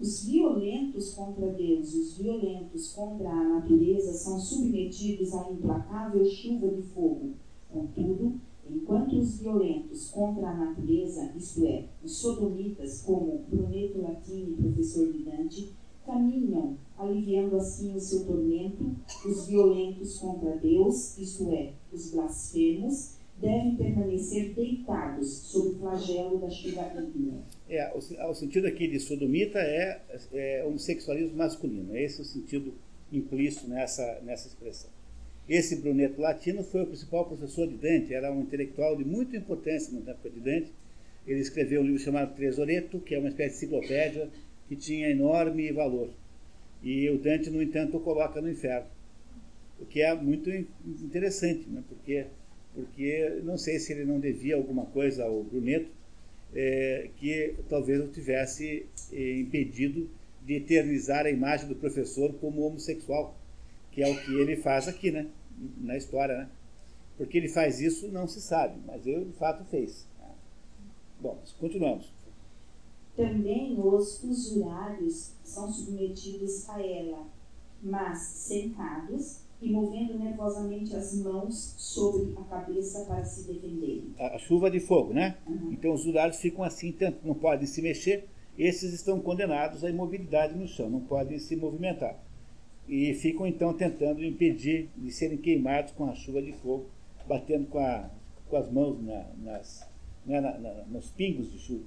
[0.00, 6.68] Os violentos contra Deus e os violentos contra a natureza são submetidos à implacável chuva
[6.68, 7.32] de fogo.
[7.72, 15.12] Contudo, Enquanto os violentos contra a natureza, isto é, os sodomitas, como Brunetto Latini, professor
[15.12, 15.72] de Dante,
[16.04, 18.96] caminham, aliviando assim o seu tormento,
[19.26, 26.50] os violentos contra Deus, isto é, os blasfemos, devem permanecer deitados sob o flagelo da
[26.50, 27.40] chuva ígnea.
[27.68, 27.98] É, o,
[28.30, 31.94] o, sentido aqui de sodomita é, é homossexualismo masculino.
[31.94, 32.74] É esse o sentido
[33.12, 34.90] implícito nessa, nessa expressão.
[35.48, 39.92] Esse Brunetto Latino foi o principal professor de Dante, era um intelectual de muita importância
[39.92, 40.70] no tempo de Dante.
[41.26, 44.28] Ele escreveu um livro chamado Tresoreto, que é uma espécie de enciclopédia
[44.68, 46.10] que tinha enorme valor.
[46.82, 48.86] E o Dante, no entanto, o coloca no inferno.
[49.80, 50.50] O que é muito
[50.84, 51.82] interessante, né?
[51.88, 52.26] porque,
[52.74, 55.88] porque não sei se ele não devia alguma coisa ao Brunetto,
[56.54, 60.10] é, que talvez o tivesse é, impedido
[60.44, 63.38] de eternizar a imagem do professor como homossexual,
[63.92, 65.26] que é o que ele faz aqui, né?
[65.78, 66.50] Na história, né?
[67.16, 70.06] Porque ele faz isso não se sabe, mas ele de fato fez.
[71.20, 72.12] Bom, continuamos.
[73.16, 77.26] Também os usurários são submetidos a ela,
[77.82, 84.14] mas sentados e movendo nervosamente as mãos sobre a cabeça para se defenderem.
[84.16, 85.36] A, chuva de fogo, né?
[85.48, 85.72] Uhum.
[85.72, 86.94] Então os usurários ficam assim,
[87.24, 88.28] não podem se mexer.
[88.56, 92.16] Esses estão condenados à imobilidade no chão, não podem se movimentar
[92.88, 96.86] e ficam então tentando impedir de serem queimados com a chuva de fogo,
[97.26, 98.10] batendo com, a,
[98.48, 99.86] com as mãos na, nas,
[100.24, 101.84] né, na, na, nos pingos de chuva.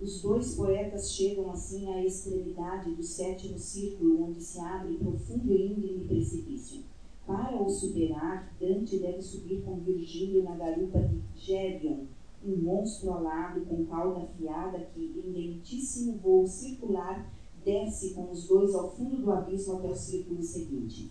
[0.00, 5.72] Os dois poetas chegam assim à extremidade do sétimo círculo, onde se abre profundo e
[5.72, 6.82] íngreme precipício.
[7.26, 12.04] Para o superar, Dante deve subir com Virgílio na garupa de Gerion,
[12.44, 17.28] um monstro alado com cauda afiada que, em lentíssimo voo circular,
[17.68, 21.10] desce com os dois ao fundo do abismo até o círculo seguinte.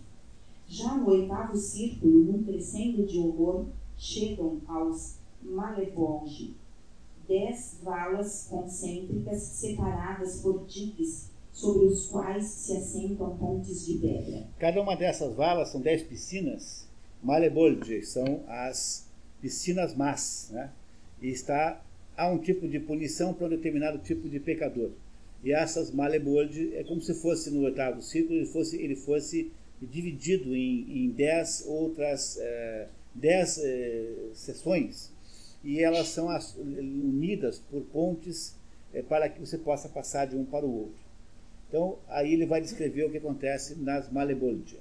[0.66, 3.66] Já no oitavo círculo, num crescendo de horror,
[3.96, 6.56] chegam aos Malebolge,
[7.28, 14.48] dez valas concêntricas separadas por digues sobre os quais se assentam pontes de pedra.
[14.58, 16.88] Cada uma dessas valas são dez piscinas.
[17.22, 19.06] Malebolge são as
[19.40, 20.72] piscinas más, né?
[21.22, 21.80] E está
[22.16, 24.90] há um tipo de punição para um determinado tipo de pecador.
[25.42, 30.54] E essas Malebolge é como se fosse no oitavo círculo ele fosse ele fosse dividido
[30.54, 35.12] em, em dez outras eh, dez eh, sessões
[35.62, 38.56] e elas são as, unidas por pontes
[38.92, 41.00] eh, para que você possa passar de um para o outro.
[41.68, 44.80] Então aí ele vai descrever o que acontece nas Malebolge.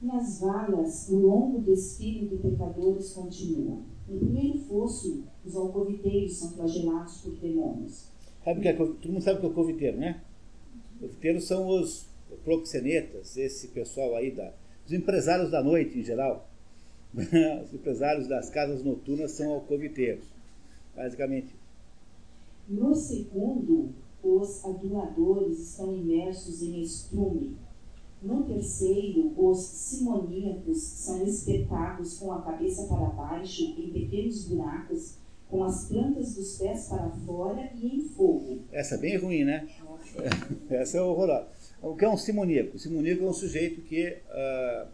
[0.00, 3.80] Nas valas, o longo desfile de pecadores continua.
[4.08, 8.07] No primeiro fosso, os alcoviteiros são flagelados por demônios.
[8.48, 10.22] Sabe que é, todo mundo sabe o que é coviteiro, né?
[10.98, 12.06] Coviteiros são os
[12.44, 14.54] proxenetas, esse pessoal aí, da,
[14.86, 16.48] os empresários da noite em geral.
[17.12, 20.24] os empresários das casas noturnas são alcoviteiros,
[20.96, 21.54] basicamente.
[22.66, 23.90] No segundo,
[24.22, 27.54] os aduladores estão imersos em estrume.
[28.22, 35.18] No terceiro, os simoníacos são espetados com a cabeça para baixo em pequenos buracos,
[35.48, 38.60] com as plantas dos pés para fora e em fogo.
[38.70, 39.66] Essa é bem ruim, né?
[40.70, 41.48] Essa é horrorosa.
[41.82, 42.76] O que é um simoníaco?
[42.76, 44.86] O simoníaco é um sujeito que, uh,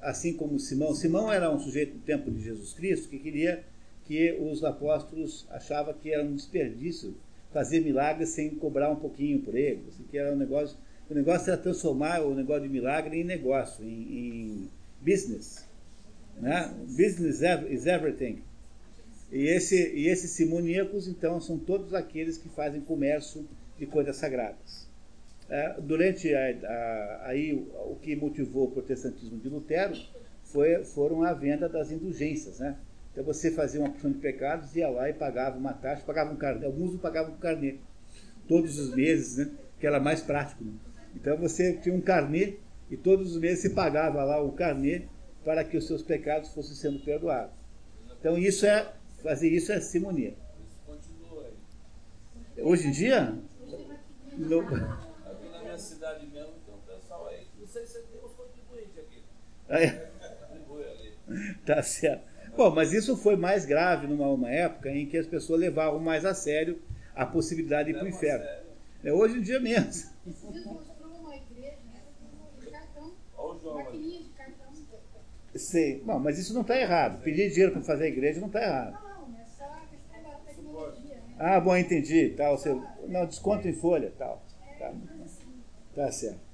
[0.00, 3.62] assim como Simão, Simão era um sujeito do tempo de Jesus Cristo que queria
[4.06, 7.14] que os apóstolos achavam que era um desperdício
[7.52, 10.76] fazer milagres sem cobrar um pouquinho por eles, assim, que era um negócio,
[11.08, 15.64] o negócio era transformar o negócio de milagre em negócio, em, em business,
[16.40, 16.74] né?
[16.88, 17.40] Business
[17.70, 18.42] is everything.
[19.34, 23.44] E, esse, e esses simoníacos, então, são todos aqueles que fazem comércio
[23.76, 24.88] de coisas sagradas.
[25.50, 29.92] É, durante a, a, aí o que motivou o protestantismo de Lutero
[30.44, 32.76] foi, foram a venda das indulgências, né?
[33.10, 36.36] Então você fazia uma porção de pecados, ia lá e pagava uma taxa, pagava um
[36.36, 37.78] carnê, alguns pagavam um carnê,
[38.46, 39.50] todos os meses, né?
[39.80, 40.62] Que era mais prático.
[40.62, 40.72] Né?
[41.16, 42.54] Então você tinha um carnê
[42.88, 45.02] e todos os meses você pagava lá o carnê
[45.44, 47.52] para que os seus pecados fossem sendo perdoados.
[48.20, 48.94] Então isso é
[49.24, 50.34] fazer isso é simonia.
[52.58, 53.34] Hoje em dia,
[54.36, 59.24] no, minha cidade mesmo, tem um pessoal aí, não sei se tem uns contribuintes aqui.
[59.68, 60.10] Ah, é.
[61.64, 62.22] Tá certo.
[62.54, 66.24] Bom, mas isso foi mais grave numa uma época em que as pessoas levavam mais
[66.24, 66.80] a sério
[67.16, 68.44] a possibilidade de ir para o inferno.
[69.02, 70.10] É hoje em dia mesmo.
[75.56, 77.22] Sim, não, mas isso não está errado.
[77.22, 78.92] Pedir dinheiro para fazer a igreja não está errado.
[78.92, 81.14] Não, é só a questão da tecnologia.
[81.14, 81.22] Né?
[81.38, 82.30] Ah, bom, entendi.
[82.30, 82.74] Tá, você,
[83.08, 84.42] não, desconto em folha tal.
[84.78, 84.92] Tá.
[85.94, 86.44] Tá certo.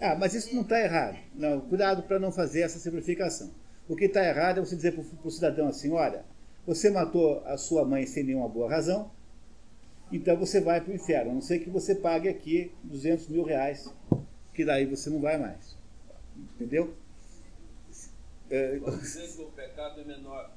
[0.00, 1.18] Ah, mas isso não está errado.
[1.34, 3.50] Não, cuidado para não fazer essa simplificação.
[3.88, 6.24] O que está errado é você dizer para o cidadão assim: olha,
[6.66, 9.10] você matou a sua mãe sem nenhuma boa razão,
[10.12, 11.32] então você vai para o inferno.
[11.32, 13.92] A não ser que você pague aqui 200 mil reais,
[14.54, 15.76] que daí você não vai mais.
[16.36, 16.94] Entendeu?
[18.50, 20.50] É, o pecado é menor,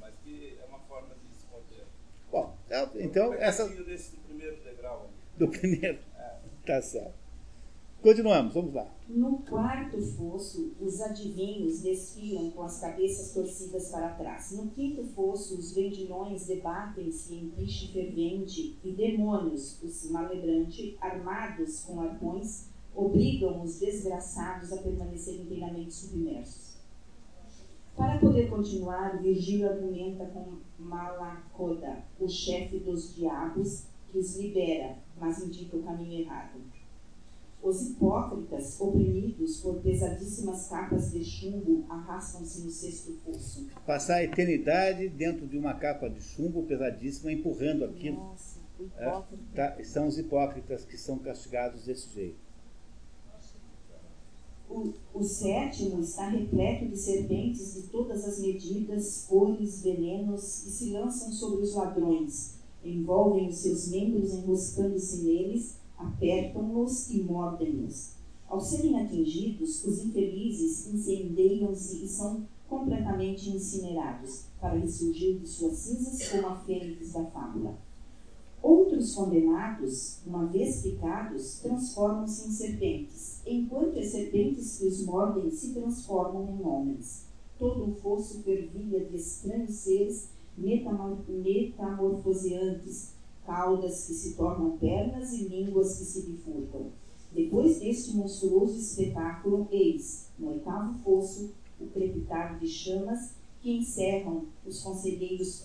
[0.00, 1.84] mas que é uma forma de se conter.
[2.30, 2.56] Bom,
[2.96, 3.68] então essa.
[3.68, 5.10] Desse primeiro degrau.
[5.36, 5.98] Do primeiro.
[6.18, 6.36] É.
[6.64, 7.20] Tá certo.
[8.02, 8.90] Continuamos, vamos lá.
[9.10, 14.52] No quarto fosso, os adivinhos desfilam com as cabeças torcidas para trás.
[14.52, 22.00] No quinto fosso, os vendilhões debatem-se em piche fervente e demônios, os malebrante, armados com
[22.00, 26.76] arpões, obrigam os desgraçados a permanecer inteiramente submersos.
[27.94, 35.42] Para poder continuar, Virgílio argumenta com Malacoda, o chefe dos diabos, que os libera, mas
[35.42, 36.60] indica o caminho errado.
[37.62, 43.66] Os hipócritas, oprimidos por pesadíssimas capas de chumbo, arrastam-se no sexto fosso.
[43.86, 48.16] Passar a eternidade dentro de uma capa de chumbo pesadíssima, empurrando aquilo.
[48.16, 48.60] Nossa.
[48.96, 49.22] É,
[49.54, 52.49] tá, são os hipócritas que são castigados desse jeito.
[54.70, 60.90] O, o, sétimo está repleto de serpentes de todas as medidas, cores, venenos, que se
[60.92, 68.12] lançam sobre os ladrões, envolvem os seus membros enroscando-se neles apertam-nos e mordem-nos.
[68.48, 76.28] Ao serem atingidos, os infelizes incendeiam-se e são completamente incinerados, para ressurgir de suas cinzas
[76.28, 77.76] como a fênix da fábula.
[78.62, 85.50] Outro outros condenados, uma vez picados, transformam-se em serpentes, enquanto as serpentes que os mordem
[85.50, 87.26] se transformam em homens.
[87.58, 93.12] Todo o fosso fervia de estranhos seres metamorfoseantes,
[93.44, 96.92] caudas que se tornam pernas e línguas que se bifurcam.
[97.32, 104.82] Depois deste monstruoso espetáculo, eis, no oitavo fosso, o crepitar de chamas que encerram os
[104.82, 105.60] conselheiros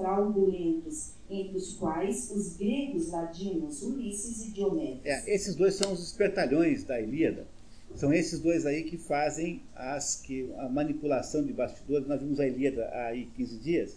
[0.00, 5.04] fraudulentos, entre os quais os gregos ladinos Ulisses e Diomedes.
[5.04, 7.46] É, esses dois são os espertalhões da Ilíada.
[7.94, 12.06] São esses dois aí que fazem as, que, a manipulação de bastidores.
[12.06, 13.96] Nós vimos a Ilíada há aí 15 dias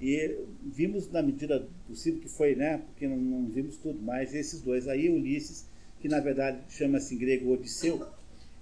[0.00, 2.78] e vimos na medida possível que foi, né?
[2.78, 5.66] Porque não, não vimos tudo, mas esses dois aí, Ulisses,
[6.00, 8.06] que na verdade chama-se em grego Odisseu,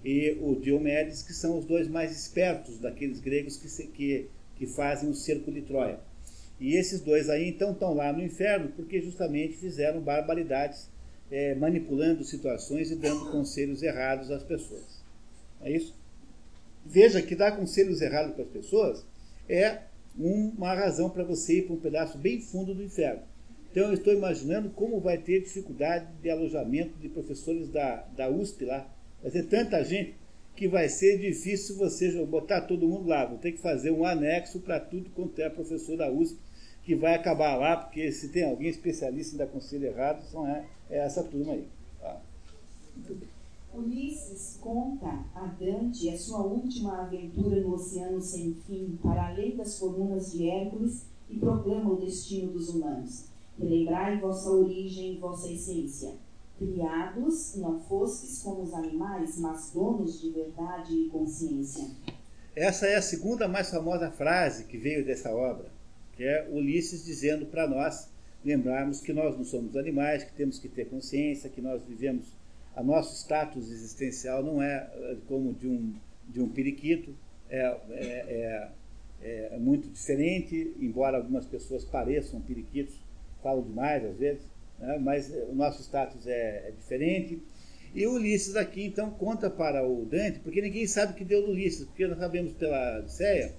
[0.03, 5.09] e o Diomedes, que são os dois mais espertos daqueles gregos que, que, que fazem
[5.09, 5.99] o cerco de Troia.
[6.63, 10.89] E esses dois aí então estão lá no inferno porque justamente fizeram barbaridades,
[11.29, 15.03] é, manipulando situações e dando conselhos errados às pessoas.
[15.61, 15.93] É isso?
[16.85, 19.05] Veja que dar conselhos errados para as pessoas
[19.49, 19.79] é
[20.17, 23.23] uma razão para você ir para um pedaço bem fundo do inferno.
[23.69, 28.63] Então eu estou imaginando como vai ter dificuldade de alojamento de professores da, da USP
[28.63, 28.89] lá.
[29.21, 30.15] Vai ter tanta gente
[30.55, 33.25] que vai ser difícil você botar todo mundo lá.
[33.25, 36.39] Vou ter que fazer um anexo para tudo quanto é professor da USP,
[36.83, 40.65] que vai acabar lá, porque se tem alguém especialista em dar conselho errado, são é,
[40.89, 41.67] é essa turma aí.
[41.99, 42.21] Tá?
[42.95, 43.29] Muito bem.
[43.73, 49.79] Ulisses conta a Dante a sua última aventura no oceano sem fim, para além das
[49.79, 53.25] colunas de Hércules, e proclama o destino dos humanos.
[53.57, 56.11] Relembrai vossa origem e vossa essência.
[56.59, 61.87] Criados, não fostes como os animais, mas donos de verdade e consciência.
[62.55, 65.72] Essa é a segunda mais famosa frase que veio dessa obra,
[66.15, 68.09] que é Ulisses dizendo para nós
[68.43, 72.27] lembrarmos que nós não somos animais, que temos que ter consciência, que nós vivemos
[72.75, 75.93] a nosso status existencial não é eh, como de um,
[76.27, 77.15] de um periquito,
[77.49, 77.59] é,
[77.91, 78.69] é,
[79.21, 82.95] é, é muito diferente, embora algumas pessoas pareçam periquitos,
[83.43, 84.41] falam demais às vezes,
[84.79, 87.41] né, mas eh, o nosso status é, é diferente.
[87.93, 91.85] E Ulisses aqui, então, conta para o Dante, porque ninguém sabe o que deu Ulisses,
[91.85, 93.53] porque nós sabemos pela Odisseia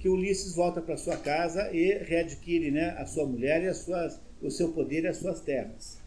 [0.00, 4.18] que Ulisses volta para sua casa e readquire né, a sua mulher e as suas,
[4.42, 5.98] o seu poder e as suas terras.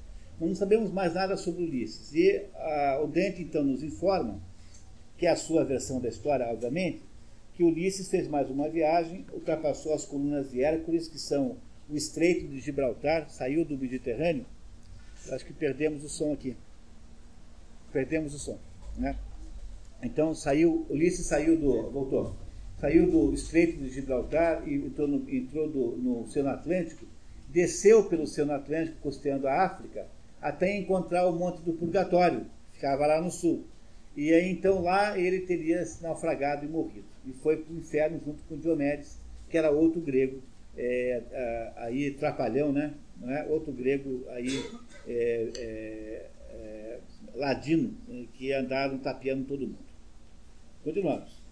[0.42, 2.12] Não sabemos mais nada sobre Ulisses.
[2.12, 4.42] E a, o Dante, então, nos informa,
[5.16, 7.02] que é a sua versão da história, obviamente,
[7.54, 11.56] que Ulisses fez mais uma viagem, ultrapassou as colunas de Hércules, que são
[11.88, 14.46] o Estreito de Gibraltar, saiu do Mediterrâneo.
[15.30, 16.58] Acho que perdemos o som aqui.
[17.92, 18.58] Perdemos o som,
[18.98, 19.16] né?
[20.02, 22.36] Então saiu, Ulisses saiu do, voltou,
[22.84, 27.06] saiu do Estreito de Gibraltar e entrou no, entrou do, no Oceano Atlântico,
[27.48, 30.06] desceu pelo Oceano Atlântico, costeando a África,
[30.42, 33.64] até encontrar o Monte do Purgatório, ficava lá no sul.
[34.18, 37.06] E aí então lá ele teria se naufragado e morrido.
[37.26, 39.18] E foi para o inferno junto com Diomedes,
[39.50, 40.42] que era outro grego,
[40.78, 42.96] é, aí trapalhão, né?
[43.26, 43.46] É?
[43.46, 44.62] Outro grego aí
[45.08, 47.00] é, é, é
[47.34, 47.94] ladino,
[48.34, 49.78] que andaram tapeando todo mundo.
[50.84, 51.43] Continuamos.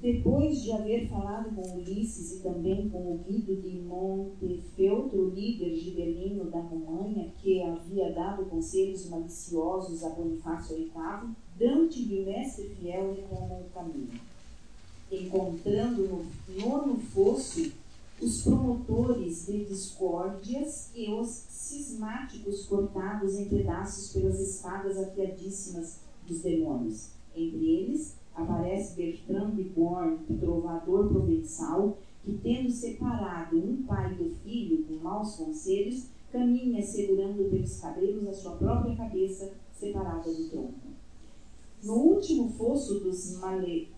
[0.00, 6.44] Depois de haver falado com Ulisses e também com o Guido de Montefeltro, líder gibelino
[6.44, 13.14] da Romanha, que havia dado conselhos maliciosos a Bonifácio VIII, Dante e o mestre fiel
[13.14, 14.08] retomam o caminho.
[15.12, 17.70] Encontrando no nono fosso
[18.22, 27.10] os promotores de discórdias e os cismáticos cortados em pedaços pelas espadas afiadíssimas dos demônios.
[27.36, 34.84] Entre eles, aparece Bertrand de Born, trovador provençal, que, tendo separado um pai do filho
[34.84, 40.90] com maus conselhos, caminha segurando pelos cabelos a sua própria cabeça separada do tronco.
[41.82, 43.88] No último fosso dos Male...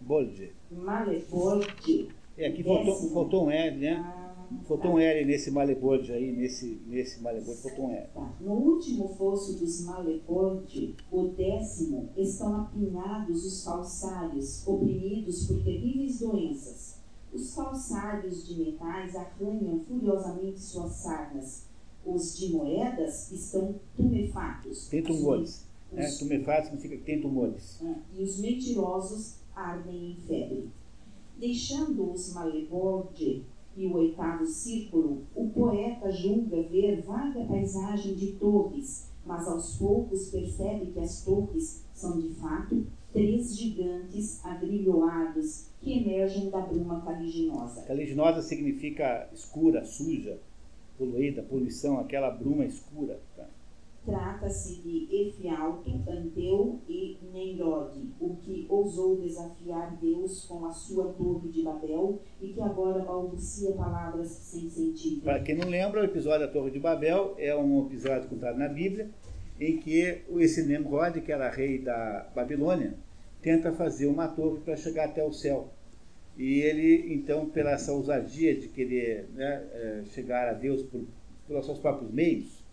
[0.00, 0.52] Bolge.
[0.70, 2.08] Malebolge.
[2.36, 3.94] É, aqui faltou, faltou um L, né?
[3.94, 4.23] Ah,
[4.66, 8.06] Faltou um L nesse Malebord aí, nesse, nesse Malebord, faltou um L.
[8.14, 8.34] Tá.
[8.40, 16.98] No último fosso dos Malebord, o décimo, estão apinhados os falsários, oprimidos por terríveis doenças.
[17.32, 21.66] Os falsários de metais arranham furiosamente suas sarnas.
[22.06, 24.88] Os de moedas estão tumefatos.
[24.88, 25.66] Tem tumores.
[25.90, 26.08] Os, né?
[26.18, 27.80] Tumefatos significa que tem tumores.
[27.82, 30.70] É, e os mentirosos ardem em febre.
[31.36, 33.44] Deixando os Malebord
[33.76, 40.30] e o oitavo círculo, o poeta julga ver vaga paisagem de torres, mas aos poucos
[40.30, 47.82] percebe que as torres são de fato três gigantes agrilhoados que emergem da bruma caliginosa.
[47.82, 50.38] Caliginosa significa escura, suja.
[50.98, 53.20] poluída, poluição, aquela bruma escura.
[54.04, 61.48] Trata-se de Efialto, Anteu e Nemrod, o que ousou desafiar Deus com a sua torre
[61.48, 65.22] de Babel e que agora balbucia palavras sem sentido.
[65.22, 68.68] Para quem não lembra, o episódio da Torre de Babel é um episódio contado na
[68.68, 69.08] Bíblia
[69.58, 72.94] em que esse Nemrod, que era rei da Babilônia,
[73.40, 75.72] tenta fazer uma torre para chegar até o céu.
[76.36, 81.04] E ele, então, pela essa ousadia de querer né, é, chegar a Deus por,
[81.46, 82.63] pelos seus próprios meios,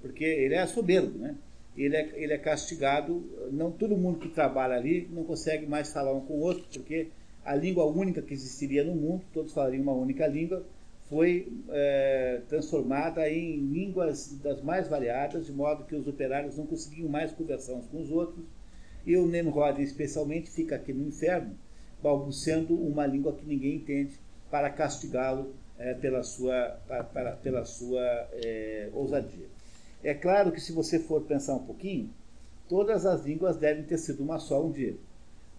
[0.00, 1.36] porque ele é soberbo, né?
[1.76, 6.12] Ele é, ele é castigado, não todo mundo que trabalha ali não consegue mais falar
[6.14, 7.08] um com o outro, porque
[7.44, 10.64] a língua única que existiria no mundo, todos falariam uma única língua,
[11.08, 17.08] foi é, transformada em línguas das mais variadas, de modo que os operários não conseguiam
[17.08, 18.44] mais conversar uns com os outros,
[19.04, 21.56] e o Nemrod especialmente fica aqui no inferno,
[22.02, 24.18] balbuciando uma língua que ninguém entende,
[24.50, 28.02] para castigá-lo é, pela sua, para, para, pela sua
[28.32, 29.46] é, ousadia.
[30.06, 32.08] É claro que se você for pensar um pouquinho,
[32.68, 34.94] todas as línguas devem ter sido uma só um dia.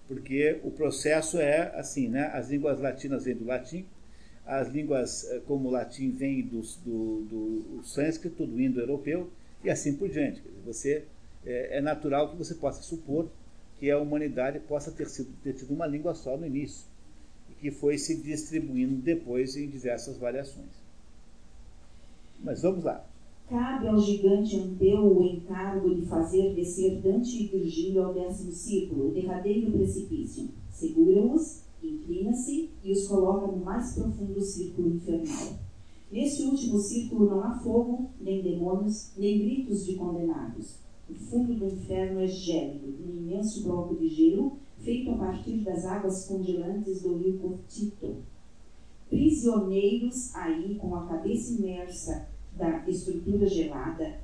[0.08, 2.32] Porque o processo é assim, né?
[2.34, 3.86] As línguas latinas vêm do latim,
[4.46, 9.30] as línguas eh, como o latim vêm do, do, do sânscrito, do indo-europeu,
[9.66, 10.42] e assim por diante.
[10.66, 11.04] Você,
[11.46, 13.30] é, é, natural que você possa supor
[13.78, 16.86] que a humanidade possa ter, sido, ter tido uma língua só no início,
[17.50, 20.72] e que foi se distribuindo depois em diversas variações.
[22.40, 23.06] Mas vamos lá.
[23.50, 29.08] Cabe ao gigante Anteu o encargo de fazer descer Dante e Virgílio ao décimo círculo,
[29.08, 30.50] o derradeiro precipício.
[30.70, 35.54] Segura-os, inclina-se e os coloca no mais profundo círculo infernal.
[36.12, 40.80] Neste último círculo não há fogo, nem demônios, nem gritos de condenados.
[41.10, 45.86] O fundo do inferno é gélido, um imenso bloco de gelo feito a partir das
[45.86, 48.18] águas congelantes do rio Cortito.
[49.10, 52.28] Prisioneiros aí, com a cabeça imersa
[52.58, 54.20] da estrutura gelada,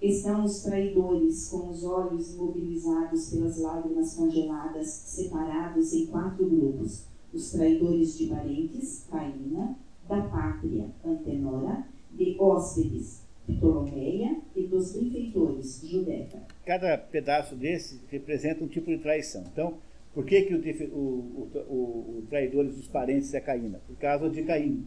[0.00, 7.50] estão os traidores, com os olhos imobilizados pelas lágrimas congeladas, separados em quatro grupos: os
[7.50, 9.76] traidores de parentes, Caína,
[10.08, 16.38] da pátria, Antenora, de hóspedes, Ptolomeia, e dos benfeitores, Judeca.
[16.64, 19.44] Cada pedaço desse representa um tipo de traição.
[19.52, 19.74] Então,
[20.14, 20.58] por que, que o,
[20.94, 23.80] o, o, o traidores dos parentes é Caína?
[23.86, 24.86] Por causa de Caim.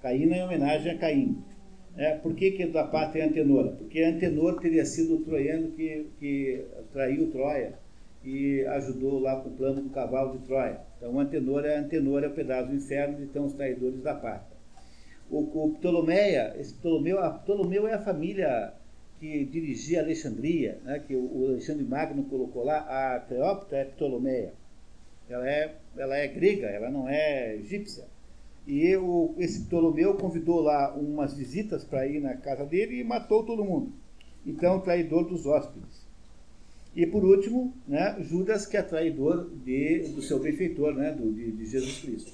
[0.00, 1.42] Caína é homenagem a Caim.
[1.96, 3.76] É, por que, que da é Antenor?
[3.76, 7.74] Porque Antenor teria sido o troiano que, que traiu Troia
[8.24, 10.80] e ajudou lá com o plano do cavalo de Troia.
[10.96, 14.56] Então Antenor é Antenor é o pedaço do inferno, então os traidores da pátria.
[15.30, 18.72] O, o Ptolomeia, esse Ptolomeu, a Ptolomeu é a família
[19.20, 24.52] que dirigia Alexandria, né, que o Alexandre Magno colocou lá, a Cleópatra é Ptolomeia.
[25.28, 28.04] Ela é, ela é grega, ela não é egípcia.
[28.66, 33.44] E o, esse Ptolomeu convidou lá umas visitas para ir na casa dele e matou
[33.44, 33.92] todo mundo.
[34.46, 36.04] Então, traidor dos hóspedes.
[36.96, 41.50] E por último, né, Judas, que é traidor de, do seu benfeitor, né, do, de,
[41.50, 42.32] de Jesus Cristo.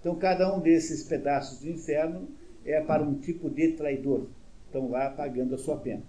[0.00, 2.28] Então, cada um desses pedaços do inferno
[2.64, 4.26] é para um tipo de traidor.
[4.66, 6.02] Estão lá pagando a sua pena.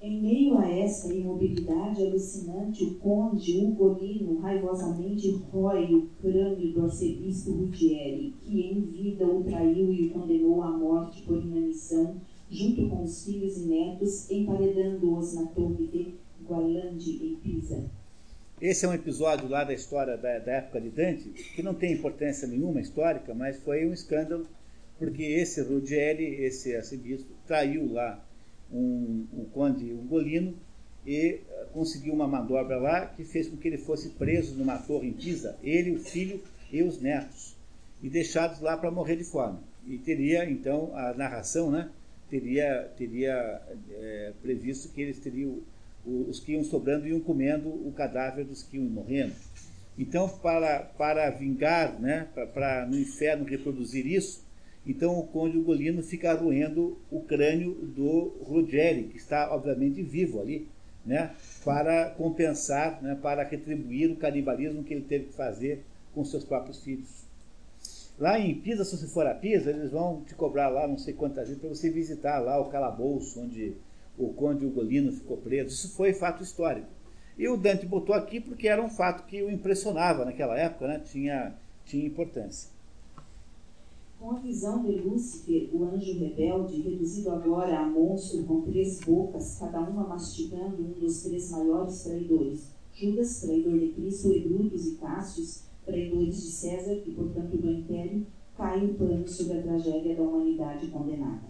[0.00, 7.50] Em meio a essa imobilidade alucinante, o conde Ugolino raivosamente rói o crânio do arcebispo
[7.50, 12.14] Ruggieri, que em vida o traiu e o condenou à morte por inanição,
[12.48, 16.14] junto com os filhos e netos, emparedando-os na torre de
[16.46, 17.90] Gualandi, em Pisa.
[18.60, 21.94] Esse é um episódio lá da história da, da época de Dante, que não tem
[21.94, 24.46] importância nenhuma histórica, mas foi um escândalo,
[24.96, 28.24] porque esse Ruggieri, esse arcebispo, traiu lá
[28.72, 30.54] um, um conde ungolino
[31.06, 35.08] e eh, conseguiu uma manobra lá que fez com que ele fosse preso numa torre
[35.08, 37.56] em Pisa, ele, o filho e os netos,
[38.02, 39.58] e deixados lá para morrer de fome.
[39.86, 41.88] E teria, então, a narração, né,
[42.28, 45.60] teria, teria é, previsto que eles teriam,
[46.04, 49.34] os que iam sobrando iam comendo o cadáver dos que iam morrendo.
[49.98, 54.44] Então, para, para vingar, né, para, para no inferno reproduzir isso,
[54.86, 60.68] então o conde Ugolino fica roendo o crânio do Ruggeri, que está obviamente vivo ali,
[61.04, 61.32] né,
[61.64, 65.84] para compensar, né, para retribuir o canibalismo que ele teve que fazer
[66.14, 67.28] com seus próprios filhos.
[68.18, 71.14] Lá em Pisa, se você for a Pisa, eles vão te cobrar lá não sei
[71.14, 73.74] quantas vezes para você visitar lá o calabouço onde
[74.18, 75.68] o conde Ugolino ficou preso.
[75.68, 76.88] Isso foi fato histórico.
[77.38, 81.00] E o Dante botou aqui porque era um fato que o impressionava naquela época, né?
[81.04, 81.54] tinha,
[81.86, 82.68] tinha importância.
[84.20, 89.58] Com a visão de Lúcifer, o anjo rebelde, reduzido agora a monstro com três bocas,
[89.60, 94.96] cada uma mastigando um dos três maiores traidores, Judas, traidor de Cristo, e Brutus e
[94.96, 98.26] Cássius, traidores de César e, portanto, do Império,
[98.56, 101.46] cai o pano sobre a tragédia da humanidade condenada.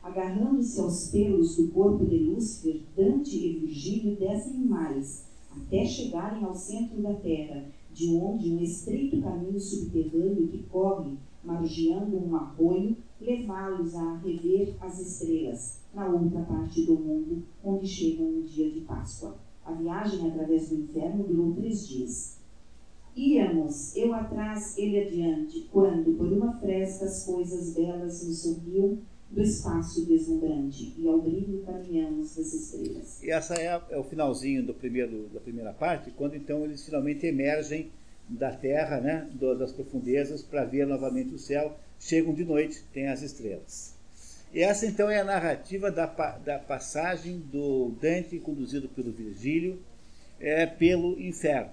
[0.00, 6.54] Agarrando-se aos pelos do corpo de Lúcifer, Dante e Virgílio descem mais, até chegarem ao
[6.54, 13.94] centro da terra, de onde um estreito caminho subterrâneo que corre, margeando um arroio, levá-los
[13.94, 19.36] a rever as estrelas, na outra parte do mundo, onde chegam no dia de Páscoa.
[19.64, 22.38] A viagem através do inferno durou três dias.
[23.16, 28.98] Íamos, eu atrás, ele adiante, quando, por uma fresca, as coisas belas nos sorriam
[29.30, 33.22] do espaço deslumbrante, e ao brilho caminhamos das estrelas.
[33.22, 37.26] E essa é, é, o finalzinho do primeiro, da primeira parte, quando então eles finalmente
[37.26, 37.90] emergem
[38.28, 39.28] da terra, né,
[39.58, 41.78] das profundezas, para ver novamente o céu.
[41.98, 43.94] Chegam de noite, tem as estrelas.
[44.52, 46.06] E essa então é a narrativa da,
[46.44, 49.82] da passagem do Dante, conduzido pelo Virgílio,
[50.40, 51.72] é, pelo inferno.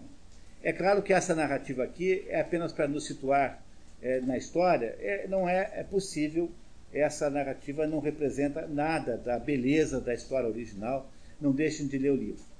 [0.64, 3.64] É claro que essa narrativa aqui é apenas para nos situar
[4.02, 6.50] é, na história, é, não é, é possível,
[6.92, 11.10] essa narrativa não representa nada da beleza da história original,
[11.40, 12.51] não deixem de ler o livro.